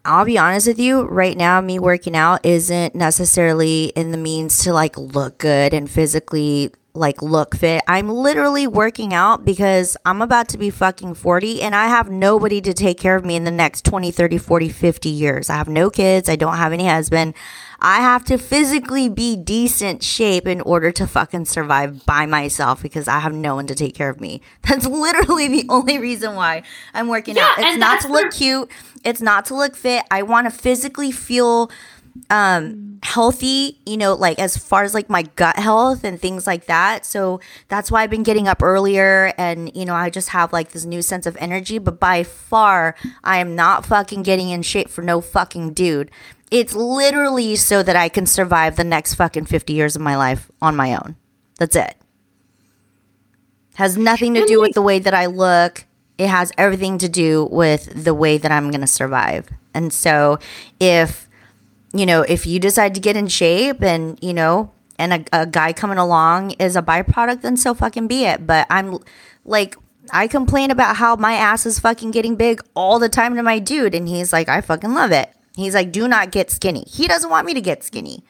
I'll 0.04 0.26
be 0.26 0.40
honest 0.40 0.66
with 0.66 0.80
you, 0.80 1.04
right 1.04 1.38
now, 1.38 1.62
me 1.62 1.78
working 1.78 2.16
out 2.16 2.44
isn't 2.44 2.96
necessarily 2.96 3.94
in 3.96 4.10
the 4.10 4.18
means 4.18 4.64
to 4.64 4.74
like 4.74 4.98
look 4.98 5.38
good 5.38 5.76
and 5.76 5.88
physically 5.88 6.72
like 6.94 7.22
look 7.22 7.56
fit. 7.56 7.84
I'm 7.88 8.10
literally 8.10 8.68
working 8.68 9.14
out 9.14 9.46
because 9.46 9.96
I'm 10.06 10.22
about 10.22 10.50
to 10.50 10.58
be 10.58 10.70
fucking 10.70 11.14
40 11.16 11.62
and 11.62 11.76
I 11.76 11.88
have 11.88 12.10
nobody 12.10 12.60
to 12.62 12.74
take 12.74 13.00
care 13.00 13.16
of 13.16 13.24
me 13.26 13.36
in 13.36 13.44
the 13.46 13.52
next 13.52 13.86
20, 13.86 14.12
30, 14.12 14.38
40, 14.38 14.70
50 14.70 15.10
years. 15.10 15.50
I 15.50 15.56
have 15.56 15.70
no 15.70 15.90
kids. 15.90 16.28
I 16.28 16.36
don't 16.36 16.58
have 16.58 16.74
any 16.74 16.88
husband. 16.88 17.34
I 17.80 18.02
have 18.02 18.24
to 18.26 18.38
physically 18.38 19.10
be 19.10 19.36
decent 19.36 20.04
shape 20.04 20.48
in 20.48 20.62
order 20.62 20.92
to 20.92 21.08
fucking 21.08 21.46
survive 21.46 22.06
by 22.06 22.26
myself 22.26 22.82
because 22.84 23.08
I 23.08 23.20
have 23.20 23.34
no 23.34 23.56
one 23.56 23.68
to 23.68 23.76
take 23.76 23.96
care 23.96 24.10
of 24.10 24.22
me. 24.22 24.42
That's 24.68 24.86
literally 24.86 25.48
the 25.48 25.66
only 25.70 25.98
reason 25.98 26.36
why 26.36 26.64
I'm 26.94 27.08
working 27.08 27.38
Yeah, 27.38 27.44
out. 27.58 27.60
It's 27.60 27.78
not 27.78 28.02
to 28.02 28.08
look 28.10 28.32
cute. 28.34 28.70
It's 29.04 29.22
not 29.22 29.46
to 29.46 29.56
look 29.56 29.76
fit. 29.76 30.04
I 30.12 30.22
want 30.24 30.46
to 30.46 30.52
physically 30.52 31.12
feel 31.12 31.72
um 32.30 33.00
healthy 33.04 33.80
you 33.86 33.98
know 33.98 34.14
like 34.14 34.38
as 34.38 34.56
far 34.58 34.84
as 34.84 34.94
like 34.94 35.10
my 35.10 35.24
gut 35.36 35.58
health 35.58 36.04
and 36.04 36.20
things 36.20 36.46
like 36.46 36.66
that. 36.66 37.06
So 37.06 37.40
that's 37.68 37.90
why 37.90 38.04
i've 38.04 38.10
been 38.10 38.24
getting 38.24 38.48
up 38.48 38.62
earlier 38.62 39.34
and 39.38 39.76
you 39.76 39.86
know 39.86 39.96
i 39.96 40.10
just 40.10 40.30
have 40.30 40.54
like 40.54 40.72
this 40.72 40.86
new 40.86 41.02
sense 41.02 41.26
of 41.26 41.36
energy. 41.38 41.80
But 41.80 42.00
by 42.00 42.24
far 42.24 42.96
i 43.24 43.38
am 43.38 43.56
not 43.56 43.86
fucking 43.86 44.24
getting 44.24 44.50
in 44.50 44.62
shape 44.62 44.90
for 44.90 45.02
no 45.02 45.22
fucking 45.22 45.74
dude. 45.74 46.12
It's 46.52 46.74
literally 46.74 47.56
so 47.56 47.82
that 47.82 47.96
i 47.96 48.08
can 48.08 48.26
survive 48.26 48.76
the 48.76 48.84
next 48.84 49.16
fucking 49.16 49.46
50 49.46 49.74
years 49.74 49.96
of 49.96 50.02
my 50.02 50.16
life 50.16 50.52
on 50.62 50.76
my 50.76 50.94
own. 50.94 51.16
That's 51.58 51.76
it. 51.76 51.96
Has 53.76 53.98
nothing 53.98 54.34
to 54.36 54.46
do 54.46 54.60
with 54.62 54.74
the 54.74 54.82
way 54.82 55.00
that 55.00 55.14
i 55.14 55.26
look. 55.26 55.86
It 56.18 56.28
has 56.28 56.52
everything 56.58 57.00
to 57.00 57.10
do 57.10 57.48
with 57.52 58.04
the 58.04 58.14
way 58.14 58.38
that 58.38 58.52
i'm 58.52 58.70
gonna 58.70 58.86
survive. 58.86 59.50
And 59.74 59.92
so 59.92 60.38
if 60.80 61.28
you 61.94 62.06
know, 62.06 62.22
if 62.22 62.46
you 62.46 62.60
decide 62.60 62.94
to 62.96 63.02
get 63.02 63.18
in 63.18 63.28
shape 63.28 63.82
and, 63.82 64.18
you 64.22 64.34
know, 64.34 64.72
and 64.98 65.14
a, 65.14 65.26
a 65.42 65.46
guy 65.46 65.74
coming 65.74 65.98
along 65.98 66.52
is 66.52 66.76
a 66.76 66.82
byproduct, 66.82 67.42
then 67.42 67.58
so 67.58 67.74
fucking 67.74 68.08
be 68.08 68.26
it. 68.26 68.46
But 68.46 68.68
I'm 68.70 69.00
like, 69.46 69.76
I 70.12 70.28
complain 70.28 70.72
about 70.72 70.98
how 70.98 71.16
my 71.16 71.34
ass 71.34 71.66
is 71.66 71.80
fucking 71.80 72.12
getting 72.12 72.36
big 72.36 72.62
all 72.76 73.00
the 73.00 73.10
time 73.10 73.36
to 73.36 73.44
my 73.44 73.60
dude. 73.60 73.96
And 73.96 74.08
he's 74.08 74.32
like, 74.32 74.48
I 74.50 74.62
fucking 74.62 74.94
love 74.94 75.12
it. 75.12 75.34
He's 75.56 75.76
like, 75.76 75.92
do 75.92 76.08
not 76.08 76.32
get 76.32 76.50
skinny. 76.50 76.86
He 76.88 77.08
doesn't 77.08 77.30
want 77.30 77.46
me 77.46 77.54
to 77.54 77.62
get 77.62 77.84
skinny. 77.84 78.24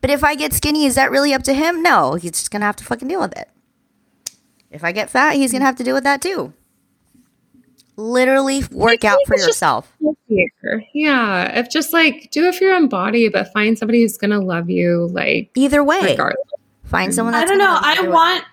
But 0.00 0.10
if 0.10 0.22
I 0.22 0.34
get 0.34 0.52
skinny, 0.52 0.86
is 0.86 0.96
that 0.96 1.10
really 1.10 1.32
up 1.32 1.42
to 1.44 1.54
him? 1.54 1.82
No, 1.82 2.14
he's 2.14 2.32
just 2.32 2.50
gonna 2.50 2.66
have 2.66 2.76
to 2.76 2.84
fucking 2.84 3.08
deal 3.08 3.20
with 3.20 3.36
it. 3.38 3.48
If 4.70 4.84
I 4.84 4.92
get 4.92 5.10
fat, 5.10 5.34
he's 5.34 5.52
gonna 5.52 5.64
have 5.64 5.76
to 5.76 5.84
deal 5.84 5.94
with 5.94 6.04
that 6.04 6.20
too. 6.20 6.52
Literally 7.96 8.64
work 8.72 9.04
out 9.04 9.18
for 9.26 9.36
yourself. 9.36 9.92
Yeah. 10.92 11.58
If 11.58 11.70
just 11.70 11.92
like 11.92 12.28
do 12.32 12.46
it 12.46 12.54
for 12.56 12.64
your 12.64 12.74
own 12.74 12.88
body, 12.88 13.28
but 13.28 13.52
find 13.52 13.78
somebody 13.78 14.02
who's 14.02 14.16
gonna 14.18 14.40
love 14.40 14.68
you, 14.68 15.08
like 15.12 15.50
Either 15.54 15.84
way, 15.84 16.00
regardless. 16.02 16.38
find 16.84 17.14
someone 17.14 17.34
I 17.34 17.44
don't 17.44 17.58
know. 17.58 17.64
love 17.66 17.82
you 17.82 17.88
I 17.88 17.92
either 17.92 18.02
way. 18.08 18.08
want 18.14 18.44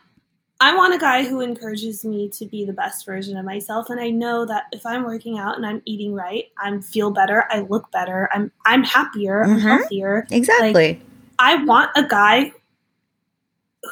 I 0.64 0.76
want 0.76 0.94
a 0.94 1.00
guy 1.00 1.24
who 1.26 1.42
encourages 1.42 2.06
me 2.06 2.30
to 2.30 2.46
be 2.46 2.66
the 2.66 2.74
best 2.74 3.04
version 3.04 3.36
of 3.36 3.44
myself 3.46 3.90
and 3.90 4.00
I 4.00 4.12
know 4.12 4.46
that 4.46 4.66
if 4.72 4.86
I'm 4.86 5.04
working 5.06 5.40
out 5.40 5.58
and 5.58 5.66
I'm 5.66 5.82
eating 5.86 6.14
right, 6.14 6.46
I'm 6.60 6.84
feel 6.84 7.10
better, 7.10 7.46
I 7.50 7.62
look 7.62 7.92
better, 7.92 8.30
I'm 8.32 8.52
I'm 8.68 8.84
happier, 8.84 9.44
I'm 9.44 9.58
Mhm. 9.58 9.62
healthier. 9.62 10.28
exactly. 10.30 11.02
I 11.40 11.64
want 11.64 11.90
a 11.96 12.04
guy 12.04 12.52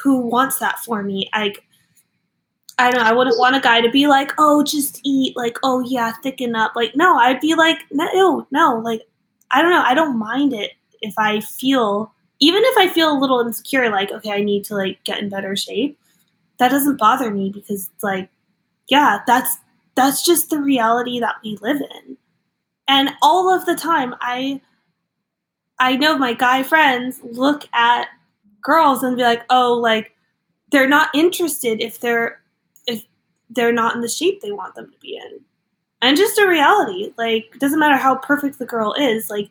who 0.02 0.18
wants 0.18 0.58
that 0.60 0.78
for 0.78 1.02
me. 1.02 1.28
Like 1.34 1.64
I 2.80 2.90
don't 2.90 3.02
I 3.02 3.12
wouldn't 3.12 3.38
want 3.38 3.56
a 3.56 3.60
guy 3.60 3.80
to 3.80 3.90
be 3.90 4.06
like, 4.06 4.32
"Oh, 4.38 4.62
just 4.64 5.00
eat." 5.04 5.36
Like, 5.36 5.58
"Oh 5.62 5.80
yeah, 5.80 6.12
thicken 6.22 6.56
up." 6.56 6.72
Like, 6.76 6.96
no, 6.96 7.16
I'd 7.16 7.40
be 7.40 7.54
like, 7.54 7.78
"No, 7.92 8.46
no." 8.50 8.78
Like, 8.78 9.02
I 9.50 9.62
don't 9.62 9.70
know. 9.70 9.82
I 9.84 9.94
don't 9.94 10.18
mind 10.18 10.52
it 10.52 10.72
if 11.02 11.14
I 11.18 11.40
feel 11.40 12.12
even 12.40 12.62
if 12.64 12.78
I 12.78 12.88
feel 12.88 13.12
a 13.12 13.18
little 13.20 13.40
insecure 13.40 13.90
like, 13.90 14.10
"Okay, 14.12 14.32
I 14.32 14.42
need 14.42 14.64
to 14.66 14.74
like 14.74 15.02
get 15.04 15.18
in 15.20 15.28
better 15.28 15.56
shape." 15.56 15.98
That 16.58 16.70
doesn't 16.70 16.98
bother 16.98 17.30
me 17.30 17.50
because 17.50 17.90
it's 17.94 18.04
like, 18.04 18.30
yeah, 18.88 19.20
that's 19.26 19.58
that's 19.96 20.24
just 20.24 20.50
the 20.50 20.60
reality 20.60 21.20
that 21.20 21.36
we 21.44 21.58
live 21.62 21.80
in. 21.80 22.16
And 22.88 23.10
all 23.22 23.54
of 23.54 23.66
the 23.66 23.76
time 23.76 24.14
I 24.20 24.60
I 25.78 25.96
know 25.96 26.16
my 26.18 26.34
guy 26.34 26.62
friends 26.62 27.20
look 27.22 27.66
at 27.72 28.08
girls 28.62 29.02
and 29.02 29.16
be 29.16 29.22
like, 29.22 29.44
oh, 29.50 29.74
like 29.74 30.14
they're 30.70 30.88
not 30.88 31.10
interested 31.14 31.80
if 31.80 32.00
they're 32.00 32.39
they're 33.50 33.72
not 33.72 33.94
in 33.94 34.00
the 34.00 34.08
shape 34.08 34.40
they 34.40 34.52
want 34.52 34.74
them 34.74 34.90
to 34.90 34.98
be 34.98 35.16
in. 35.16 35.40
And 36.02 36.16
just 36.16 36.38
a 36.38 36.48
reality, 36.48 37.12
like 37.18 37.58
doesn't 37.58 37.78
matter 37.78 37.96
how 37.96 38.16
perfect 38.16 38.58
the 38.58 38.66
girl 38.66 38.94
is, 38.98 39.28
like 39.28 39.50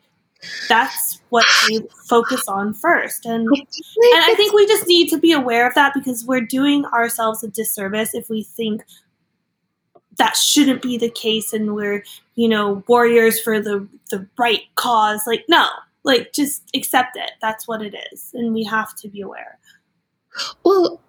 that's 0.68 1.20
what 1.28 1.46
they 1.68 1.80
focus 2.08 2.48
on 2.48 2.74
first. 2.74 3.26
And 3.26 3.46
and 3.46 4.24
I 4.24 4.34
think 4.36 4.52
we 4.52 4.66
just 4.66 4.86
need 4.86 5.08
to 5.10 5.18
be 5.18 5.32
aware 5.32 5.66
of 5.66 5.74
that 5.74 5.94
because 5.94 6.24
we're 6.24 6.40
doing 6.40 6.84
ourselves 6.86 7.44
a 7.44 7.48
disservice 7.48 8.14
if 8.14 8.28
we 8.28 8.42
think 8.42 8.82
that 10.16 10.36
shouldn't 10.36 10.82
be 10.82 10.98
the 10.98 11.10
case 11.10 11.52
and 11.52 11.74
we're, 11.74 12.04
you 12.34 12.48
know, 12.48 12.82
warriors 12.88 13.40
for 13.40 13.60
the 13.60 13.86
the 14.10 14.26
right 14.38 14.62
cause. 14.74 15.22
Like 15.26 15.44
no, 15.48 15.68
like 16.02 16.32
just 16.32 16.68
accept 16.74 17.16
it. 17.16 17.32
That's 17.40 17.68
what 17.68 17.82
it 17.82 17.94
is. 18.12 18.30
And 18.34 18.54
we 18.54 18.64
have 18.64 18.96
to 18.96 19.08
be 19.08 19.20
aware. 19.20 19.58
Well, 20.64 21.00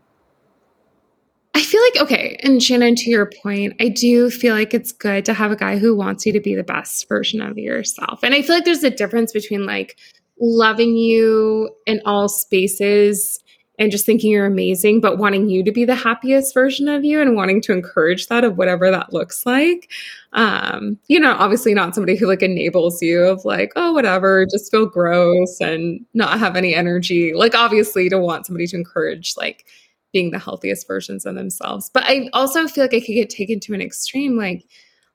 feel 1.81 2.01
like, 2.01 2.11
okay, 2.11 2.37
and 2.43 2.61
Shannon, 2.61 2.95
to 2.95 3.09
your 3.09 3.29
point, 3.41 3.73
I 3.79 3.89
do 3.89 4.29
feel 4.29 4.53
like 4.53 4.73
it's 4.73 4.91
good 4.91 5.25
to 5.25 5.33
have 5.33 5.51
a 5.51 5.55
guy 5.55 5.77
who 5.77 5.95
wants 5.95 6.25
you 6.25 6.33
to 6.33 6.39
be 6.39 6.55
the 6.55 6.63
best 6.63 7.07
version 7.07 7.41
of 7.41 7.57
yourself. 7.57 8.19
And 8.23 8.33
I 8.33 8.41
feel 8.41 8.55
like 8.55 8.65
there's 8.65 8.83
a 8.83 8.89
difference 8.89 9.31
between 9.31 9.65
like 9.65 9.97
loving 10.39 10.95
you 10.97 11.69
in 11.85 12.01
all 12.05 12.27
spaces 12.27 13.39
and 13.79 13.91
just 13.91 14.05
thinking 14.05 14.31
you're 14.31 14.45
amazing, 14.45 15.01
but 15.01 15.17
wanting 15.17 15.49
you 15.49 15.63
to 15.63 15.71
be 15.71 15.85
the 15.85 15.95
happiest 15.95 16.53
version 16.53 16.87
of 16.87 17.03
you 17.03 17.19
and 17.19 17.35
wanting 17.35 17.61
to 17.61 17.71
encourage 17.71 18.27
that 18.27 18.43
of 18.43 18.57
whatever 18.57 18.91
that 18.91 19.11
looks 19.11 19.45
like. 19.45 19.89
Um, 20.33 20.99
you 21.07 21.19
know, 21.19 21.35
obviously 21.39 21.73
not 21.73 21.95
somebody 21.95 22.15
who 22.15 22.27
like 22.27 22.43
enables 22.43 23.01
you 23.01 23.21
of 23.23 23.43
like, 23.43 23.71
oh, 23.75 23.91
whatever, 23.91 24.45
just 24.45 24.69
feel 24.69 24.85
gross 24.85 25.59
and 25.59 26.05
not 26.13 26.37
have 26.37 26.55
any 26.55 26.75
energy. 26.75 27.33
Like, 27.33 27.55
obviously, 27.55 28.07
to 28.09 28.19
want 28.19 28.45
somebody 28.45 28.67
to 28.67 28.75
encourage, 28.75 29.35
like, 29.35 29.65
being 30.13 30.31
the 30.31 30.39
healthiest 30.39 30.87
versions 30.87 31.25
of 31.25 31.35
themselves. 31.35 31.89
But 31.93 32.03
I 32.05 32.29
also 32.33 32.67
feel 32.67 32.83
like 32.83 32.93
I 32.93 32.99
could 32.99 33.13
get 33.13 33.29
taken 33.29 33.59
to 33.61 33.73
an 33.73 33.81
extreme. 33.81 34.37
Like, 34.37 34.65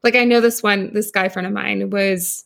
like 0.02 0.14
I 0.14 0.24
know 0.24 0.40
this 0.40 0.62
one, 0.62 0.92
this 0.92 1.10
guy 1.10 1.28
friend 1.28 1.46
of 1.46 1.52
mine 1.52 1.90
was 1.90 2.44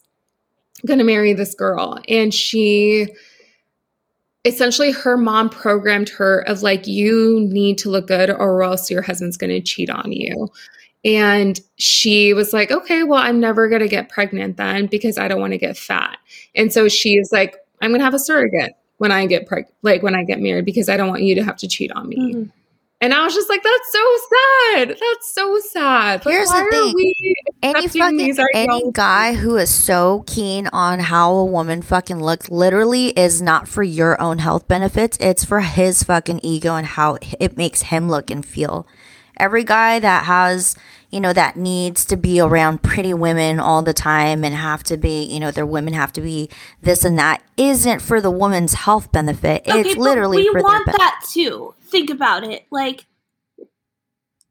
to 0.99 1.05
marry 1.05 1.33
this 1.33 1.55
girl, 1.55 1.99
and 2.09 2.33
she 2.33 3.09
essentially 4.47 4.91
her 4.91 5.19
mom 5.19 5.51
programmed 5.51 6.09
her 6.09 6.41
of 6.49 6.63
like, 6.63 6.87
you 6.87 7.41
need 7.51 7.77
to 7.79 7.91
look 7.91 8.07
good, 8.07 8.31
or 8.31 8.63
else 8.63 8.91
your 8.91 9.03
husband's 9.03 9.37
to 9.37 9.61
cheat 9.61 9.91
on 9.91 10.13
you. 10.13 10.49
And 11.05 11.61
she 11.77 12.35
was 12.35 12.53
like, 12.53 12.71
okay, 12.71 13.03
well, 13.03 13.23
I'm 13.23 13.41
never 13.41 13.69
going 13.69 13.83
to 13.83 13.89
get 13.89 14.09
pregnant 14.09 14.57
then 14.57 14.87
because 14.87 15.19
I 15.19 15.29
don't 15.29 15.41
want 15.41 15.53
to 15.53 15.59
get 15.59 15.77
fat. 15.77 16.19
And 16.55 16.73
so 16.73 16.89
she's 16.89 17.33
like, 17.33 17.57
I'm 17.81 17.91
going 17.91 18.01
to 18.01 18.05
have 18.05 18.15
a 18.15 18.19
surrogate 18.19 18.73
when 19.01 19.11
I 19.11 19.25
get 19.25 19.47
pregnant, 19.47 19.75
like 19.81 20.03
when 20.03 20.15
I 20.15 20.25
get 20.25 20.41
married, 20.41 20.67
because 20.67 20.91
I 20.91 20.99
don't 20.99 21.09
want 21.09 21.23
you 21.23 21.35
to 21.37 21.43
have 21.43 21.57
to 21.57 21.67
cheat 21.67 21.91
on 21.93 22.07
me. 22.07 22.19
Mm-hmm. 22.19 22.51
And 23.01 23.15
I 23.15 23.25
was 23.25 23.33
just 23.33 23.49
like, 23.49 23.63
that's 23.63 23.93
so 23.93 24.17
sad. 24.29 24.89
That's 24.91 25.35
so 25.35 25.59
sad. 25.71 26.23
Here's 26.23 26.51
the 26.51 26.67
thing. 26.71 27.35
Any 27.63 27.89
fucking 27.89 28.37
any 28.53 28.93
guy 28.93 29.33
who 29.33 29.57
is 29.57 29.71
so 29.71 30.23
keen 30.27 30.69
on 30.75 30.99
how 30.99 31.33
a 31.33 31.45
woman 31.47 31.81
fucking 31.81 32.23
looks 32.23 32.51
literally 32.51 33.19
is 33.19 33.41
not 33.41 33.69
for 33.69 33.83
your 33.83 34.21
own 34.21 34.37
health 34.37 34.69
benefits. 34.69 35.17
It's 35.19 35.47
for 35.47 35.61
his 35.61 36.03
fucking 36.03 36.41
ego 36.43 36.77
and 36.77 36.87
how 36.87 37.17
it 37.39 37.57
makes 37.57 37.81
him 37.81 38.11
look 38.11 38.31
and 38.31 38.45
feel. 38.45 38.87
Every 39.39 39.65
guy 39.65 39.99
that 39.99 40.27
has 40.27 40.77
you 41.11 41.21
know, 41.21 41.33
that 41.33 41.57
needs 41.57 42.05
to 42.07 42.17
be 42.17 42.41
around 42.41 42.83
pretty 42.83 43.13
women 43.13 43.59
all 43.59 43.83
the 43.83 43.93
time 43.93 44.45
and 44.45 44.55
have 44.55 44.83
to 44.85 44.97
be, 44.97 45.25
you 45.25 45.41
know, 45.41 45.51
their 45.51 45.67
women 45.67 45.93
have 45.93 46.13
to 46.13 46.21
be 46.21 46.49
this 46.83 47.05
and 47.05 47.19
that 47.19 47.43
isn't 47.57 48.01
for 48.01 48.21
the 48.21 48.31
woman's 48.31 48.75
health 48.75 49.11
benefit. 49.11 49.69
Okay, 49.69 49.81
it's 49.81 49.97
literally 49.97 50.39
we 50.39 50.51
want 50.63 50.87
that 50.87 51.25
too. 51.29 51.75
Think 51.83 52.11
about 52.11 52.45
it. 52.45 52.67
Like, 52.71 53.07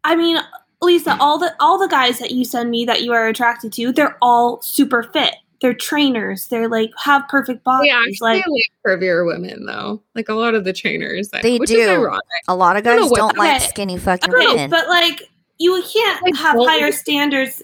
I 0.03 0.17
mean, 0.17 0.37
Lisa, 0.81 1.17
all 1.19 1.37
the 1.37 1.55
all 1.59 1.77
the 1.77 1.87
guys 1.87 2.19
that 2.19 2.31
you 2.31 2.43
send 2.43 2.69
me 2.69 2.85
that 2.85 3.03
you 3.03 3.13
are 3.13 3.27
attracted 3.27 3.71
to, 3.73 3.93
they're 3.93 4.17
all 4.21 4.61
super 4.61 5.03
fit. 5.03 5.35
They're 5.61 5.73
trainers. 5.73 6.47
They're 6.47 6.69
like 6.69 6.91
have 7.03 7.27
perfect 7.27 7.63
bodies. 7.63 7.89
Yeah, 7.89 8.03
like, 8.21 8.45
like 8.45 8.63
curvier 8.85 9.25
women 9.25 9.65
though. 9.65 10.01
Like 10.15 10.29
a 10.29 10.33
lot 10.33 10.55
of 10.55 10.63
the 10.65 10.73
trainers, 10.73 11.29
they 11.29 11.57
do. 11.59 12.09
A 12.47 12.55
lot 12.55 12.75
of 12.77 12.83
guys 12.83 12.99
don't, 12.99 13.15
don't 13.15 13.37
like 13.37 13.61
skinny 13.61 13.97
fucking 13.97 14.31
women. 14.31 14.69
But 14.69 14.87
like 14.87 15.29
you 15.59 15.83
can't 15.93 16.37
have 16.37 16.55
higher 16.57 16.91
standards 16.91 17.61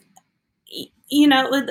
you 1.09 1.27
know 1.27 1.47
with 1.49 1.69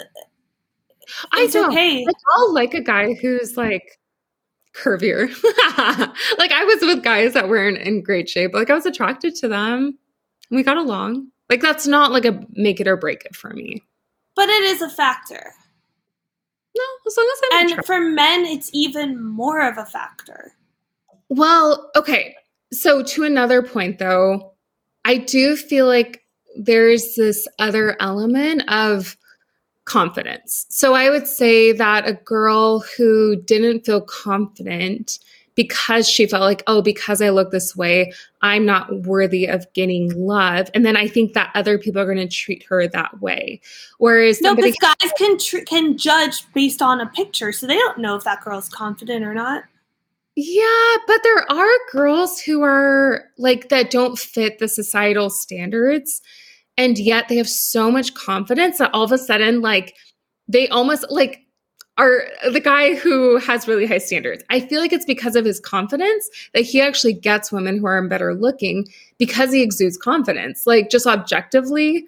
I 1.32 1.46
don't. 1.48 1.70
Okay. 1.70 2.04
Like, 2.04 2.16
I'll 2.36 2.54
like 2.54 2.74
a 2.74 2.80
guy 2.80 3.14
who's 3.14 3.56
like 3.56 3.98
curvier. 4.74 5.28
like 6.38 6.52
I 6.52 6.64
was 6.64 6.80
with 6.80 7.02
guys 7.02 7.34
that 7.34 7.48
weren't 7.48 7.78
in 7.78 8.02
great 8.02 8.28
shape. 8.28 8.54
Like 8.54 8.70
I 8.70 8.74
was 8.74 8.86
attracted 8.86 9.34
to 9.36 9.48
them. 9.48 9.98
we 10.50 10.62
got 10.62 10.76
along. 10.76 11.28
Like 11.50 11.60
that's 11.60 11.86
not 11.86 12.12
like 12.12 12.24
a 12.24 12.44
make 12.52 12.80
it 12.80 12.88
or 12.88 12.96
break 12.96 13.24
it 13.24 13.36
for 13.36 13.50
me. 13.50 13.82
But 14.34 14.48
it 14.48 14.64
is 14.64 14.82
a 14.82 14.90
factor. 14.90 15.52
No, 16.76 16.84
as 17.06 17.16
long 17.16 17.32
as 17.32 17.40
I'm 17.52 17.70
And 17.70 17.86
for 17.86 18.00
men, 18.00 18.44
it's 18.44 18.70
even 18.72 19.22
more 19.22 19.60
of 19.60 19.78
a 19.78 19.84
factor. 19.84 20.52
Well, 21.28 21.90
okay. 21.94 22.34
So 22.72 23.02
to 23.02 23.24
another 23.24 23.62
point 23.62 23.98
though, 23.98 24.53
I 25.04 25.18
do 25.18 25.56
feel 25.56 25.86
like 25.86 26.22
there's 26.56 27.14
this 27.16 27.46
other 27.58 27.96
element 28.00 28.62
of 28.68 29.16
confidence. 29.84 30.66
So 30.70 30.94
I 30.94 31.10
would 31.10 31.26
say 31.26 31.72
that 31.72 32.08
a 32.08 32.14
girl 32.14 32.80
who 32.96 33.36
didn't 33.36 33.84
feel 33.84 34.00
confident 34.00 35.18
because 35.54 36.08
she 36.08 36.26
felt 36.26 36.42
like, 36.42 36.62
oh, 36.66 36.82
because 36.82 37.22
I 37.22 37.30
look 37.30 37.50
this 37.50 37.76
way, 37.76 38.12
I'm 38.42 38.66
not 38.66 39.02
worthy 39.02 39.46
of 39.46 39.72
getting 39.72 40.10
love. 40.14 40.68
And 40.74 40.84
then 40.84 40.96
I 40.96 41.06
think 41.06 41.34
that 41.34 41.52
other 41.54 41.78
people 41.78 42.00
are 42.00 42.06
going 42.06 42.16
to 42.16 42.28
treat 42.28 42.64
her 42.64 42.88
that 42.88 43.20
way. 43.20 43.60
Whereas 43.98 44.40
no, 44.40 44.54
because 44.54 44.74
guys 44.80 45.12
can 45.16 45.38
tr- 45.38 45.58
can 45.58 45.96
judge 45.96 46.50
based 46.54 46.82
on 46.82 47.00
a 47.00 47.06
picture, 47.06 47.52
so 47.52 47.66
they 47.66 47.76
don't 47.76 47.98
know 47.98 48.16
if 48.16 48.24
that 48.24 48.42
girl's 48.42 48.68
confident 48.68 49.24
or 49.24 49.34
not. 49.34 49.64
Yeah, 50.36 50.96
but 51.06 51.22
there 51.22 51.50
are 51.50 51.78
girls 51.92 52.40
who 52.40 52.62
are 52.62 53.24
like 53.38 53.68
that 53.68 53.90
don't 53.90 54.18
fit 54.18 54.58
the 54.58 54.68
societal 54.68 55.30
standards. 55.30 56.20
And 56.76 56.98
yet 56.98 57.28
they 57.28 57.36
have 57.36 57.48
so 57.48 57.90
much 57.90 58.14
confidence 58.14 58.78
that 58.78 58.92
all 58.92 59.04
of 59.04 59.12
a 59.12 59.18
sudden, 59.18 59.60
like, 59.60 59.94
they 60.48 60.68
almost 60.68 61.06
like 61.08 61.40
are 61.98 62.22
the 62.50 62.60
guy 62.60 62.96
who 62.96 63.36
has 63.38 63.68
really 63.68 63.86
high 63.86 63.98
standards. 63.98 64.42
I 64.50 64.58
feel 64.58 64.80
like 64.80 64.92
it's 64.92 65.04
because 65.04 65.36
of 65.36 65.44
his 65.44 65.60
confidence 65.60 66.28
that 66.52 66.62
he 66.62 66.80
actually 66.80 67.12
gets 67.12 67.52
women 67.52 67.78
who 67.78 67.86
are 67.86 68.08
better 68.08 68.34
looking 68.34 68.88
because 69.18 69.52
he 69.52 69.62
exudes 69.62 69.96
confidence. 69.96 70.66
Like, 70.66 70.90
just 70.90 71.06
objectively, 71.06 72.06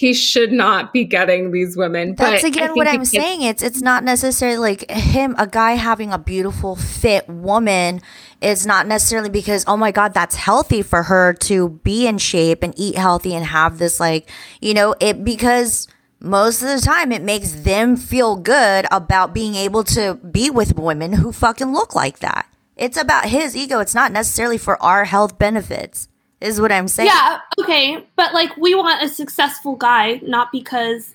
he 0.00 0.14
should 0.14 0.50
not 0.50 0.94
be 0.94 1.04
getting 1.04 1.50
these 1.50 1.76
women. 1.76 2.14
That's 2.14 2.42
again 2.42 2.74
what 2.74 2.88
I'm 2.88 3.04
saying. 3.04 3.42
It's 3.42 3.62
it's 3.62 3.82
not 3.82 4.02
necessarily 4.02 4.56
like 4.56 4.90
him, 4.90 5.34
a 5.36 5.46
guy 5.46 5.72
having 5.72 6.10
a 6.10 6.16
beautiful 6.16 6.74
fit 6.74 7.28
woman 7.28 8.00
is 8.40 8.64
not 8.64 8.86
necessarily 8.86 9.28
because 9.28 9.62
oh 9.66 9.76
my 9.76 9.92
god, 9.92 10.14
that's 10.14 10.36
healthy 10.36 10.80
for 10.80 11.02
her 11.02 11.34
to 11.40 11.68
be 11.84 12.06
in 12.06 12.16
shape 12.16 12.62
and 12.62 12.72
eat 12.78 12.96
healthy 12.96 13.34
and 13.34 13.44
have 13.44 13.76
this 13.76 14.00
like 14.00 14.30
you 14.62 14.72
know 14.72 14.94
it 15.00 15.22
because 15.22 15.86
most 16.18 16.62
of 16.62 16.68
the 16.68 16.80
time 16.80 17.12
it 17.12 17.20
makes 17.20 17.52
them 17.52 17.94
feel 17.94 18.36
good 18.36 18.86
about 18.90 19.34
being 19.34 19.54
able 19.54 19.84
to 19.84 20.14
be 20.14 20.48
with 20.48 20.78
women 20.78 21.12
who 21.12 21.30
fucking 21.30 21.74
look 21.74 21.94
like 21.94 22.20
that. 22.20 22.46
It's 22.74 22.96
about 22.96 23.26
his 23.26 23.54
ego. 23.54 23.80
It's 23.80 23.94
not 23.94 24.12
necessarily 24.12 24.56
for 24.56 24.82
our 24.82 25.04
health 25.04 25.38
benefits 25.38 26.08
is 26.40 26.60
what 26.60 26.72
I'm 26.72 26.88
saying. 26.88 27.08
Yeah, 27.08 27.40
okay. 27.60 28.06
But 28.16 28.34
like 28.34 28.56
we 28.56 28.74
want 28.74 29.02
a 29.02 29.08
successful 29.08 29.76
guy, 29.76 30.20
not 30.22 30.52
because 30.52 31.14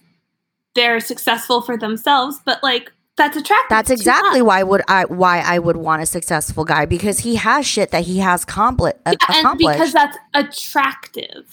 they're 0.76 1.00
successful 1.00 1.62
for 1.62 1.78
themselves, 1.78 2.40
but 2.46 2.62
like 2.62 2.92
that's 3.18 3.38
attractive. 3.38 3.70
That's 3.70 3.90
exactly 3.90 4.42
why 4.42 4.64
would 4.64 4.82
I 4.88 5.06
why 5.06 5.40
I 5.40 5.60
would 5.60 5.78
want 5.78 6.02
a 6.02 6.06
successful 6.06 6.66
guy 6.66 6.86
because 6.86 7.20
he 7.20 7.36
has 7.36 7.66
shit 7.66 7.92
that 7.92 8.04
he 8.04 8.20
has 8.20 8.46
compli- 8.46 8.94
yeah, 9.06 9.14
accomplished. 9.14 9.46
And 9.46 9.58
because 9.58 9.94
that's 9.94 10.18
attractive 10.34 11.46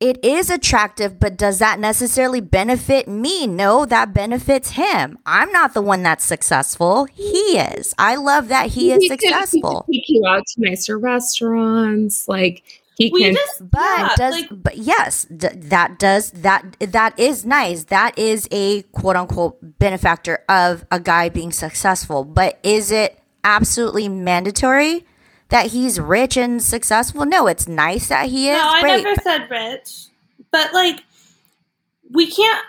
it 0.00 0.24
is 0.24 0.50
attractive, 0.50 1.18
but 1.18 1.36
does 1.36 1.58
that 1.60 1.78
necessarily 1.78 2.40
benefit 2.40 3.08
me? 3.08 3.46
No, 3.46 3.86
that 3.86 4.12
benefits 4.12 4.70
him. 4.70 5.18
I'm 5.24 5.50
not 5.52 5.72
the 5.72 5.82
one 5.82 6.02
that's 6.02 6.24
successful. 6.24 7.04
He 7.06 7.58
is. 7.58 7.94
I 7.96 8.16
love 8.16 8.48
that 8.48 8.70
he, 8.70 8.90
he 8.90 8.92
is 8.92 9.08
can, 9.08 9.18
successful. 9.18 9.86
He 9.88 9.98
take 10.00 10.08
you 10.08 10.26
out 10.26 10.46
to 10.46 10.60
nicer 10.60 10.98
restaurants, 10.98 12.28
like 12.28 12.82
he 12.96 13.10
we 13.12 13.22
can. 13.22 13.34
Just, 13.34 13.70
but 13.70 13.80
yeah, 13.80 14.14
does 14.16 14.34
like, 14.34 14.48
but 14.50 14.76
yes, 14.76 15.24
d- 15.24 15.48
that 15.52 15.98
does 15.98 16.30
that 16.32 16.76
that 16.80 17.18
is 17.18 17.44
nice. 17.46 17.84
That 17.84 18.18
is 18.18 18.48
a 18.50 18.82
quote 18.92 19.16
unquote 19.16 19.58
benefactor 19.78 20.44
of 20.48 20.84
a 20.90 21.00
guy 21.00 21.28
being 21.28 21.52
successful. 21.52 22.24
But 22.24 22.58
is 22.62 22.90
it 22.90 23.20
absolutely 23.42 24.08
mandatory? 24.08 25.06
That 25.48 25.68
he's 25.68 26.00
rich 26.00 26.36
and 26.36 26.62
successful. 26.62 27.26
No, 27.26 27.46
it's 27.46 27.68
nice 27.68 28.08
that 28.08 28.28
he 28.28 28.50
is. 28.50 28.56
No, 28.56 28.68
I 28.68 28.82
never 28.82 29.14
said 29.22 29.50
rich, 29.50 30.06
but 30.50 30.72
like 30.72 31.04
we 32.10 32.30
can't 32.30 32.64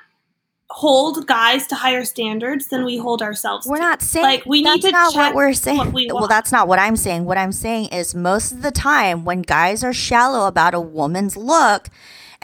hold 0.69 1.25
guys 1.27 1.67
to 1.67 1.75
higher 1.75 2.03
standards 2.03 2.67
than 2.67 2.83
we 2.83 2.97
hold 2.97 3.21
ourselves. 3.21 3.65
We're 3.65 3.77
to. 3.77 3.81
not 3.81 4.01
saying 4.01 4.25
Like, 4.25 4.45
we 4.45 4.63
that's 4.63 4.83
need 4.83 4.89
to 4.89 4.91
not 4.91 5.13
check 5.13 5.27
what 5.27 5.35
we're 5.35 5.53
saying. 5.53 5.77
what 5.77 5.93
we 5.93 6.09
well, 6.11 6.27
that's 6.27 6.51
not 6.51 6.67
what 6.67 6.79
I'm 6.79 6.95
saying. 6.95 7.25
What 7.25 7.37
I'm 7.37 7.51
saying 7.51 7.87
is 7.87 8.13
most 8.15 8.51
of 8.51 8.61
the 8.61 8.71
time 8.71 9.23
when 9.25 9.41
guys 9.41 9.83
are 9.83 9.93
shallow 9.93 10.47
about 10.47 10.73
a 10.73 10.81
woman's 10.81 11.37
look 11.37 11.89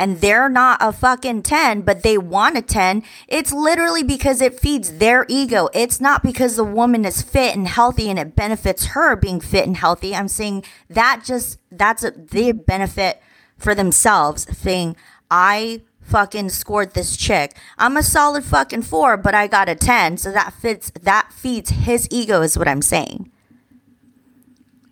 and 0.01 0.19
they're 0.19 0.49
not 0.49 0.79
a 0.81 0.91
fucking 0.91 1.43
10, 1.43 1.81
but 1.81 2.01
they 2.01 2.17
want 2.17 2.57
a 2.57 2.61
10, 2.63 3.03
it's 3.27 3.53
literally 3.53 4.01
because 4.01 4.41
it 4.41 4.59
feeds 4.59 4.93
their 4.97 5.27
ego. 5.29 5.69
It's 5.75 6.01
not 6.01 6.23
because 6.23 6.55
the 6.55 6.63
woman 6.63 7.05
is 7.05 7.21
fit 7.21 7.55
and 7.55 7.67
healthy 7.67 8.09
and 8.09 8.17
it 8.17 8.35
benefits 8.35 8.85
her 8.87 9.15
being 9.15 9.39
fit 9.39 9.67
and 9.67 9.77
healthy. 9.77 10.15
I'm 10.15 10.27
saying 10.27 10.63
that 10.89 11.21
just, 11.23 11.59
that's 11.71 12.03
a, 12.03 12.09
they 12.09 12.51
benefit 12.51 13.21
for 13.59 13.75
themselves 13.75 14.47
saying, 14.57 14.95
I 15.29 15.83
fucking 16.01 16.49
scored 16.49 16.95
this 16.95 17.15
chick. 17.15 17.55
I'm 17.77 17.95
a 17.95 18.01
solid 18.01 18.43
fucking 18.43 18.81
four, 18.81 19.17
but 19.17 19.35
I 19.35 19.45
got 19.45 19.69
a 19.69 19.75
10. 19.75 20.17
So 20.17 20.31
that 20.31 20.51
fits, 20.53 20.91
that 20.99 21.31
feeds 21.31 21.69
his 21.69 22.07
ego, 22.09 22.41
is 22.41 22.57
what 22.57 22.67
I'm 22.67 22.81
saying. 22.81 23.31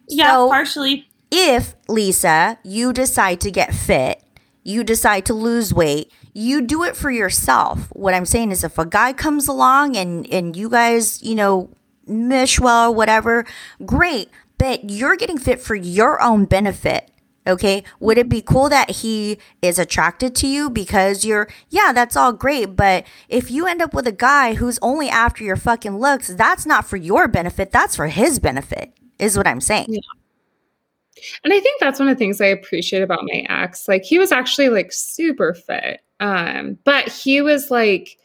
yeah, 0.08 0.34
so- 0.34 0.50
partially. 0.50 1.08
If, 1.32 1.76
Lisa, 1.88 2.58
you 2.64 2.92
decide 2.94 3.40
to 3.42 3.52
get 3.52 3.74
fit, 3.74 4.24
you 4.64 4.84
decide 4.84 5.26
to 5.26 5.34
lose 5.34 5.74
weight, 5.74 6.12
you 6.34 6.62
do 6.62 6.84
it 6.84 6.96
for 6.96 7.12
yourself. 7.12 7.88
What 7.94 8.14
I'm 8.14 8.26
saying 8.26 8.52
is 8.52 8.64
if 8.64 8.78
a 8.78 8.86
guy 8.86 9.14
comes 9.14 9.48
along 9.48 9.96
and, 9.96 10.28
and 10.32 10.56
you 10.56 10.70
guys, 10.70 11.22
you 11.24 11.36
know, 11.36 11.70
mesh 12.08 12.60
well 12.60 12.92
or 12.92 12.96
whatever, 12.96 13.46
great. 13.86 14.30
But 14.58 14.90
you're 14.90 15.16
getting 15.16 15.38
fit 15.38 15.62
for 15.62 15.76
your 15.76 16.22
own 16.22 16.46
benefit. 16.46 17.12
Okay. 17.48 17.84
Would 18.00 18.18
it 18.18 18.30
be 18.30 18.42
cool 18.42 18.70
that 18.70 18.92
he 18.92 19.40
is 19.62 19.80
attracted 19.80 20.36
to 20.36 20.48
you 20.48 20.70
because 20.70 21.26
you're, 21.26 21.48
yeah, 21.70 21.94
that's 21.94 22.16
all 22.16 22.34
great. 22.34 22.76
But 22.76 23.06
if 23.28 23.50
you 23.50 23.66
end 23.66 23.82
up 23.82 23.94
with 23.94 24.06
a 24.06 24.12
guy 24.12 24.56
who's 24.56 24.78
only 24.82 25.10
after 25.10 25.44
your 25.44 25.56
fucking 25.56 25.98
looks, 25.98 26.28
that's 26.28 26.66
not 26.66 26.86
for 26.86 26.98
your 26.98 27.28
benefit. 27.28 27.72
That's 27.72 27.96
for 27.96 28.08
his 28.08 28.38
benefit, 28.38 28.94
is 29.18 29.38
what 29.38 29.48
I'm 29.48 29.62
saying. 29.62 29.98
And 31.44 31.54
I 31.54 31.60
think 31.60 31.80
that's 31.80 32.00
one 32.00 32.08
of 32.08 32.16
the 32.16 32.20
things 32.20 32.42
I 32.42 32.48
appreciate 32.48 33.02
about 33.02 33.24
my 33.24 33.46
ex. 33.50 33.88
Like 33.88 34.04
he 34.04 34.20
was 34.20 34.32
actually 34.32 34.70
like 34.70 34.92
super 34.92 35.54
fit. 35.54 36.02
Um, 36.20 36.78
but 36.84 37.08
he 37.08 37.42
was 37.42 37.72
like 37.72 38.18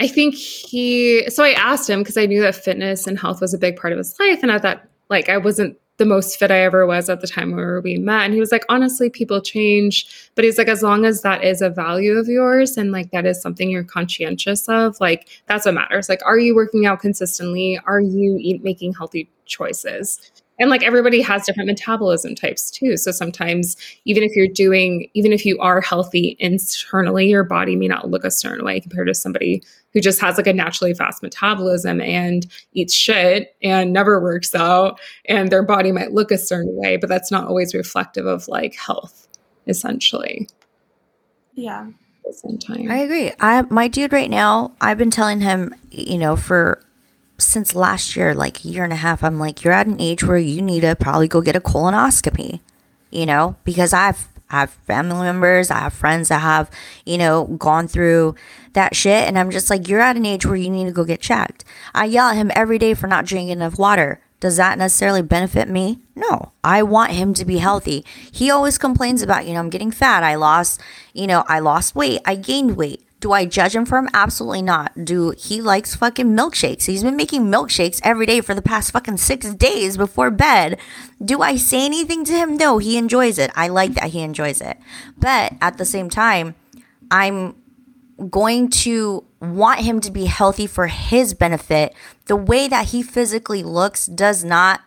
I 0.00 0.08
think 0.08 0.34
he 0.34 1.28
so 1.30 1.44
I 1.44 1.52
asked 1.52 1.88
him 1.88 2.00
because 2.00 2.16
I 2.16 2.26
knew 2.26 2.40
that 2.42 2.56
fitness 2.56 3.06
and 3.06 3.18
health 3.18 3.40
was 3.40 3.54
a 3.54 3.58
big 3.58 3.76
part 3.76 3.92
of 3.92 3.98
his 3.98 4.18
life. 4.18 4.42
And 4.42 4.50
I 4.50 4.58
thought 4.58 4.82
like 5.08 5.28
I 5.28 5.38
wasn't 5.38 5.78
the 5.98 6.06
most 6.06 6.38
fit 6.38 6.50
I 6.50 6.60
ever 6.62 6.86
was 6.86 7.08
at 7.08 7.20
the 7.20 7.28
time 7.28 7.54
where 7.54 7.80
we 7.80 7.98
met. 7.98 8.22
And 8.22 8.34
he 8.34 8.40
was 8.40 8.50
like, 8.50 8.64
honestly, 8.68 9.10
people 9.10 9.40
change. 9.40 10.30
But 10.34 10.44
he's 10.44 10.58
like, 10.58 10.66
as 10.66 10.82
long 10.82 11.04
as 11.04 11.22
that 11.22 11.44
is 11.44 11.62
a 11.62 11.70
value 11.70 12.14
of 12.14 12.26
yours 12.26 12.76
and 12.76 12.90
like 12.90 13.12
that 13.12 13.26
is 13.26 13.40
something 13.40 13.70
you're 13.70 13.84
conscientious 13.84 14.68
of, 14.68 14.98
like 15.00 15.28
that's 15.46 15.66
what 15.66 15.74
matters. 15.74 16.08
Like, 16.08 16.20
are 16.24 16.38
you 16.38 16.56
working 16.56 16.86
out 16.86 17.00
consistently? 17.00 17.78
Are 17.86 18.00
you 18.00 18.36
eat, 18.40 18.64
making 18.64 18.94
healthy 18.94 19.30
choices? 19.44 20.31
And 20.62 20.70
like 20.70 20.84
everybody 20.84 21.20
has 21.22 21.44
different 21.44 21.66
metabolism 21.66 22.36
types 22.36 22.70
too. 22.70 22.96
So 22.96 23.10
sometimes, 23.10 23.76
even 24.04 24.22
if 24.22 24.36
you're 24.36 24.46
doing, 24.46 25.10
even 25.12 25.32
if 25.32 25.44
you 25.44 25.58
are 25.58 25.80
healthy 25.80 26.36
internally, 26.38 27.28
your 27.28 27.42
body 27.42 27.74
may 27.74 27.88
not 27.88 28.10
look 28.10 28.22
a 28.22 28.30
certain 28.30 28.64
way 28.64 28.78
compared 28.78 29.08
to 29.08 29.14
somebody 29.14 29.60
who 29.92 30.00
just 30.00 30.20
has 30.20 30.36
like 30.36 30.46
a 30.46 30.52
naturally 30.52 30.94
fast 30.94 31.20
metabolism 31.20 32.00
and 32.00 32.46
eats 32.74 32.94
shit 32.94 33.56
and 33.60 33.92
never 33.92 34.20
works 34.20 34.54
out. 34.54 35.00
And 35.24 35.50
their 35.50 35.64
body 35.64 35.90
might 35.90 36.12
look 36.12 36.30
a 36.30 36.38
certain 36.38 36.76
way, 36.76 36.96
but 36.96 37.08
that's 37.08 37.32
not 37.32 37.48
always 37.48 37.74
reflective 37.74 38.26
of 38.26 38.46
like 38.46 38.76
health, 38.76 39.26
essentially. 39.66 40.48
Yeah. 41.54 41.88
At 41.88 42.24
the 42.24 42.32
same 42.34 42.58
time. 42.58 42.88
I 42.88 42.98
agree. 42.98 43.32
I 43.40 43.62
my 43.62 43.88
dude 43.88 44.12
right 44.12 44.30
now, 44.30 44.70
I've 44.80 44.96
been 44.96 45.10
telling 45.10 45.40
him, 45.40 45.74
you 45.90 46.18
know, 46.18 46.36
for 46.36 46.80
since 47.38 47.74
last 47.74 48.16
year, 48.16 48.34
like 48.34 48.64
a 48.64 48.68
year 48.68 48.84
and 48.84 48.92
a 48.92 48.96
half, 48.96 49.24
I'm 49.24 49.38
like, 49.38 49.64
you're 49.64 49.72
at 49.72 49.86
an 49.86 50.00
age 50.00 50.22
where 50.24 50.38
you 50.38 50.62
need 50.62 50.80
to 50.80 50.94
probably 50.96 51.28
go 51.28 51.40
get 51.40 51.56
a 51.56 51.60
colonoscopy, 51.60 52.60
you 53.10 53.26
know, 53.26 53.56
because 53.64 53.92
I've 53.92 54.28
I 54.52 54.60
have 54.60 54.70
family 54.70 55.22
members, 55.22 55.70
I 55.70 55.78
have 55.78 55.94
friends 55.94 56.28
that 56.28 56.42
have, 56.42 56.70
you 57.06 57.16
know, 57.16 57.46
gone 57.46 57.88
through 57.88 58.34
that 58.74 58.94
shit. 58.94 59.26
And 59.26 59.38
I'm 59.38 59.50
just 59.50 59.70
like, 59.70 59.88
you're 59.88 60.00
at 60.00 60.16
an 60.16 60.26
age 60.26 60.44
where 60.44 60.56
you 60.56 60.68
need 60.68 60.84
to 60.84 60.92
go 60.92 61.04
get 61.04 61.22
checked. 61.22 61.64
I 61.94 62.04
yell 62.04 62.28
at 62.28 62.36
him 62.36 62.52
every 62.54 62.78
day 62.78 62.92
for 62.92 63.06
not 63.06 63.24
drinking 63.24 63.48
enough 63.48 63.78
water. 63.78 64.20
Does 64.40 64.58
that 64.58 64.76
necessarily 64.76 65.22
benefit 65.22 65.68
me? 65.68 66.00
No. 66.14 66.52
I 66.62 66.82
want 66.82 67.12
him 67.12 67.32
to 67.34 67.46
be 67.46 67.58
healthy. 67.58 68.04
He 68.30 68.50
always 68.50 68.76
complains 68.76 69.22
about, 69.22 69.46
you 69.46 69.54
know, 69.54 69.60
I'm 69.60 69.70
getting 69.70 69.90
fat. 69.90 70.22
I 70.22 70.34
lost, 70.34 70.80
you 71.14 71.26
know, 71.26 71.44
I 71.48 71.60
lost 71.60 71.94
weight. 71.94 72.20
I 72.26 72.34
gained 72.34 72.76
weight. 72.76 73.02
Do 73.22 73.30
I 73.30 73.44
judge 73.44 73.76
him 73.76 73.86
for 73.86 73.98
him? 73.98 74.08
Absolutely 74.12 74.62
not. 74.62 75.04
Do 75.04 75.30
he 75.38 75.62
likes 75.62 75.94
fucking 75.94 76.36
milkshakes? 76.36 76.86
He's 76.86 77.04
been 77.04 77.14
making 77.14 77.44
milkshakes 77.44 78.00
every 78.02 78.26
day 78.26 78.40
for 78.40 78.52
the 78.52 78.60
past 78.60 78.90
fucking 78.90 79.18
six 79.18 79.54
days 79.54 79.96
before 79.96 80.28
bed. 80.32 80.76
Do 81.24 81.40
I 81.40 81.54
say 81.54 81.86
anything 81.86 82.24
to 82.24 82.32
him? 82.32 82.56
No, 82.56 82.78
he 82.78 82.98
enjoys 82.98 83.38
it. 83.38 83.52
I 83.54 83.68
like 83.68 83.94
that 83.94 84.10
he 84.10 84.22
enjoys 84.22 84.60
it. 84.60 84.76
But 85.16 85.54
at 85.60 85.78
the 85.78 85.84
same 85.84 86.10
time, 86.10 86.56
I'm 87.12 87.54
going 88.28 88.68
to 88.70 89.24
want 89.40 89.80
him 89.80 90.00
to 90.00 90.10
be 90.10 90.24
healthy 90.24 90.66
for 90.66 90.88
his 90.88 91.32
benefit. 91.32 91.94
The 92.26 92.34
way 92.34 92.66
that 92.66 92.86
he 92.88 93.04
physically 93.04 93.62
looks 93.62 94.06
does 94.06 94.42
not, 94.42 94.80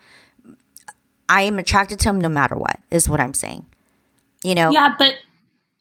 I 1.30 1.44
am 1.44 1.58
attracted 1.58 2.02
to 2.02 2.10
him 2.10 2.20
no 2.20 2.28
matter 2.28 2.58
what, 2.58 2.82
is 2.92 3.08
what 3.08 3.22
I'm 3.22 3.34
saying. 3.34 3.66
You 4.44 4.56
know? 4.56 4.72
Yeah, 4.72 4.94
but 4.98 5.14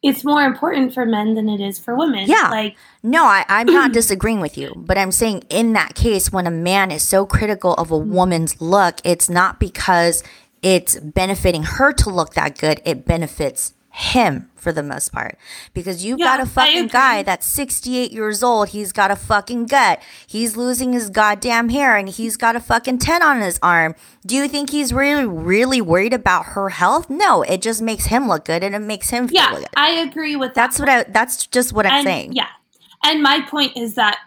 it's 0.05 0.23
more 0.23 0.43
important 0.43 0.93
for 0.93 1.07
men 1.07 1.35
than 1.35 1.49
it 1.49 1.63
is 1.63 1.79
for 1.79 1.97
women. 1.97 2.29
Yeah. 2.29 2.51
Like, 2.51 2.77
No, 3.03 3.25
I, 3.25 3.45
I'm 3.49 3.67
not 3.67 3.93
disagreeing 4.01 4.41
with 4.41 4.59
you, 4.59 4.75
but 4.77 4.99
I'm 4.99 5.11
saying 5.11 5.45
in 5.49 5.73
that 5.73 5.95
case, 5.95 6.31
when 6.31 6.47
a 6.47 6.51
man 6.51 6.91
is 6.91 7.03
so 7.03 7.25
critical 7.25 7.73
of 7.75 7.91
a 7.91 7.97
woman's 7.97 8.61
look, 8.61 8.99
it's 9.03 9.31
not 9.31 9.59
because 9.59 10.23
it's 10.61 11.01
benefiting 11.01 11.63
her 11.63 11.91
to 11.95 12.11
look 12.11 12.35
that 12.35 12.59
good, 12.59 12.83
it 12.85 13.07
benefits 13.07 13.73
him 13.97 14.51
for 14.57 14.73
the 14.73 14.83
most 14.83 15.13
part. 15.13 15.39
Because 15.73 16.05
you've 16.05 16.19
Yeah, 16.19 16.37
got 16.37 16.41
a 16.41 16.47
fucking 16.47 16.89
guy 16.89 17.23
that's 17.23 17.47
68 17.47 18.11
years 18.11 18.43
old, 18.43 18.71
he's 18.71 18.91
got 18.91 19.13
a 19.13 19.17
fucking 19.17 19.67
gut, 19.67 20.03
he's 20.27 20.57
losing 20.57 20.93
his 20.93 21.11
goddamn 21.11 21.69
hair, 21.69 21.97
and 21.97 22.09
he's 22.09 22.37
got 22.37 22.57
a 22.57 22.61
fucking 22.61 22.99
10 22.99 23.23
on 23.23 23.41
his 23.41 23.61
arm. 23.63 23.95
Do 24.27 24.35
you 24.35 24.49
think 24.49 24.71
he's 24.71 24.93
really, 24.93 25.25
really 25.27 25.81
worried 25.81 26.13
about 26.13 26.47
her 26.47 26.71
health? 26.71 27.09
No, 27.09 27.43
it 27.43 27.63
just 27.63 27.81
makes 27.83 28.07
him 28.07 28.27
look 28.27 28.45
good 28.47 28.65
and 28.65 28.75
it 28.75 28.81
makes 28.81 29.11
him 29.11 29.29
feel 29.29 29.37
yeah, 29.37 29.55
good. 29.55 29.67
I 29.77 29.91
agree 29.91 30.35
with 30.35 30.55
that. 30.55 30.55
That's 30.55 30.81
what 30.81 30.89
I, 30.89 31.05
that's 31.05 31.47
just 31.47 31.73
what 31.73 31.87
I'm 31.87 31.93
and, 31.93 32.05
saying. 32.05 32.33
Yeah. 32.33 32.49
And 33.05 33.23
my 33.23 33.43
point 33.43 33.77
is 33.77 33.95
that 33.95 34.19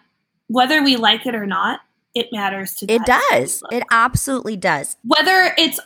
whether 0.47 0.81
we 0.81 0.95
like 0.95 1.25
it 1.25 1.35
or 1.35 1.45
not, 1.45 1.81
it 2.15 2.27
matters 2.31 2.73
to 2.75 2.85
It 2.89 3.03
guys 3.05 3.07
how 3.07 3.37
we 3.37 3.41
does. 3.41 3.63
It 3.69 3.83
absolutely 3.91 4.55
does. 4.55 4.95
whether 5.03 5.53
it's 5.57 5.79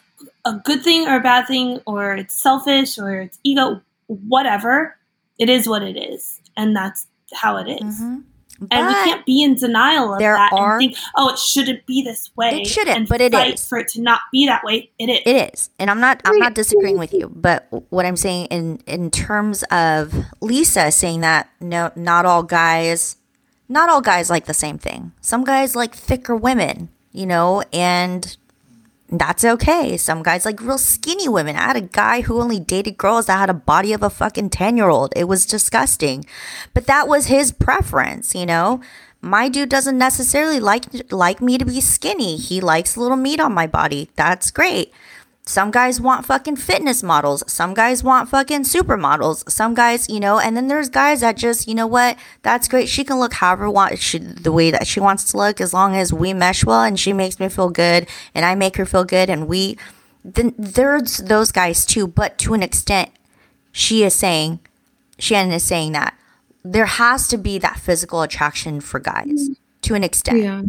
a 0.46 0.54
good 0.54 0.84
thing 0.84 1.08
or 1.08 1.18
a 1.18 1.22
bad 1.22 1.48
thing, 1.48 1.80
or 1.86 2.16
it's 2.16 2.34
selfish 2.34 2.98
or 2.98 3.22
it's 3.22 3.40
ego, 3.44 3.82
whatever, 4.08 4.98
it 5.40 5.50
is 5.50 5.68
what 5.68 5.84
it 5.84 5.98
is. 5.98 6.40
And 6.58 6.76
that's 6.76 7.08
how 7.34 7.58
it 7.58 7.68
is. 7.70 8.00
Mhm. 8.02 8.24
And 8.70 8.88
we 8.88 8.94
can't 8.94 9.26
be 9.26 9.42
in 9.42 9.56
denial 9.56 10.14
of 10.14 10.20
there 10.20 10.36
that 10.36 10.54
are- 10.54 10.74
and 10.78 10.80
think, 10.94 10.98
oh, 11.16 11.30
it 11.30 11.40
shouldn't 11.40 11.84
be 11.88 12.04
this 12.04 12.30
way. 12.36 12.62
It 12.62 12.68
shouldn't, 12.68 12.96
and 12.96 13.08
but 13.08 13.20
it 13.20 13.34
is. 13.34 13.66
for 13.68 13.80
it 13.80 13.88
to 13.94 14.02
not 14.02 14.20
be 14.32 14.46
that 14.46 14.64
way. 14.64 14.92
It 15.00 15.10
is. 15.10 15.20
it 15.26 15.52
is, 15.54 15.70
and 15.80 15.90
I'm 15.90 16.00
not. 16.00 16.22
I'm 16.26 16.38
not 16.38 16.54
disagreeing 16.54 17.00
with 17.00 17.12
you. 17.12 17.32
But 17.34 17.68
what 17.90 18.06
I'm 18.06 18.16
saying 18.18 18.46
in 18.48 18.80
in 18.86 19.10
terms 19.10 19.64
of 19.72 20.14
Lisa 20.42 20.92
saying 20.92 21.22
that 21.22 21.50
no, 21.60 21.92
not 21.96 22.28
all 22.28 22.44
guys, 22.44 23.16
not 23.68 23.90
all 23.90 24.02
guys 24.02 24.30
like 24.30 24.46
the 24.46 24.54
same 24.54 24.78
thing. 24.78 25.12
Some 25.22 25.44
guys 25.44 25.76
like 25.76 25.96
thicker 25.96 26.36
women, 26.36 26.90
you 27.14 27.26
know, 27.26 27.64
and 27.74 28.38
that's 29.12 29.44
okay. 29.44 29.98
Some 29.98 30.24
guys 30.24 30.46
like 30.46 30.62
real 30.62 30.78
skinny 30.78 31.28
women. 31.28 31.58
I 31.58 31.68
had 31.68 31.76
a 31.76 31.82
guy 31.82 32.22
who 32.22 32.40
only 32.42 32.60
dated 32.60 32.98
girls 32.98 33.26
that 33.26 33.38
had 33.40 33.50
a 33.50 33.54
body 33.54 33.92
of 33.92 34.02
a 34.02 34.10
fucking 34.10 34.52
10 34.52 34.78
year 34.78 34.88
old. 34.88 35.12
It 35.16 35.26
was 35.26 35.46
disgusting. 35.46 36.26
But 36.74 36.88
that 36.88 37.10
was 37.10 37.28
his 37.28 37.52
preference, 37.52 38.34
you 38.34 38.46
know? 38.46 38.80
My 39.22 39.50
dude 39.50 39.70
doesn't 39.70 39.98
necessarily 39.98 40.60
like 40.60 40.86
like 41.12 41.42
me 41.42 41.58
to 41.58 41.66
be 41.66 41.80
skinny. 41.82 42.38
He 42.38 42.60
likes 42.60 42.96
a 42.96 43.02
little 43.02 43.18
meat 43.18 43.40
on 43.40 43.54
my 43.54 43.68
body. 43.68 44.10
That's 44.16 44.50
great. 44.50 44.92
Some 45.46 45.72
guys 45.72 46.00
want 46.00 46.26
fucking 46.26 46.58
fitness 46.58 47.02
models. 47.02 47.44
Some 47.48 47.74
guys 47.74 48.04
want 48.04 48.30
fucking 48.30 48.62
supermodels. 48.62 49.50
Some 49.50 49.74
guys, 49.74 50.08
you 50.08 50.20
know, 50.20 50.40
and 50.40 50.56
then 50.56 50.68
there's 50.68 50.88
guys 50.88 51.22
that 51.22 51.36
just, 51.36 51.68
you 51.68 51.74
know 51.74 51.88
what? 51.88 52.16
That's 52.44 52.68
great. 52.68 52.88
She 52.88 53.04
can 53.04 53.20
look 53.20 53.34
however 53.34 53.70
want 53.70 53.98
she, 53.98 54.20
the 54.20 54.52
way 54.52 54.70
that 54.70 54.86
she 54.86 55.00
wants 55.00 55.32
to 55.32 55.38
look, 55.38 55.60
as 55.60 55.74
long 55.74 55.96
as 55.96 56.14
we 56.14 56.34
mesh 56.34 56.64
well 56.64 56.84
and 56.84 57.00
she 57.00 57.12
makes 57.12 57.40
me 57.40 57.50
feel 57.50 57.70
good 57.70 58.08
and 58.36 58.46
I 58.46 58.54
make 58.56 58.78
her 58.78 58.86
feel 58.86 59.04
good, 59.04 59.30
and 59.30 59.48
we. 59.48 59.78
Then 60.24 60.54
there's 60.56 61.18
those 61.18 61.52
guys 61.52 61.84
too, 61.84 62.06
but 62.06 62.38
to 62.38 62.54
an 62.54 62.62
extent, 62.62 63.10
she 63.72 64.04
is 64.04 64.14
saying, 64.14 64.60
Shannon 65.18 65.54
is 65.54 65.64
saying 65.64 65.94
that 65.94 66.16
there 66.64 66.86
has 66.86 67.28
to 67.30 67.38
be 67.38 67.58
that 67.58 67.80
physical 67.80 68.22
attraction 68.22 68.82
for 68.82 69.00
guys 69.00 69.50
to 69.82 69.96
an 69.96 70.04
extent. 70.04 70.38
Yeah. 70.38 70.62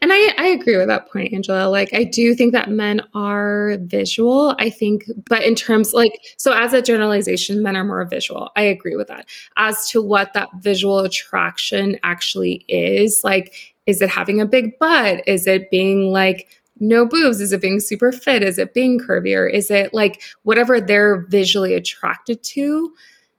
And 0.00 0.12
I, 0.12 0.34
I 0.38 0.46
agree 0.46 0.76
with 0.76 0.88
that 0.88 1.10
point, 1.10 1.32
Angela. 1.32 1.68
Like, 1.68 1.92
I 1.92 2.04
do 2.04 2.34
think 2.34 2.52
that 2.52 2.70
men 2.70 3.02
are 3.14 3.76
visual. 3.82 4.54
I 4.58 4.70
think, 4.70 5.04
but 5.28 5.42
in 5.42 5.54
terms 5.54 5.92
like, 5.92 6.12
so 6.36 6.52
as 6.52 6.72
a 6.72 6.82
generalization, 6.82 7.62
men 7.62 7.76
are 7.76 7.84
more 7.84 8.04
visual. 8.04 8.50
I 8.56 8.62
agree 8.62 8.96
with 8.96 9.08
that. 9.08 9.26
As 9.56 9.88
to 9.90 10.02
what 10.02 10.32
that 10.34 10.48
visual 10.60 11.00
attraction 11.00 11.98
actually 12.02 12.64
is, 12.68 13.22
like, 13.24 13.74
is 13.86 14.02
it 14.02 14.08
having 14.08 14.40
a 14.40 14.46
big 14.46 14.78
butt? 14.78 15.22
Is 15.26 15.46
it 15.46 15.70
being 15.70 16.12
like 16.12 16.48
no 16.80 17.06
boobs? 17.06 17.40
Is 17.40 17.52
it 17.52 17.60
being 17.60 17.80
super 17.80 18.12
fit? 18.12 18.42
Is 18.42 18.58
it 18.58 18.74
being 18.74 18.98
curvier? 18.98 19.50
Is 19.50 19.70
it 19.70 19.94
like 19.94 20.22
whatever 20.42 20.80
they're 20.80 21.22
visually 21.28 21.74
attracted 21.74 22.42
to? 22.42 22.92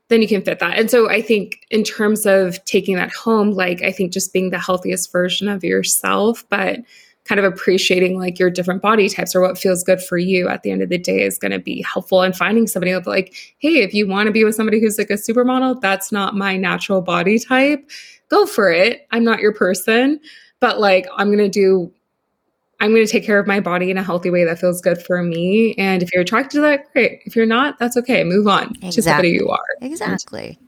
Then 0.09 0.21
you 0.21 0.27
can 0.27 0.41
fit 0.41 0.59
that. 0.59 0.77
And 0.77 0.89
so 0.89 1.09
I 1.09 1.21
think 1.21 1.65
in 1.69 1.83
terms 1.83 2.25
of 2.25 2.63
taking 2.65 2.95
that 2.95 3.11
home, 3.11 3.51
like 3.51 3.81
I 3.81 3.91
think 3.91 4.13
just 4.13 4.33
being 4.33 4.49
the 4.49 4.59
healthiest 4.59 5.11
version 5.11 5.47
of 5.47 5.63
yourself, 5.63 6.45
but 6.49 6.79
kind 7.25 7.39
of 7.39 7.45
appreciating 7.45 8.17
like 8.17 8.39
your 8.39 8.49
different 8.49 8.81
body 8.81 9.09
types 9.09 9.35
or 9.35 9.41
what 9.41 9.57
feels 9.57 9.83
good 9.83 10.01
for 10.01 10.17
you 10.17 10.47
at 10.47 10.63
the 10.63 10.71
end 10.71 10.81
of 10.81 10.89
the 10.89 10.97
day 10.97 11.23
is 11.23 11.37
going 11.37 11.51
to 11.51 11.59
be 11.59 11.81
helpful 11.81 12.21
and 12.21 12.35
finding 12.35 12.67
somebody 12.67 12.95
like, 12.95 13.35
hey, 13.59 13.81
if 13.81 13.93
you 13.93 14.07
want 14.07 14.27
to 14.27 14.31
be 14.31 14.45
with 14.45 14.55
somebody 14.55 14.79
who's 14.79 14.97
like 14.97 15.09
a 15.09 15.13
supermodel, 15.13 15.81
that's 15.81 16.11
not 16.11 16.35
my 16.35 16.55
natural 16.55 17.01
body 17.01 17.37
type. 17.37 17.89
Go 18.29 18.45
for 18.45 18.71
it. 18.71 19.05
I'm 19.11 19.25
not 19.25 19.39
your 19.39 19.53
person, 19.53 20.21
but 20.61 20.79
like 20.79 21.05
I'm 21.17 21.27
going 21.27 21.37
to 21.39 21.49
do 21.49 21.91
I'm 22.79 22.91
going 22.91 23.05
to 23.05 23.11
take 23.11 23.25
care 23.25 23.39
of 23.39 23.47
my 23.47 23.59
body 23.59 23.89
in 23.89 23.97
a 23.97 24.03
healthy 24.03 24.29
way 24.29 24.43
that 24.43 24.59
feels 24.59 24.81
good 24.81 25.01
for 25.01 25.23
me. 25.23 25.73
And 25.77 26.03
if 26.03 26.13
you're 26.13 26.21
attracted 26.21 26.57
to 26.57 26.61
that, 26.61 26.91
great. 26.93 27.21
If 27.25 27.35
you're 27.35 27.47
not, 27.47 27.79
that's 27.79 27.97
okay. 27.97 28.23
Move 28.23 28.47
on 28.47 28.69
exactly. 28.69 28.91
to 28.91 29.01
somebody 29.01 29.29
you 29.31 29.49
are. 29.49 29.59
Exactly. 29.81 30.59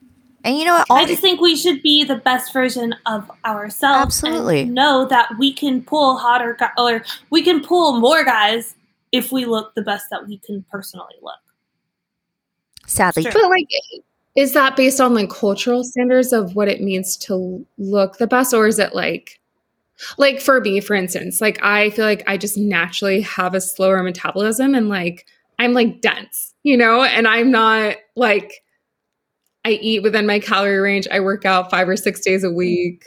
And 0.44 0.58
you 0.58 0.66
know 0.66 0.74
what? 0.74 0.88
I 0.90 1.06
just 1.06 1.22
think 1.22 1.42
we 1.42 1.56
should 1.56 1.82
be 1.82 2.04
the 2.04 2.16
best 2.16 2.54
version 2.54 2.96
of 3.06 3.30
ourselves. 3.46 4.06
Absolutely. 4.06 4.66
know 4.66 5.06
that 5.10 5.30
we 5.38 5.54
can 5.54 5.84
pull 5.84 6.18
hotter 6.18 6.56
guys, 6.58 6.72
or 6.78 7.04
we 7.30 7.44
can 7.44 7.62
pull 7.62 8.00
more 8.00 8.24
guys 8.24 8.76
if 9.12 9.32
we 9.32 9.46
look 9.46 9.76
the 9.76 9.82
best 9.82 10.06
that 10.12 10.26
we 10.28 10.38
can 10.38 10.64
personally 10.72 11.16
look. 11.22 11.36
Sadly, 12.86 13.24
but 13.24 13.50
like, 13.50 13.68
is 14.36 14.54
that 14.54 14.76
based 14.76 15.02
on 15.02 15.14
like 15.14 15.30
cultural 15.30 15.84
standards 15.84 16.34
of 16.34 16.56
what 16.56 16.68
it 16.68 16.82
means 16.82 17.18
to 17.18 17.66
look 17.78 18.18
the 18.18 18.26
best, 18.26 18.54
or 18.54 18.66
is 18.66 18.80
it 18.80 18.96
like 18.96 19.39
like 20.18 20.40
for 20.40 20.62
me, 20.62 20.80
for 20.80 20.96
instance, 20.96 21.42
like 21.42 21.60
I 21.64 21.90
feel 21.92 22.06
like 22.06 22.24
I 22.28 22.38
just 22.38 22.58
naturally 22.58 23.22
have 23.22 23.54
a 23.54 23.62
slower 23.62 24.02
metabolism 24.04 24.76
and 24.76 24.90
like 24.90 25.26
I'm 25.60 25.74
like 25.74 26.02
dense, 26.02 26.54
you 26.64 26.78
know, 26.78 27.04
and 27.04 27.28
I'm 27.28 27.52
not 27.52 27.98
like 28.16 28.64
I 29.66 29.72
eat 29.72 30.04
within 30.04 30.26
my 30.26 30.40
calorie 30.40 30.80
range. 30.80 31.08
I 31.12 31.20
work 31.20 31.46
out 31.46 31.70
five 31.70 31.88
or 31.90 31.98
six 31.98 32.22
days 32.22 32.44
a 32.44 32.48
mm. 32.48 32.56
week. 32.56 33.04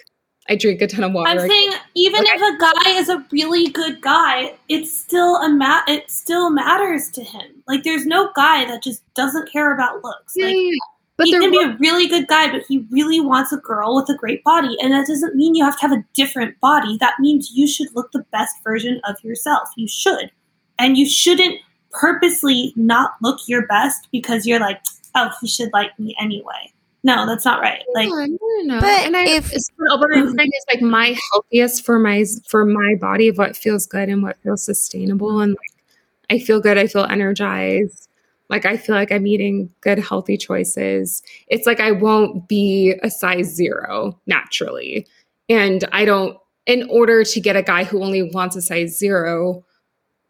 I 0.49 0.57
drink 0.57 0.83
a 0.83 0.89
ton 0.89 1.05
of 1.05 1.13
water. 1.13 1.31
I'm 1.31 1.39
saying 1.39 1.71
even 1.95 2.25
like, 2.25 2.35
if 2.35 2.43
a 2.43 2.59
guy 2.59 2.91
is 2.99 3.09
a 3.09 3.25
really 3.31 3.69
good 3.69 4.01
guy, 4.01 4.55
it's 4.69 4.93
still 4.93 5.37
a 5.37 5.49
mat. 5.49 5.89
It 5.89 6.11
still 6.11 6.51
matters 6.51 7.11
to 7.11 7.23
him. 7.23 7.63
Like 7.69 7.85
there's 7.85 8.07
no 8.07 8.31
guy 8.35 8.65
that 8.65 8.83
just 8.83 9.03
doesn't 9.15 9.51
care 9.53 9.73
about 9.73 10.03
looks. 10.03 10.35
Yeah, 10.35 10.47
like, 10.47 10.57
yeah, 10.57 10.77
but 11.17 11.27
he 11.27 11.33
can 11.33 11.51
be 11.51 11.63
a 11.63 11.77
really 11.79 12.09
good 12.09 12.27
guy, 12.27 12.51
but 12.51 12.63
he 12.69 12.87
really 12.91 13.21
wants 13.21 13.53
a 13.53 13.59
girl 13.59 13.97
with 13.97 14.09
a 14.09 14.17
great 14.17 14.43
body. 14.45 14.77
And 14.81 14.93
that 14.93 15.07
doesn't 15.07 15.37
mean 15.37 15.55
you 15.55 15.65
have 15.65 15.79
to 15.81 15.83
have 15.83 15.93
a 15.93 16.05
different 16.15 16.59
body. 16.61 16.97
That 16.99 17.15
means 17.21 17.53
you 17.55 17.69
should 17.69 17.95
look 17.95 18.13
the 18.13 18.25
best 18.33 18.55
version 18.65 19.01
of 19.05 19.17
yourself. 19.23 19.69
You 19.77 19.87
should. 19.87 20.31
And 20.79 20.97
you 20.97 21.09
shouldn't 21.09 21.59
purposely 21.91 22.73
not 22.77 23.13
look 23.21 23.41
your 23.47 23.67
best 23.67 24.09
because 24.11 24.47
you're 24.47 24.61
like, 24.61 24.81
oh, 25.15 25.29
he 25.41 25.49
should 25.49 25.71
like 25.73 25.97
me 25.99 26.17
anyway. 26.21 26.73
No, 27.05 27.27
that's 27.27 27.45
not 27.45 27.61
right. 27.61 27.83
Like, 27.95 28.09
no, 28.09 28.27
no, 28.63 28.81
But 28.81 29.07
and 29.07 29.17
I, 29.17 29.25
if 29.29 29.51
but 29.51 30.13
I'm 30.15 30.37
saying 30.37 30.51
is 30.55 30.65
like 30.73 30.83
my 30.83 31.17
healthiest 31.33 31.85
for 31.85 31.99
my 31.99 32.25
for 32.49 32.65
my 32.65 32.95
body 33.01 33.27
of 33.27 33.39
what 33.39 33.57
feels 33.57 33.87
good 33.87 34.09
and 34.09 34.23
what 34.23 34.37
feels 34.43 34.65
sustainable, 34.65 35.41
and 35.41 35.53
like 35.53 35.85
I 36.31 36.39
feel 36.39 36.61
good, 36.61 36.79
I 36.79 36.87
feel 36.87 37.05
energized, 37.05 38.09
like 38.53 38.67
I 38.67 38.77
feel 38.77 38.95
like 38.95 39.11
I'm 39.11 39.27
eating 39.27 39.71
good, 39.81 39.99
healthy 39.99 40.37
choices. 40.37 41.23
It's 41.49 41.67
like 41.67 41.81
I 41.81 41.91
won't 41.91 42.49
be 42.49 42.95
a 43.03 43.09
size 43.09 43.47
zero 43.47 44.21
naturally. 44.27 45.07
And 45.49 45.89
I 45.91 46.05
don't, 46.05 46.37
in 46.67 46.87
order 46.91 47.25
to 47.25 47.41
get 47.41 47.57
a 47.57 47.63
guy 47.63 47.85
who 47.85 48.05
only 48.05 48.23
wants 48.23 48.55
a 48.55 48.61
size 48.61 48.99
zero, 48.99 49.65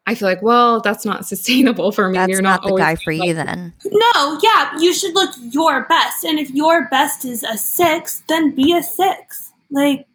I 0.07 0.15
feel 0.15 0.29
like, 0.29 0.41
well, 0.41 0.81
that's 0.81 1.05
not 1.05 1.27
sustainable 1.33 1.91
for 1.91 2.11
me. 2.11 2.15
That's 2.15 2.31
You're 2.31 2.43
not, 2.43 2.63
not 2.63 2.71
the 2.71 2.77
guy 2.77 2.95
for 2.95 3.11
you 3.11 3.35
then. 3.35 3.75
No, 3.85 4.39
yeah, 4.41 4.79
you 4.79 4.95
should 4.95 5.15
look 5.15 5.35
your 5.51 5.85
best. 5.87 6.23
And 6.25 6.39
if 6.39 6.49
your 6.51 6.89
best 6.91 7.25
is 7.25 7.43
a 7.43 7.59
six, 7.59 8.23
then 8.29 8.55
be 8.55 8.73
a 8.73 8.85
six. 8.85 9.53
Like, 9.69 10.07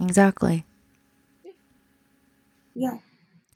exactly. 0.00 0.66
Yeah. 2.74 2.98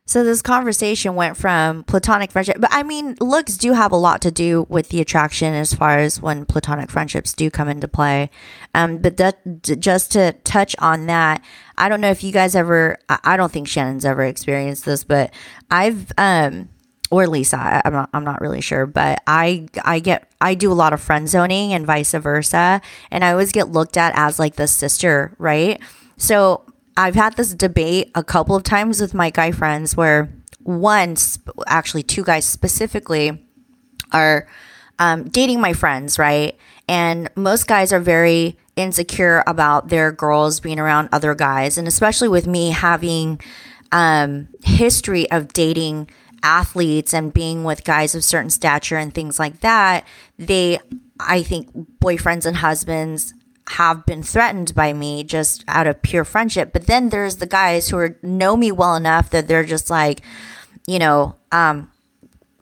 So 0.06 0.22
this 0.22 0.42
conversation 0.42 1.14
went 1.14 1.38
from 1.38 1.82
platonic 1.84 2.30
friendship, 2.30 2.56
but 2.60 2.68
I 2.70 2.82
mean, 2.82 3.16
looks 3.22 3.56
do 3.56 3.72
have 3.72 3.90
a 3.90 3.96
lot 3.96 4.20
to 4.22 4.30
do 4.30 4.66
with 4.68 4.90
the 4.90 5.00
attraction 5.00 5.54
as 5.54 5.72
far 5.72 5.98
as 5.98 6.20
when 6.20 6.44
platonic 6.44 6.90
friendships 6.90 7.32
do 7.32 7.50
come 7.50 7.70
into 7.70 7.88
play. 7.88 8.28
Um, 8.74 8.98
but 8.98 9.16
that, 9.16 9.62
just 9.62 10.12
to 10.12 10.32
touch 10.44 10.76
on 10.78 11.06
that, 11.06 11.42
I 11.78 11.88
don't 11.88 12.02
know 12.02 12.10
if 12.10 12.22
you 12.22 12.32
guys 12.32 12.54
ever, 12.54 12.98
I 13.08 13.38
don't 13.38 13.50
think 13.50 13.66
Shannon's 13.66 14.04
ever 14.04 14.24
experienced 14.24 14.84
this, 14.84 15.04
but 15.04 15.32
I've, 15.70 16.12
um, 16.18 16.68
or 17.10 17.26
Lisa, 17.26 17.56
I, 17.56 17.80
I'm 17.86 17.94
not, 17.94 18.10
I'm 18.12 18.24
not 18.24 18.42
really 18.42 18.60
sure, 18.60 18.84
but 18.84 19.22
I, 19.26 19.68
I 19.86 20.00
get, 20.00 20.30
I 20.38 20.54
do 20.54 20.70
a 20.70 20.74
lot 20.74 20.92
of 20.92 21.00
friend 21.00 21.30
zoning 21.30 21.72
and 21.72 21.86
vice 21.86 22.12
versa. 22.12 22.82
And 23.10 23.24
I 23.24 23.32
always 23.32 23.52
get 23.52 23.70
looked 23.70 23.96
at 23.96 24.12
as 24.16 24.38
like 24.38 24.56
the 24.56 24.68
sister, 24.68 25.34
right? 25.38 25.80
So 26.18 26.66
I've 26.96 27.14
had 27.14 27.36
this 27.36 27.54
debate 27.54 28.10
a 28.14 28.22
couple 28.22 28.54
of 28.54 28.62
times 28.62 29.00
with 29.00 29.14
my 29.14 29.30
guy 29.30 29.50
friends 29.50 29.96
where 29.96 30.30
one, 30.62 31.16
actually, 31.66 32.02
two 32.02 32.24
guys 32.24 32.44
specifically 32.44 33.46
are 34.12 34.46
um, 34.98 35.28
dating 35.28 35.60
my 35.60 35.72
friends, 35.72 36.18
right? 36.18 36.56
And 36.88 37.28
most 37.34 37.66
guys 37.66 37.92
are 37.92 38.00
very 38.00 38.56
insecure 38.76 39.42
about 39.46 39.88
their 39.88 40.12
girls 40.12 40.60
being 40.60 40.78
around 40.78 41.08
other 41.12 41.34
guys. 41.34 41.78
And 41.78 41.88
especially 41.88 42.28
with 42.28 42.46
me 42.46 42.70
having 42.70 43.40
um, 43.92 44.48
history 44.64 45.30
of 45.30 45.52
dating 45.52 46.10
athletes 46.42 47.14
and 47.14 47.32
being 47.32 47.64
with 47.64 47.84
guys 47.84 48.14
of 48.14 48.24
certain 48.24 48.50
stature 48.50 48.96
and 48.96 49.14
things 49.14 49.38
like 49.38 49.60
that, 49.60 50.06
they, 50.38 50.78
I 51.18 51.42
think, 51.42 51.70
boyfriends 52.00 52.46
and 52.46 52.56
husbands 52.56 53.34
have 53.70 54.04
been 54.04 54.22
threatened 54.22 54.74
by 54.74 54.92
me 54.92 55.24
just 55.24 55.64
out 55.68 55.86
of 55.86 56.02
pure 56.02 56.24
friendship. 56.24 56.72
But 56.72 56.86
then 56.86 57.08
there's 57.08 57.36
the 57.36 57.46
guys 57.46 57.88
who 57.88 57.96
are, 57.98 58.18
know 58.22 58.56
me 58.56 58.70
well 58.70 58.94
enough 58.94 59.30
that 59.30 59.48
they're 59.48 59.64
just 59.64 59.88
like, 59.90 60.20
you 60.86 60.98
know, 60.98 61.36
um, 61.50 61.90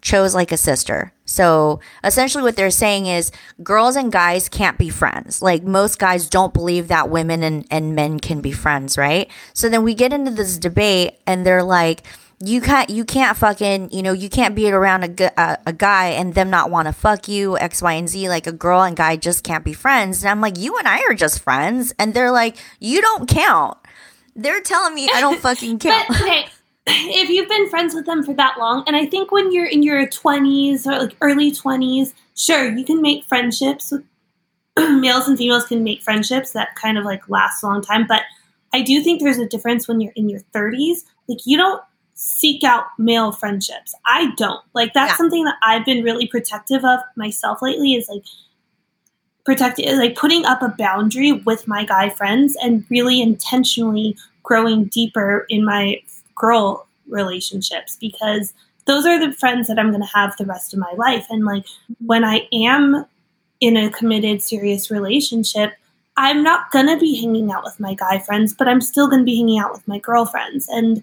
chose 0.01 0.35
like 0.35 0.53
a 0.53 0.57
sister. 0.57 1.13
So 1.25 1.81
essentially, 2.05 2.43
what 2.43 2.57
they're 2.57 2.71
saying 2.71 3.07
is 3.07 3.31
girls 3.63 3.97
and 3.97 4.13
guys 4.13 4.49
can't 4.49 4.77
be 4.77 4.91
friends. 4.91 5.41
Like 5.41 5.63
most 5.63 5.99
guys 5.99 6.29
don't 6.29 6.53
believe 6.53 6.89
that 6.89 7.09
women 7.09 7.43
and, 7.43 7.67
and 7.71 7.95
men 7.95 8.21
can 8.21 8.41
be 8.41 8.53
friends, 8.53 8.99
right? 8.99 9.31
So 9.55 9.69
then 9.69 9.85
we 9.85 9.95
get 9.95 10.13
into 10.13 10.31
this 10.31 10.59
debate, 10.59 11.21
and 11.27 11.47
they're 11.47 11.63
like, 11.63 12.03
you 12.45 12.61
can't 12.61 12.91
you 12.91 13.05
can't 13.05 13.37
fucking 13.37 13.91
you 13.93 14.03
know 14.03 14.13
you 14.13 14.29
can't 14.29 14.55
be 14.55 14.71
around 14.71 15.21
a, 15.21 15.41
a, 15.41 15.59
a 15.67 15.73
guy 15.73 16.09
and 16.09 16.35
them 16.35 16.51
not 16.51 16.71
want 16.71 16.87
to 16.87 16.93
fuck 16.93 17.29
you 17.29 17.57
x 17.59 17.81
y 17.81 17.93
and 17.93 18.09
z 18.09 18.29
like 18.29 18.47
a 18.47 18.53
girl 18.53 18.83
and 18.83 18.97
guy 18.97 19.17
just 19.17 19.45
can't 19.45 19.65
be 19.65 19.73
friends. 19.73 20.23
And 20.23 20.31
i'm 20.31 20.41
like 20.41 20.59
you 20.59 20.77
and 20.77 20.89
i 20.89 21.01
are 21.09 21.15
just 21.15 21.41
friends. 21.41 21.95
And 21.99 22.15
they're 22.15 22.33
like 22.33 22.57
you 22.81 23.01
don't 23.01 23.29
count. 23.29 23.79
They're 24.35 24.61
telling 24.61 24.95
me 24.95 25.09
i 25.15 25.21
don't 25.21 25.41
fucking 25.49 25.79
count. 25.79 26.07
but, 26.09 26.21
okay 26.21 26.47
if 26.87 27.29
you've 27.29 27.49
been 27.49 27.69
friends 27.71 27.95
with 27.95 28.07
them 28.07 28.25
for 28.25 28.35
that 28.35 28.59
long 28.59 28.83
and 28.89 28.97
i 28.97 29.07
think 29.07 29.31
when 29.31 29.53
you're 29.53 29.67
in 29.67 29.85
your 29.85 30.05
20s 30.05 30.85
or 30.85 30.99
like 30.99 31.17
early 31.21 31.53
20s 31.53 32.13
sure 32.35 32.77
you 32.77 32.85
can 32.85 33.01
make 33.01 33.25
friendships 33.27 33.93
with 33.93 34.05
males 35.01 35.29
and 35.29 35.39
females 35.39 35.65
can 35.67 35.85
make 35.85 36.03
friendships 36.03 36.53
that 36.53 36.75
kind 36.75 36.99
of 36.99 37.05
like 37.05 37.29
last 37.29 37.63
a 37.63 37.67
long 37.67 37.81
time 37.81 38.05
but 38.09 38.23
i 38.75 38.83
do 38.83 39.01
think 39.01 39.23
there's 39.23 39.39
a 39.39 39.47
difference 39.47 39.87
when 39.87 40.01
you're 40.01 40.13
in 40.17 40.29
your 40.29 40.41
30s 40.53 41.05
like 41.29 41.39
you 41.45 41.57
don't 41.57 41.81
seek 42.25 42.63
out 42.63 42.85
male 42.99 43.33
friendships. 43.33 43.95
I 44.07 44.33
don't. 44.37 44.63
Like 44.75 44.95
that's 44.95 45.11
yeah. 45.13 45.17
something 45.17 45.45
that 45.45 45.57
I've 45.63 45.85
been 45.85 46.05
really 46.05 46.29
protective 46.29 46.85
of 46.85 47.01
myself 47.17 47.61
lately 47.61 47.95
is 47.95 48.09
like 48.09 48.23
protecting 49.45 49.99
like 49.99 50.15
putting 50.15 50.45
up 50.45 50.63
a 50.63 50.69
boundary 50.69 51.33
with 51.33 51.67
my 51.67 51.85
guy 51.85 52.09
friends 52.09 52.57
and 52.63 52.85
really 52.91 53.21
intentionally 53.21 54.17
growing 54.45 54.85
deeper 54.85 55.47
in 55.49 55.65
my 55.65 56.01
girl 56.37 56.87
relationships 57.09 57.97
because 58.01 58.55
those 58.87 59.05
are 59.05 59.19
the 59.19 59.35
friends 59.35 59.67
that 59.67 59.79
I'm 59.79 59.91
going 59.91 60.03
to 60.03 60.15
have 60.15 60.37
the 60.37 60.47
rest 60.47 60.73
of 60.73 60.79
my 60.79 60.93
life 60.97 61.27
and 61.29 61.45
like 61.45 61.65
mm-hmm. 61.65 62.07
when 62.07 62.25
I 62.25 62.47
am 62.53 63.05
in 63.61 63.77
a 63.77 63.91
committed 63.91 64.43
serious 64.43 64.93
relationship 64.93 65.73
I'm 66.17 66.45
not 66.45 66.71
going 66.71 66.87
to 66.87 66.99
be 66.99 67.21
hanging 67.21 67.51
out 67.51 67.65
with 67.65 67.81
my 67.81 67.95
guy 67.95 68.21
friends 68.21 68.55
but 68.55 68.69
I'm 68.69 68.81
still 68.81 69.09
going 69.09 69.23
to 69.23 69.25
be 69.25 69.37
hanging 69.37 69.59
out 69.59 69.73
with 69.73 69.87
my 69.89 69.99
girlfriends 69.99 70.69
and 70.69 71.03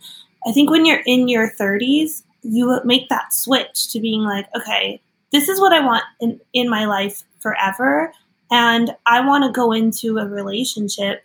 I 0.49 0.51
think 0.51 0.71
when 0.71 0.83
you're 0.83 1.03
in 1.05 1.27
your 1.27 1.51
30s, 1.51 2.23
you 2.41 2.81
make 2.83 3.07
that 3.09 3.33
switch 3.33 3.91
to 3.91 3.99
being 3.99 4.23
like, 4.23 4.47
okay, 4.55 4.99
this 5.31 5.47
is 5.47 5.59
what 5.59 5.73
I 5.73 5.85
want 5.85 6.03
in, 6.19 6.41
in 6.53 6.69
my 6.69 6.85
life 6.85 7.23
forever. 7.39 8.11
And 8.49 8.95
I 9.05 9.25
want 9.25 9.43
to 9.43 9.51
go 9.51 9.71
into 9.71 10.17
a 10.17 10.27
relationship 10.27 11.23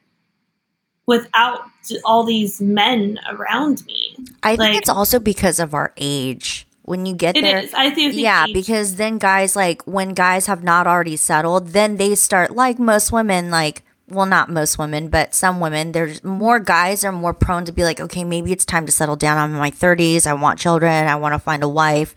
without 1.07 1.63
all 2.05 2.25
these 2.25 2.61
men 2.61 3.19
around 3.31 3.85
me. 3.87 4.17
I 4.43 4.57
think 4.57 4.77
it's 4.77 4.91
also 4.91 5.19
because 5.19 5.59
of 5.59 5.73
our 5.73 5.93
age. 5.97 6.67
When 6.83 7.07
you 7.07 7.15
get 7.15 7.35
It 7.35 7.41
there, 7.41 7.59
is. 7.61 7.73
I 7.73 7.89
think 7.91 8.13
yeah, 8.15 8.45
age- 8.45 8.53
because 8.53 8.97
then 8.97 9.17
guys 9.17 9.57
like 9.57 9.83
when 9.85 10.13
guys 10.13 10.47
have 10.49 10.63
not 10.63 10.87
already 10.87 11.17
settled, 11.17 11.69
then 11.69 11.97
they 11.97 12.15
start 12.15 12.55
like 12.55 12.79
most 12.79 13.11
women 13.11 13.51
like 13.51 13.84
well 14.09 14.27
not 14.27 14.51
most 14.51 14.79
women, 14.79 15.09
but 15.09 15.35
some 15.35 15.61
women, 15.61 15.93
there's 15.93 16.23
more 16.23 16.61
guys 16.61 17.05
are 17.05 17.13
more 17.13 17.35
prone 17.35 17.65
to 17.65 17.73
be 17.73 17.85
like, 17.85 18.01
okay, 18.01 18.25
maybe 18.25 18.53
it's 18.53 18.65
time 18.65 18.87
to 18.87 18.93
settle 18.93 19.17
down. 19.17 19.39
I'm 19.39 19.53
in 19.53 19.59
my 19.59 19.71
30s. 19.71 20.27
I 20.27 20.35
want 20.35 20.59
children. 20.59 21.07
I 21.07 21.17
want 21.17 21.35
to 21.35 21.39
find 21.39 21.63
a 21.63 21.69
wife. 21.69 22.15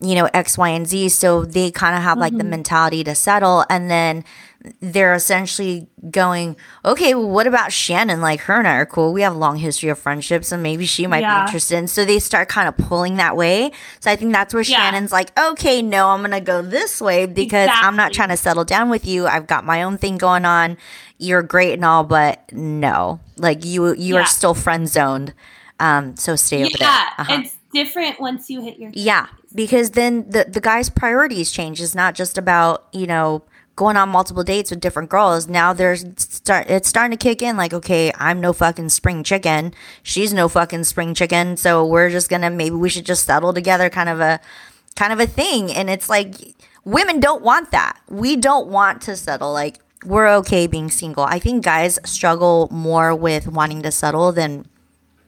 You 0.00 0.14
know, 0.14 0.28
X, 0.32 0.56
Y, 0.56 0.68
and 0.70 0.86
Z. 0.86 1.10
So 1.10 1.44
they 1.44 1.70
kind 1.70 1.94
of 1.96 2.02
have 2.02 2.18
like 2.18 2.36
the 2.36 2.44
mentality 2.44 3.04
to 3.04 3.14
settle. 3.14 3.64
And 3.68 3.90
then 3.90 4.24
they're 4.80 5.14
essentially 5.14 5.88
going, 6.10 6.54
okay, 6.84 7.14
well, 7.14 7.28
what 7.28 7.46
about 7.46 7.72
Shannon? 7.72 8.20
Like, 8.20 8.40
her 8.40 8.58
and 8.58 8.68
I 8.68 8.74
are 8.76 8.86
cool. 8.86 9.12
We 9.12 9.22
have 9.22 9.34
a 9.34 9.38
long 9.38 9.56
history 9.56 9.88
of 9.88 9.98
friendships, 9.98 10.52
and 10.52 10.62
maybe 10.62 10.84
she 10.84 11.06
might 11.06 11.20
Yeah. 11.22 11.40
be 11.40 11.46
interested. 11.46 11.78
And 11.78 11.88
so 11.88 12.04
they 12.04 12.18
start 12.18 12.48
kind 12.50 12.68
of 12.68 12.76
pulling 12.76 13.16
that 13.16 13.36
way. 13.36 13.72
So 14.00 14.10
I 14.10 14.16
think 14.16 14.32
that's 14.34 14.52
where 14.52 14.62
Yeah. 14.62 14.76
Shannon's 14.78 15.12
like, 15.12 15.38
okay, 15.38 15.80
no, 15.80 16.08
I'm 16.10 16.20
going 16.20 16.30
to 16.32 16.40
go 16.40 16.60
this 16.62 17.00
way 17.00 17.24
because 17.26 17.70
I'm 17.72 17.96
not 17.96 18.12
trying 18.12 18.28
to 18.30 18.36
settle 18.36 18.64
down 18.64 18.90
with 18.90 19.06
you. 19.06 19.26
I've 19.26 19.46
got 19.46 19.64
my 19.64 19.82
own 19.82 19.96
thing 19.96 20.18
going 20.18 20.44
on. 20.44 20.76
You're 21.18 21.42
great 21.42 21.74
and 21.74 21.84
all, 21.84 22.04
but 22.04 22.50
no, 22.52 23.20
like 23.38 23.64
you, 23.64 23.94
you 23.94 24.14
Yeah. 24.16 24.22
are 24.22 24.26
still 24.26 24.54
friend 24.54 24.86
zoned. 24.88 25.32
Um, 25.78 26.16
so 26.16 26.36
stay 26.36 26.64
over 26.64 26.76
there. 26.78 26.88
Uh-huh. 26.88 27.38
it's 27.38 27.56
different 27.72 28.20
once 28.20 28.50
you 28.50 28.60
hit 28.60 28.78
your 28.78 28.90
Yeah, 28.92 29.26
because 29.54 29.92
then 29.92 30.28
the 30.28 30.46
the 30.48 30.60
guy's 30.60 30.90
priorities 30.90 31.50
change. 31.50 31.80
It's 31.80 31.94
not 31.94 32.14
just 32.14 32.38
about 32.38 32.86
you 32.92 33.06
know 33.06 33.42
going 33.76 33.96
on 33.96 34.10
multiple 34.10 34.44
dates 34.44 34.70
with 34.70 34.80
different 34.80 35.08
girls. 35.08 35.48
Now 35.48 35.72
there's 35.72 36.04
start 36.18 36.68
it's 36.68 36.88
starting 36.88 37.16
to 37.16 37.22
kick 37.22 37.42
in. 37.42 37.56
Like, 37.56 37.72
okay, 37.72 38.12
I'm 38.16 38.40
no 38.40 38.52
fucking 38.52 38.90
spring 38.90 39.24
chicken. 39.24 39.74
She's 40.02 40.32
no 40.32 40.48
fucking 40.48 40.84
spring 40.84 41.14
chicken. 41.14 41.56
So 41.56 41.84
we're 41.86 42.10
just 42.10 42.28
gonna 42.28 42.50
maybe 42.50 42.76
we 42.76 42.88
should 42.88 43.06
just 43.06 43.24
settle 43.24 43.52
together, 43.52 43.88
kind 43.90 44.08
of 44.08 44.20
a 44.20 44.40
kind 44.96 45.12
of 45.12 45.20
a 45.20 45.26
thing. 45.26 45.72
And 45.72 45.88
it's 45.88 46.08
like 46.08 46.34
women 46.84 47.20
don't 47.20 47.42
want 47.42 47.70
that. 47.70 47.98
We 48.08 48.36
don't 48.36 48.68
want 48.68 49.02
to 49.02 49.16
settle. 49.16 49.52
Like 49.52 49.78
we're 50.04 50.28
okay 50.36 50.66
being 50.66 50.90
single. 50.90 51.24
I 51.24 51.38
think 51.38 51.64
guys 51.64 51.98
struggle 52.04 52.68
more 52.70 53.14
with 53.14 53.48
wanting 53.48 53.82
to 53.82 53.90
settle 53.90 54.32
than 54.32 54.66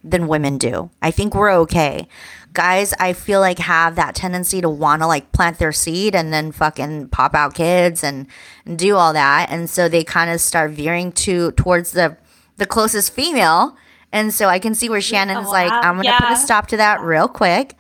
than 0.05 0.27
women 0.27 0.59
do. 0.59 0.91
I 1.01 1.11
think 1.11 1.35
we're 1.35 1.53
okay. 1.53 2.09
Guys, 2.53 2.93
I 2.99 3.13
feel 3.13 3.41
like 3.41 3.59
have 3.59 3.97
that 3.97 4.15
tendency 4.15 4.61
to 4.61 4.69
want 4.69 5.01
to 5.03 5.07
like 5.07 5.33
plant 5.33 5.59
their 5.59 5.73
seed 5.73 6.15
and 6.15 6.33
then 6.33 6.53
fucking 6.53 7.09
pop 7.09 7.35
out 7.35 7.55
kids 7.55 8.05
and, 8.05 8.27
and 8.67 8.79
do 8.79 8.97
all 8.97 9.13
that. 9.13 9.49
And 9.51 9.71
so 9.71 9.89
they 9.89 10.05
kind 10.05 10.31
of 10.31 10.41
start 10.41 10.73
veering 10.73 11.13
to 11.13 11.53
towards 11.53 11.93
the 11.93 12.17
the 12.57 12.67
closest 12.67 13.13
female. 13.13 13.77
And 14.13 14.35
so 14.35 14.49
I 14.49 14.59
can 14.59 14.75
see 14.75 14.91
where 14.91 15.01
Shannon's 15.01 15.49
oh, 15.49 15.53
like, 15.53 15.71
wow. 15.71 15.81
I'm 15.83 15.97
gonna 15.97 16.17
put 16.19 16.33
a 16.33 16.37
stop 16.37 16.67
to 16.69 16.77
that 16.77 17.01
real 17.01 17.29
quick. 17.29 17.75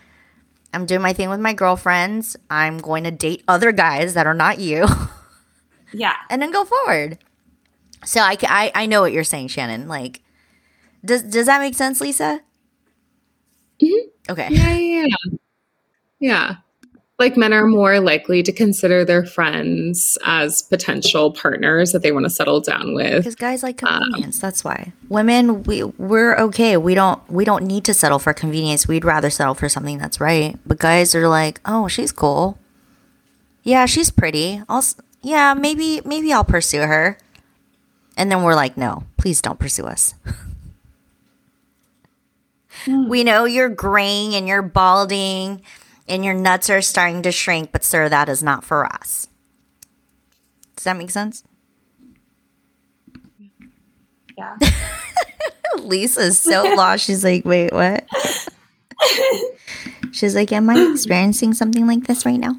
I'm 0.73 0.87
doing 0.87 1.03
my 1.03 1.13
thing 1.13 1.29
with 1.29 1.41
my 1.41 1.53
girlfriends. 1.53 2.37
I'm 2.49 2.79
going 2.79 3.05
to 3.05 3.11
date 3.11 3.45
other 3.47 3.73
guys 3.73 4.15
that 4.15 4.27
are 4.27 4.35
not 4.35 4.59
you 4.59 4.87
yeah. 5.93 6.15
and 6.31 6.41
then 6.41 6.51
go 6.51 6.65
forward. 6.65 7.19
So 8.05 8.21
I, 8.21 8.37
I, 8.43 8.73
I 8.75 8.87
know 8.87 9.03
what 9.03 9.13
you're 9.13 9.25
saying, 9.25 9.49
Shannon. 9.49 9.87
Like, 9.87 10.23
does 11.05 11.23
does 11.23 11.47
that 11.47 11.61
make 11.61 11.75
sense, 11.75 12.01
Lisa? 12.01 12.41
Mm-hmm. 13.83 14.09
Okay. 14.31 14.49
Yeah, 14.51 14.77
yeah, 14.77 15.07
yeah. 15.07 15.39
Yeah. 16.21 16.57
Like 17.19 17.37
men 17.37 17.53
are 17.53 17.67
more 17.67 18.01
likely 18.01 18.43
to 18.43 18.53
consider 18.53 19.05
their 19.05 19.25
friends 19.25 20.17
as 20.25 20.63
potential 20.63 21.33
partners 21.33 21.93
that 21.93 22.03
they 22.03 22.11
want 22.11 22.25
to 22.25 22.31
settle 22.31 22.61
down 22.61 22.95
with. 22.95 23.19
Because 23.19 23.35
guys 23.35 23.63
like 23.63 23.83
um, 23.83 24.03
convenience. 24.03 24.41
that's 24.41 24.65
why. 24.65 24.93
Women, 25.09 25.63
we 25.65 25.85
we're 25.85 26.37
okay. 26.37 26.77
We 26.77 26.95
don't 26.95 27.21
we 27.31 27.45
don't 27.45 27.65
need 27.65 27.85
to 27.85 27.95
settle 27.95 28.19
for 28.19 28.33
convenience. 28.33 28.89
We'd 28.89 29.05
rather 29.05 29.31
settle 29.31 29.55
for 29.55 29.69
something 29.69 29.99
that's 29.99 30.21
right. 30.21 30.59
But 30.67 30.79
guys 30.79 31.15
are 31.15 31.29
like, 31.29 31.61
oh, 31.65 31.87
she's 31.87 32.13
cool. 32.13 32.59
Yeah, 33.63 33.87
she's 33.87 34.11
pretty. 34.11 34.63
I'll 34.69 34.85
yeah, 35.23 35.55
maybe 35.55 36.01
maybe 36.05 36.33
I'll 36.33 36.45
pursue 36.45 36.83
her. 36.83 37.19
And 38.17 38.31
then 38.31 38.43
we're 38.43 38.55
like, 38.55 38.77
no, 38.77 39.05
please 39.17 39.41
don't 39.41 39.59
pursue 39.59 39.87
us. 39.87 40.15
we 42.87 43.21
hmm. 43.21 43.27
know 43.27 43.45
you're 43.45 43.69
graying 43.69 44.35
and 44.35 44.49
you're 44.49 44.63
balding 44.63 45.63
and 46.09 46.25
your 46.25 46.35
nuts 46.35 46.71
are 46.71 46.83
starting 46.83 47.23
to 47.23 47.33
shrink, 47.33 47.73
but 47.73 47.85
sir, 47.85 48.09
that 48.09 48.29
is 48.29 48.43
not 48.43 48.65
for 48.65 48.85
us. 48.85 49.29
Does 50.77 50.85
that 50.85 50.97
make 50.97 51.11
sense? 51.11 51.45
Yeah. 54.37 54.57
Lisa's 55.79 56.39
so 56.39 56.75
lost. 56.75 57.05
She's 57.05 57.25
like, 57.25 57.45
wait, 57.45 57.73
what? 57.73 58.07
She's 60.13 60.35
like, 60.35 60.53
am 60.53 60.69
I 60.69 60.91
experiencing 60.91 61.55
something 61.55 61.87
like 61.87 62.07
this 62.07 62.27
right 62.27 62.39
now? 62.39 62.57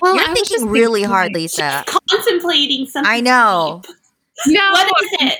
Well, 0.00 0.14
You're 0.14 0.24
I 0.24 0.30
was 0.30 0.38
just 0.38 0.50
thinking 0.50 0.68
really 0.68 1.00
thinking, 1.00 1.10
hard, 1.10 1.32
Lisa. 1.32 1.84
Contemplating 1.86 2.86
something. 2.86 3.10
I 3.10 3.20
know. 3.20 3.82
deep. 3.84 3.96
No, 4.46 4.70
What 4.70 5.02
is 5.02 5.10
it? 5.20 5.38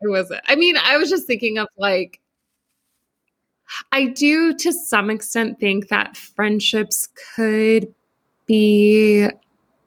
it 0.00 0.10
wasn't. 0.10 0.40
I 0.46 0.56
mean, 0.56 0.76
I 0.76 0.96
was 0.96 1.08
just 1.08 1.26
thinking 1.26 1.58
of 1.58 1.68
like, 1.76 2.20
I 3.90 4.06
do 4.06 4.54
to 4.54 4.72
some 4.72 5.10
extent 5.10 5.58
think 5.60 5.88
that 5.88 6.16
friendships 6.16 7.08
could 7.34 7.94
be 8.46 9.28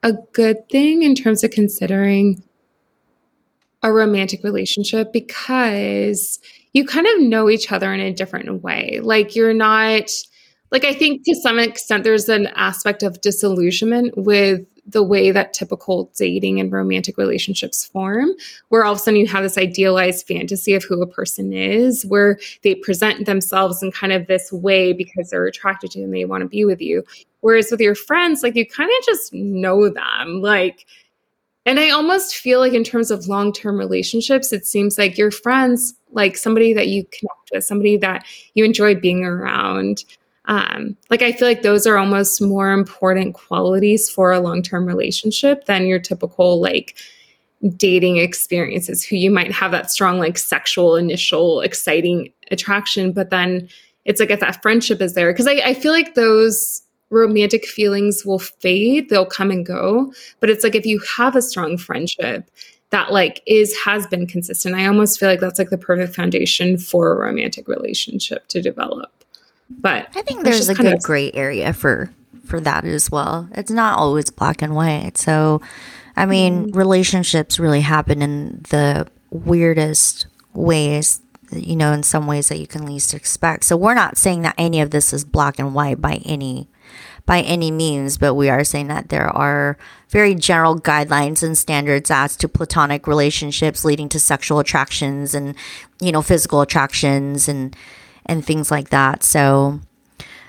a 0.02 0.12
good 0.32 0.68
thing 0.68 1.02
in 1.02 1.14
terms 1.14 1.42
of 1.44 1.50
considering 1.50 2.42
a 3.82 3.92
romantic 3.92 4.42
relationship 4.42 5.12
because 5.12 6.40
you 6.72 6.84
kind 6.84 7.06
of 7.06 7.20
know 7.20 7.48
each 7.48 7.72
other 7.72 7.92
in 7.92 8.00
a 8.00 8.12
different 8.12 8.62
way. 8.62 9.00
Like, 9.02 9.34
you're 9.34 9.54
not, 9.54 10.10
like, 10.70 10.84
I 10.84 10.92
think 10.92 11.24
to 11.24 11.34
some 11.34 11.58
extent 11.58 12.04
there's 12.04 12.28
an 12.28 12.48
aspect 12.48 13.02
of 13.02 13.20
disillusionment 13.20 14.16
with 14.16 14.66
the 14.86 15.02
way 15.02 15.30
that 15.30 15.52
typical 15.52 16.10
dating 16.16 16.60
and 16.60 16.70
romantic 16.70 17.18
relationships 17.18 17.84
form 17.84 18.30
where 18.68 18.84
all 18.84 18.92
of 18.92 18.98
a 18.98 19.00
sudden 19.00 19.18
you 19.18 19.26
have 19.26 19.42
this 19.42 19.58
idealized 19.58 20.26
fantasy 20.26 20.74
of 20.74 20.84
who 20.84 21.02
a 21.02 21.06
person 21.06 21.52
is, 21.52 22.06
where 22.06 22.38
they 22.62 22.74
present 22.74 23.26
themselves 23.26 23.82
in 23.82 23.90
kind 23.90 24.12
of 24.12 24.26
this 24.26 24.52
way 24.52 24.92
because 24.92 25.30
they're 25.30 25.46
attracted 25.46 25.90
to 25.90 25.98
you 25.98 26.04
and 26.04 26.14
they 26.14 26.24
want 26.24 26.42
to 26.42 26.48
be 26.48 26.64
with 26.64 26.80
you. 26.80 27.02
Whereas 27.40 27.70
with 27.70 27.80
your 27.80 27.94
friends, 27.94 28.42
like 28.42 28.54
you 28.54 28.66
kind 28.66 28.90
of 28.98 29.04
just 29.04 29.32
know 29.32 29.88
them. 29.88 30.40
Like, 30.40 30.86
and 31.64 31.80
I 31.80 31.90
almost 31.90 32.36
feel 32.36 32.60
like 32.60 32.72
in 32.72 32.84
terms 32.84 33.10
of 33.10 33.26
long 33.26 33.52
term 33.52 33.76
relationships, 33.76 34.52
it 34.52 34.66
seems 34.66 34.98
like 34.98 35.18
your 35.18 35.32
friends, 35.32 35.94
like 36.12 36.36
somebody 36.36 36.72
that 36.72 36.88
you 36.88 37.04
connect 37.04 37.50
with, 37.52 37.64
somebody 37.64 37.96
that 37.96 38.24
you 38.54 38.64
enjoy 38.64 38.94
being 38.94 39.24
around. 39.24 40.04
Um, 40.48 40.96
like 41.10 41.22
I 41.22 41.32
feel 41.32 41.48
like 41.48 41.62
those 41.62 41.86
are 41.86 41.96
almost 41.96 42.40
more 42.40 42.70
important 42.70 43.34
qualities 43.34 44.08
for 44.08 44.32
a 44.32 44.40
long 44.40 44.62
term 44.62 44.86
relationship 44.86 45.66
than 45.66 45.86
your 45.86 45.98
typical 45.98 46.60
like 46.60 46.96
dating 47.76 48.18
experiences 48.18 49.02
who 49.04 49.16
you 49.16 49.30
might 49.30 49.50
have 49.50 49.72
that 49.72 49.90
strong 49.90 50.18
like 50.18 50.38
sexual 50.38 50.94
initial 50.94 51.62
exciting 51.62 52.30
attraction 52.50 53.12
but 53.12 53.30
then 53.30 53.68
it's 54.04 54.20
like 54.20 54.30
if 54.30 54.40
that 54.40 54.60
friendship 54.62 55.00
is 55.00 55.14
there 55.14 55.32
because 55.32 55.48
I, 55.48 55.54
I 55.64 55.74
feel 55.74 55.92
like 55.92 56.14
those 56.14 56.82
romantic 57.10 57.66
feelings 57.66 58.24
will 58.26 58.38
fade 58.38 59.08
they'll 59.08 59.26
come 59.26 59.50
and 59.50 59.64
go 59.64 60.12
but 60.40 60.50
it's 60.50 60.62
like 60.62 60.74
if 60.74 60.84
you 60.84 61.00
have 61.16 61.34
a 61.34 61.42
strong 61.42 61.78
friendship 61.78 62.50
that 62.90 63.10
like 63.10 63.42
is 63.46 63.76
has 63.78 64.06
been 64.06 64.26
consistent 64.26 64.74
i 64.74 64.86
almost 64.86 65.18
feel 65.18 65.28
like 65.28 65.40
that's 65.40 65.58
like 65.58 65.70
the 65.70 65.78
perfect 65.78 66.14
foundation 66.14 66.76
for 66.76 67.10
a 67.10 67.18
romantic 67.18 67.66
relationship 67.68 68.46
to 68.48 68.60
develop 68.60 69.10
but 69.68 70.08
I 70.14 70.22
think 70.22 70.44
there's 70.44 70.68
a 70.68 70.74
good 70.74 70.94
of- 70.94 71.02
gray 71.02 71.30
area 71.32 71.72
for 71.72 72.10
for 72.44 72.60
that 72.60 72.84
as 72.84 73.10
well. 73.10 73.48
It's 73.52 73.70
not 73.70 73.98
always 73.98 74.30
black 74.30 74.62
and 74.62 74.74
white. 74.74 75.18
So, 75.18 75.60
I 76.16 76.26
mean, 76.26 76.70
relationships 76.72 77.58
really 77.58 77.80
happen 77.80 78.22
in 78.22 78.64
the 78.70 79.08
weirdest 79.30 80.26
ways, 80.54 81.20
you 81.50 81.74
know, 81.74 81.92
in 81.92 82.04
some 82.04 82.26
ways 82.28 82.48
that 82.48 82.58
you 82.58 82.68
can 82.68 82.86
least 82.86 83.14
expect. 83.14 83.64
So, 83.64 83.76
we're 83.76 83.94
not 83.94 84.16
saying 84.16 84.42
that 84.42 84.54
any 84.56 84.80
of 84.80 84.90
this 84.90 85.12
is 85.12 85.24
black 85.24 85.58
and 85.58 85.74
white 85.74 86.00
by 86.00 86.20
any 86.24 86.68
by 87.26 87.40
any 87.40 87.72
means, 87.72 88.18
but 88.18 88.34
we 88.34 88.48
are 88.48 88.62
saying 88.62 88.86
that 88.86 89.08
there 89.08 89.28
are 89.28 89.76
very 90.10 90.36
general 90.36 90.78
guidelines 90.78 91.42
and 91.42 91.58
standards 91.58 92.08
as 92.08 92.36
to 92.36 92.48
platonic 92.48 93.08
relationships 93.08 93.84
leading 93.84 94.08
to 94.10 94.20
sexual 94.20 94.60
attractions 94.60 95.34
and, 95.34 95.56
you 96.00 96.12
know, 96.12 96.22
physical 96.22 96.60
attractions 96.60 97.48
and 97.48 97.74
and 98.26 98.44
things 98.44 98.70
like 98.70 98.90
that. 98.90 99.22
So 99.22 99.80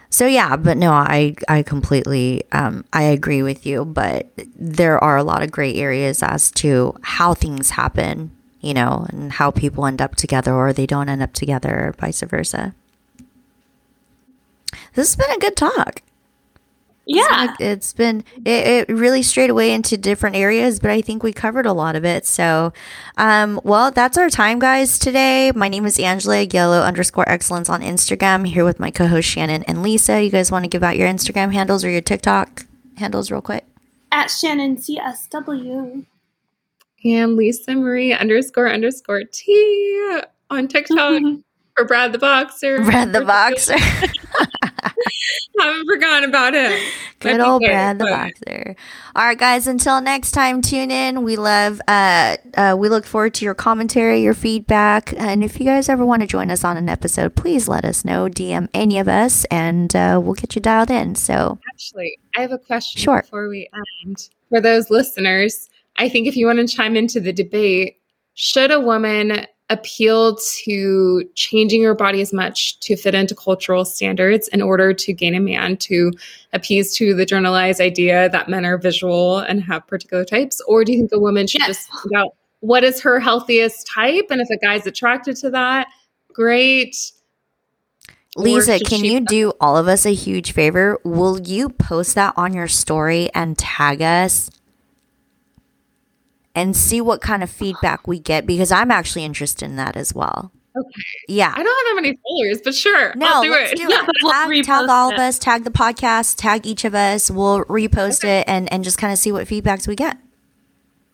so 0.10 0.26
yeah, 0.26 0.56
but 0.56 0.78
no, 0.78 0.92
I 0.92 1.36
I 1.48 1.64
completely 1.64 2.44
um, 2.52 2.86
I 2.94 3.04
agree 3.04 3.44
with 3.44 3.66
you, 3.66 3.86
but 3.86 4.32
there 4.56 5.02
are 5.04 5.18
a 5.18 5.24
lot 5.24 5.44
of 5.44 5.52
gray 5.52 5.76
areas 5.76 6.24
as 6.24 6.50
to 6.52 6.96
how 7.02 7.34
things 7.34 7.72
happen, 7.72 8.32
you 8.62 8.74
know, 8.74 9.06
and 9.10 9.34
how 9.34 9.52
people 9.52 9.86
end 9.86 10.02
up 10.02 10.16
together 10.16 10.54
or 10.54 10.72
they 10.72 10.86
don't 10.86 11.10
end 11.10 11.22
up 11.22 11.34
together, 11.34 11.88
or 11.88 11.96
vice 12.00 12.22
versa. 12.22 12.74
This 14.94 15.14
has 15.14 15.16
been 15.16 15.36
a 15.36 15.40
good 15.40 15.56
talk. 15.56 16.02
Yeah. 17.08 17.56
It's 17.60 17.94
been, 17.94 18.24
it, 18.46 18.90
it 18.90 18.94
really 18.94 19.24
strayed 19.24 19.50
away 19.50 19.74
into 19.74 19.98
different 19.98 20.36
areas, 20.36 20.80
but 20.80 20.92
I 20.92 21.02
think 21.02 21.24
we 21.24 21.32
covered 21.32 21.66
a 21.66 21.72
lot 21.72 21.96
of 21.96 22.04
it. 22.04 22.26
So, 22.26 22.74
um, 23.16 23.62
well, 23.64 23.92
that's 23.92 24.18
our 24.18 24.30
time, 24.30 24.60
guys, 24.60 25.00
today. 25.00 25.52
My 25.56 25.70
name 25.70 25.86
is 25.86 25.98
Angela 26.00 26.42
Yellow 26.42 26.82
underscore 26.82 27.28
excellence 27.30 27.70
on 27.70 27.82
Instagram. 27.82 28.46
here 28.46 28.66
with 28.66 28.80
my 28.80 28.92
co 28.92 29.08
host 29.08 29.28
Shannon 29.28 29.64
and 29.64 29.82
Lisa. 29.82 30.22
You 30.22 30.30
guys 30.30 30.52
want 30.52 30.66
to 30.66 30.70
give 30.70 30.84
out 30.84 30.98
your 30.98 31.08
Instagram 31.08 31.54
handles 31.54 31.86
or 31.86 31.90
your 31.90 32.02
TikTok 32.02 32.66
handles 32.98 33.32
real 33.32 33.42
quick? 33.42 33.66
At 34.12 34.28
Shannon 34.28 34.76
CSW. 34.76 36.06
And 37.06 37.36
Lisa 37.38 37.74
Marie 37.74 38.12
underscore 38.12 38.70
underscore 38.70 39.24
T 39.32 40.20
on 40.50 40.68
TikTok 40.68 41.22
for 41.76 41.86
Brad 41.86 42.12
the 42.12 42.18
Boxer. 42.18 42.82
Brad 42.82 43.14
the 43.14 43.22
Boxer. 43.22 43.76
haven't 45.60 45.86
forgotten 45.88 46.30
about 46.30 46.54
him. 46.54 46.72
Good 47.20 47.40
old 47.40 47.62
Brad 47.62 47.98
the 47.98 48.06
Boxer. 48.06 48.76
All 49.16 49.26
right, 49.26 49.38
guys. 49.38 49.68
Until 49.68 50.02
next 50.02 50.32
time, 50.32 50.62
tune 50.62 50.92
in. 50.92 51.24
We 51.24 51.36
love. 51.36 51.82
Uh, 51.88 52.38
uh, 52.56 52.76
we 52.78 52.90
look 52.90 53.06
forward 53.06 53.34
to 53.36 53.46
your 53.46 53.56
commentary, 53.56 54.22
your 54.22 54.36
feedback, 54.36 55.14
and 55.18 55.44
if 55.44 55.60
you 55.60 55.66
guys 55.66 55.90
ever 55.90 56.06
want 56.06 56.22
to 56.22 56.28
join 56.28 56.52
us 56.52 56.64
on 56.64 56.78
an 56.78 56.90
episode, 56.90 57.36
please 57.36 57.68
let 57.68 57.86
us 57.86 58.06
know. 58.06 58.28
DM 58.28 58.70
any 58.74 59.00
of 59.00 59.08
us, 59.08 59.46
and 59.46 59.96
uh, 59.96 60.20
we'll 60.22 60.36
get 60.36 60.56
you 60.56 60.62
dialed 60.62 60.92
in. 60.92 61.16
So, 61.16 61.58
actually, 61.74 62.20
I 62.36 62.42
have 62.42 62.52
a 62.52 62.60
question 62.60 63.02
sure. 63.02 63.22
before 63.22 63.50
we 63.50 63.68
end 64.06 64.30
for 64.50 64.62
those 64.62 64.90
listeners. 64.90 65.70
I 65.98 66.10
think 66.10 66.28
if 66.28 66.36
you 66.36 66.46
want 66.46 66.60
to 66.60 66.68
chime 66.68 66.96
into 66.96 67.20
the 67.20 67.34
debate, 67.34 67.98
should 68.36 68.70
a 68.70 68.80
woman 68.80 69.48
appeal 69.70 70.38
to 70.38 71.30
changing 71.36 71.82
your 71.82 71.94
body 71.94 72.22
as 72.22 72.32
much 72.32 72.80
to 72.80 72.96
fit 72.96 73.14
into 73.14 73.36
cultural 73.36 73.84
standards 73.84 74.48
in 74.50 74.62
order 74.62 74.94
to 74.94 75.12
gain 75.12 75.36
a 75.36 75.40
man 75.40 75.76
to 75.76 76.12
appease 76.54 76.96
to 76.96 77.14
the 77.14 77.26
generalized 77.26 77.82
idea 77.82 78.30
that 78.30 78.48
men 78.48 78.66
are 78.66 78.78
visual 78.78 79.40
and 79.40 79.62
have 79.62 79.86
particular 79.86 80.24
types 80.24 80.62
or 80.68 80.86
do 80.86 80.94
you 80.94 81.00
think 81.00 81.12
a 81.12 81.20
woman 81.20 81.48
should 81.48 81.60
yes. 81.60 81.68
just 81.68 81.90
find 81.90 82.16
out 82.16 82.36
what 82.62 82.84
is 82.84 83.02
her 83.02 83.20
healthiest 83.20 83.86
type 83.86 84.28
and 84.30 84.40
if 84.40 84.50
a 84.50 84.58
guy's 84.58 84.88
attracted 84.88 85.36
to 85.36 85.50
that 85.50 85.88
great 86.32 87.12
Lisa, 88.38 88.80
can 88.80 89.04
you 89.04 89.22
do 89.22 89.52
all 89.60 89.78
of 89.78 89.88
us 89.88 90.06
a 90.06 90.14
huge 90.14 90.52
favor? 90.52 91.00
Will 91.04 91.40
you 91.42 91.70
post 91.70 92.14
that 92.14 92.36
on 92.38 92.54
your 92.54 92.68
story 92.68 93.32
and 93.34 93.58
tag 93.58 94.00
us? 94.00 94.52
And 96.58 96.76
see 96.76 97.00
what 97.02 97.22
kind 97.22 97.44
of 97.44 97.52
feedback 97.52 98.08
we 98.08 98.20
get 98.20 98.48
because 98.48 98.72
I'm 98.72 98.90
actually 98.90 99.24
interested 99.24 99.64
in 99.64 99.76
that 99.76 99.96
as 99.96 100.14
well. 100.16 100.52
Okay. 100.76 101.02
Yeah. 101.28 101.54
I 101.56 101.62
don't 101.62 101.88
have 101.88 101.96
that 101.96 102.02
many 102.02 102.20
followers, 102.28 102.62
but 102.64 102.74
sure. 102.74 103.14
No, 103.16 103.28
I'll 103.28 103.44
do 103.44 103.52
let's 103.52 103.74
it. 103.74 103.78
do 103.78 103.88
it. 103.90 104.06
tag, 104.22 104.64
tag 104.64 104.90
all 104.90 105.14
of 105.14 105.20
us, 105.20 105.38
tag 105.38 105.64
the 105.64 105.70
podcast, 105.70 106.36
tag 106.38 106.66
each 106.66 106.84
of 106.84 106.96
us. 106.96 107.30
We'll 107.30 107.64
repost 107.66 108.24
okay. 108.24 108.40
it 108.40 108.46
and, 108.48 108.72
and 108.74 108.84
just 108.84 108.98
kind 108.98 109.14
of 109.14 109.20
see 109.20 109.32
what 109.32 109.48
feedbacks 109.48 109.88
we 109.88 109.96
get. 109.96 110.18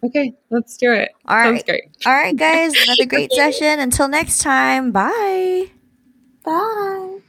Okay, 0.05 0.33
let's 0.49 0.77
do 0.77 0.91
it. 0.93 1.11
All 1.27 1.35
right. 1.35 1.49
Sounds 1.49 1.63
great. 1.63 1.83
All 2.05 2.13
right, 2.13 2.35
guys. 2.35 2.73
Another 2.81 3.05
great 3.05 3.31
session. 3.33 3.79
Until 3.79 4.07
next 4.07 4.39
time. 4.39 4.91
Bye. 4.91 5.71
Bye. 6.45 7.19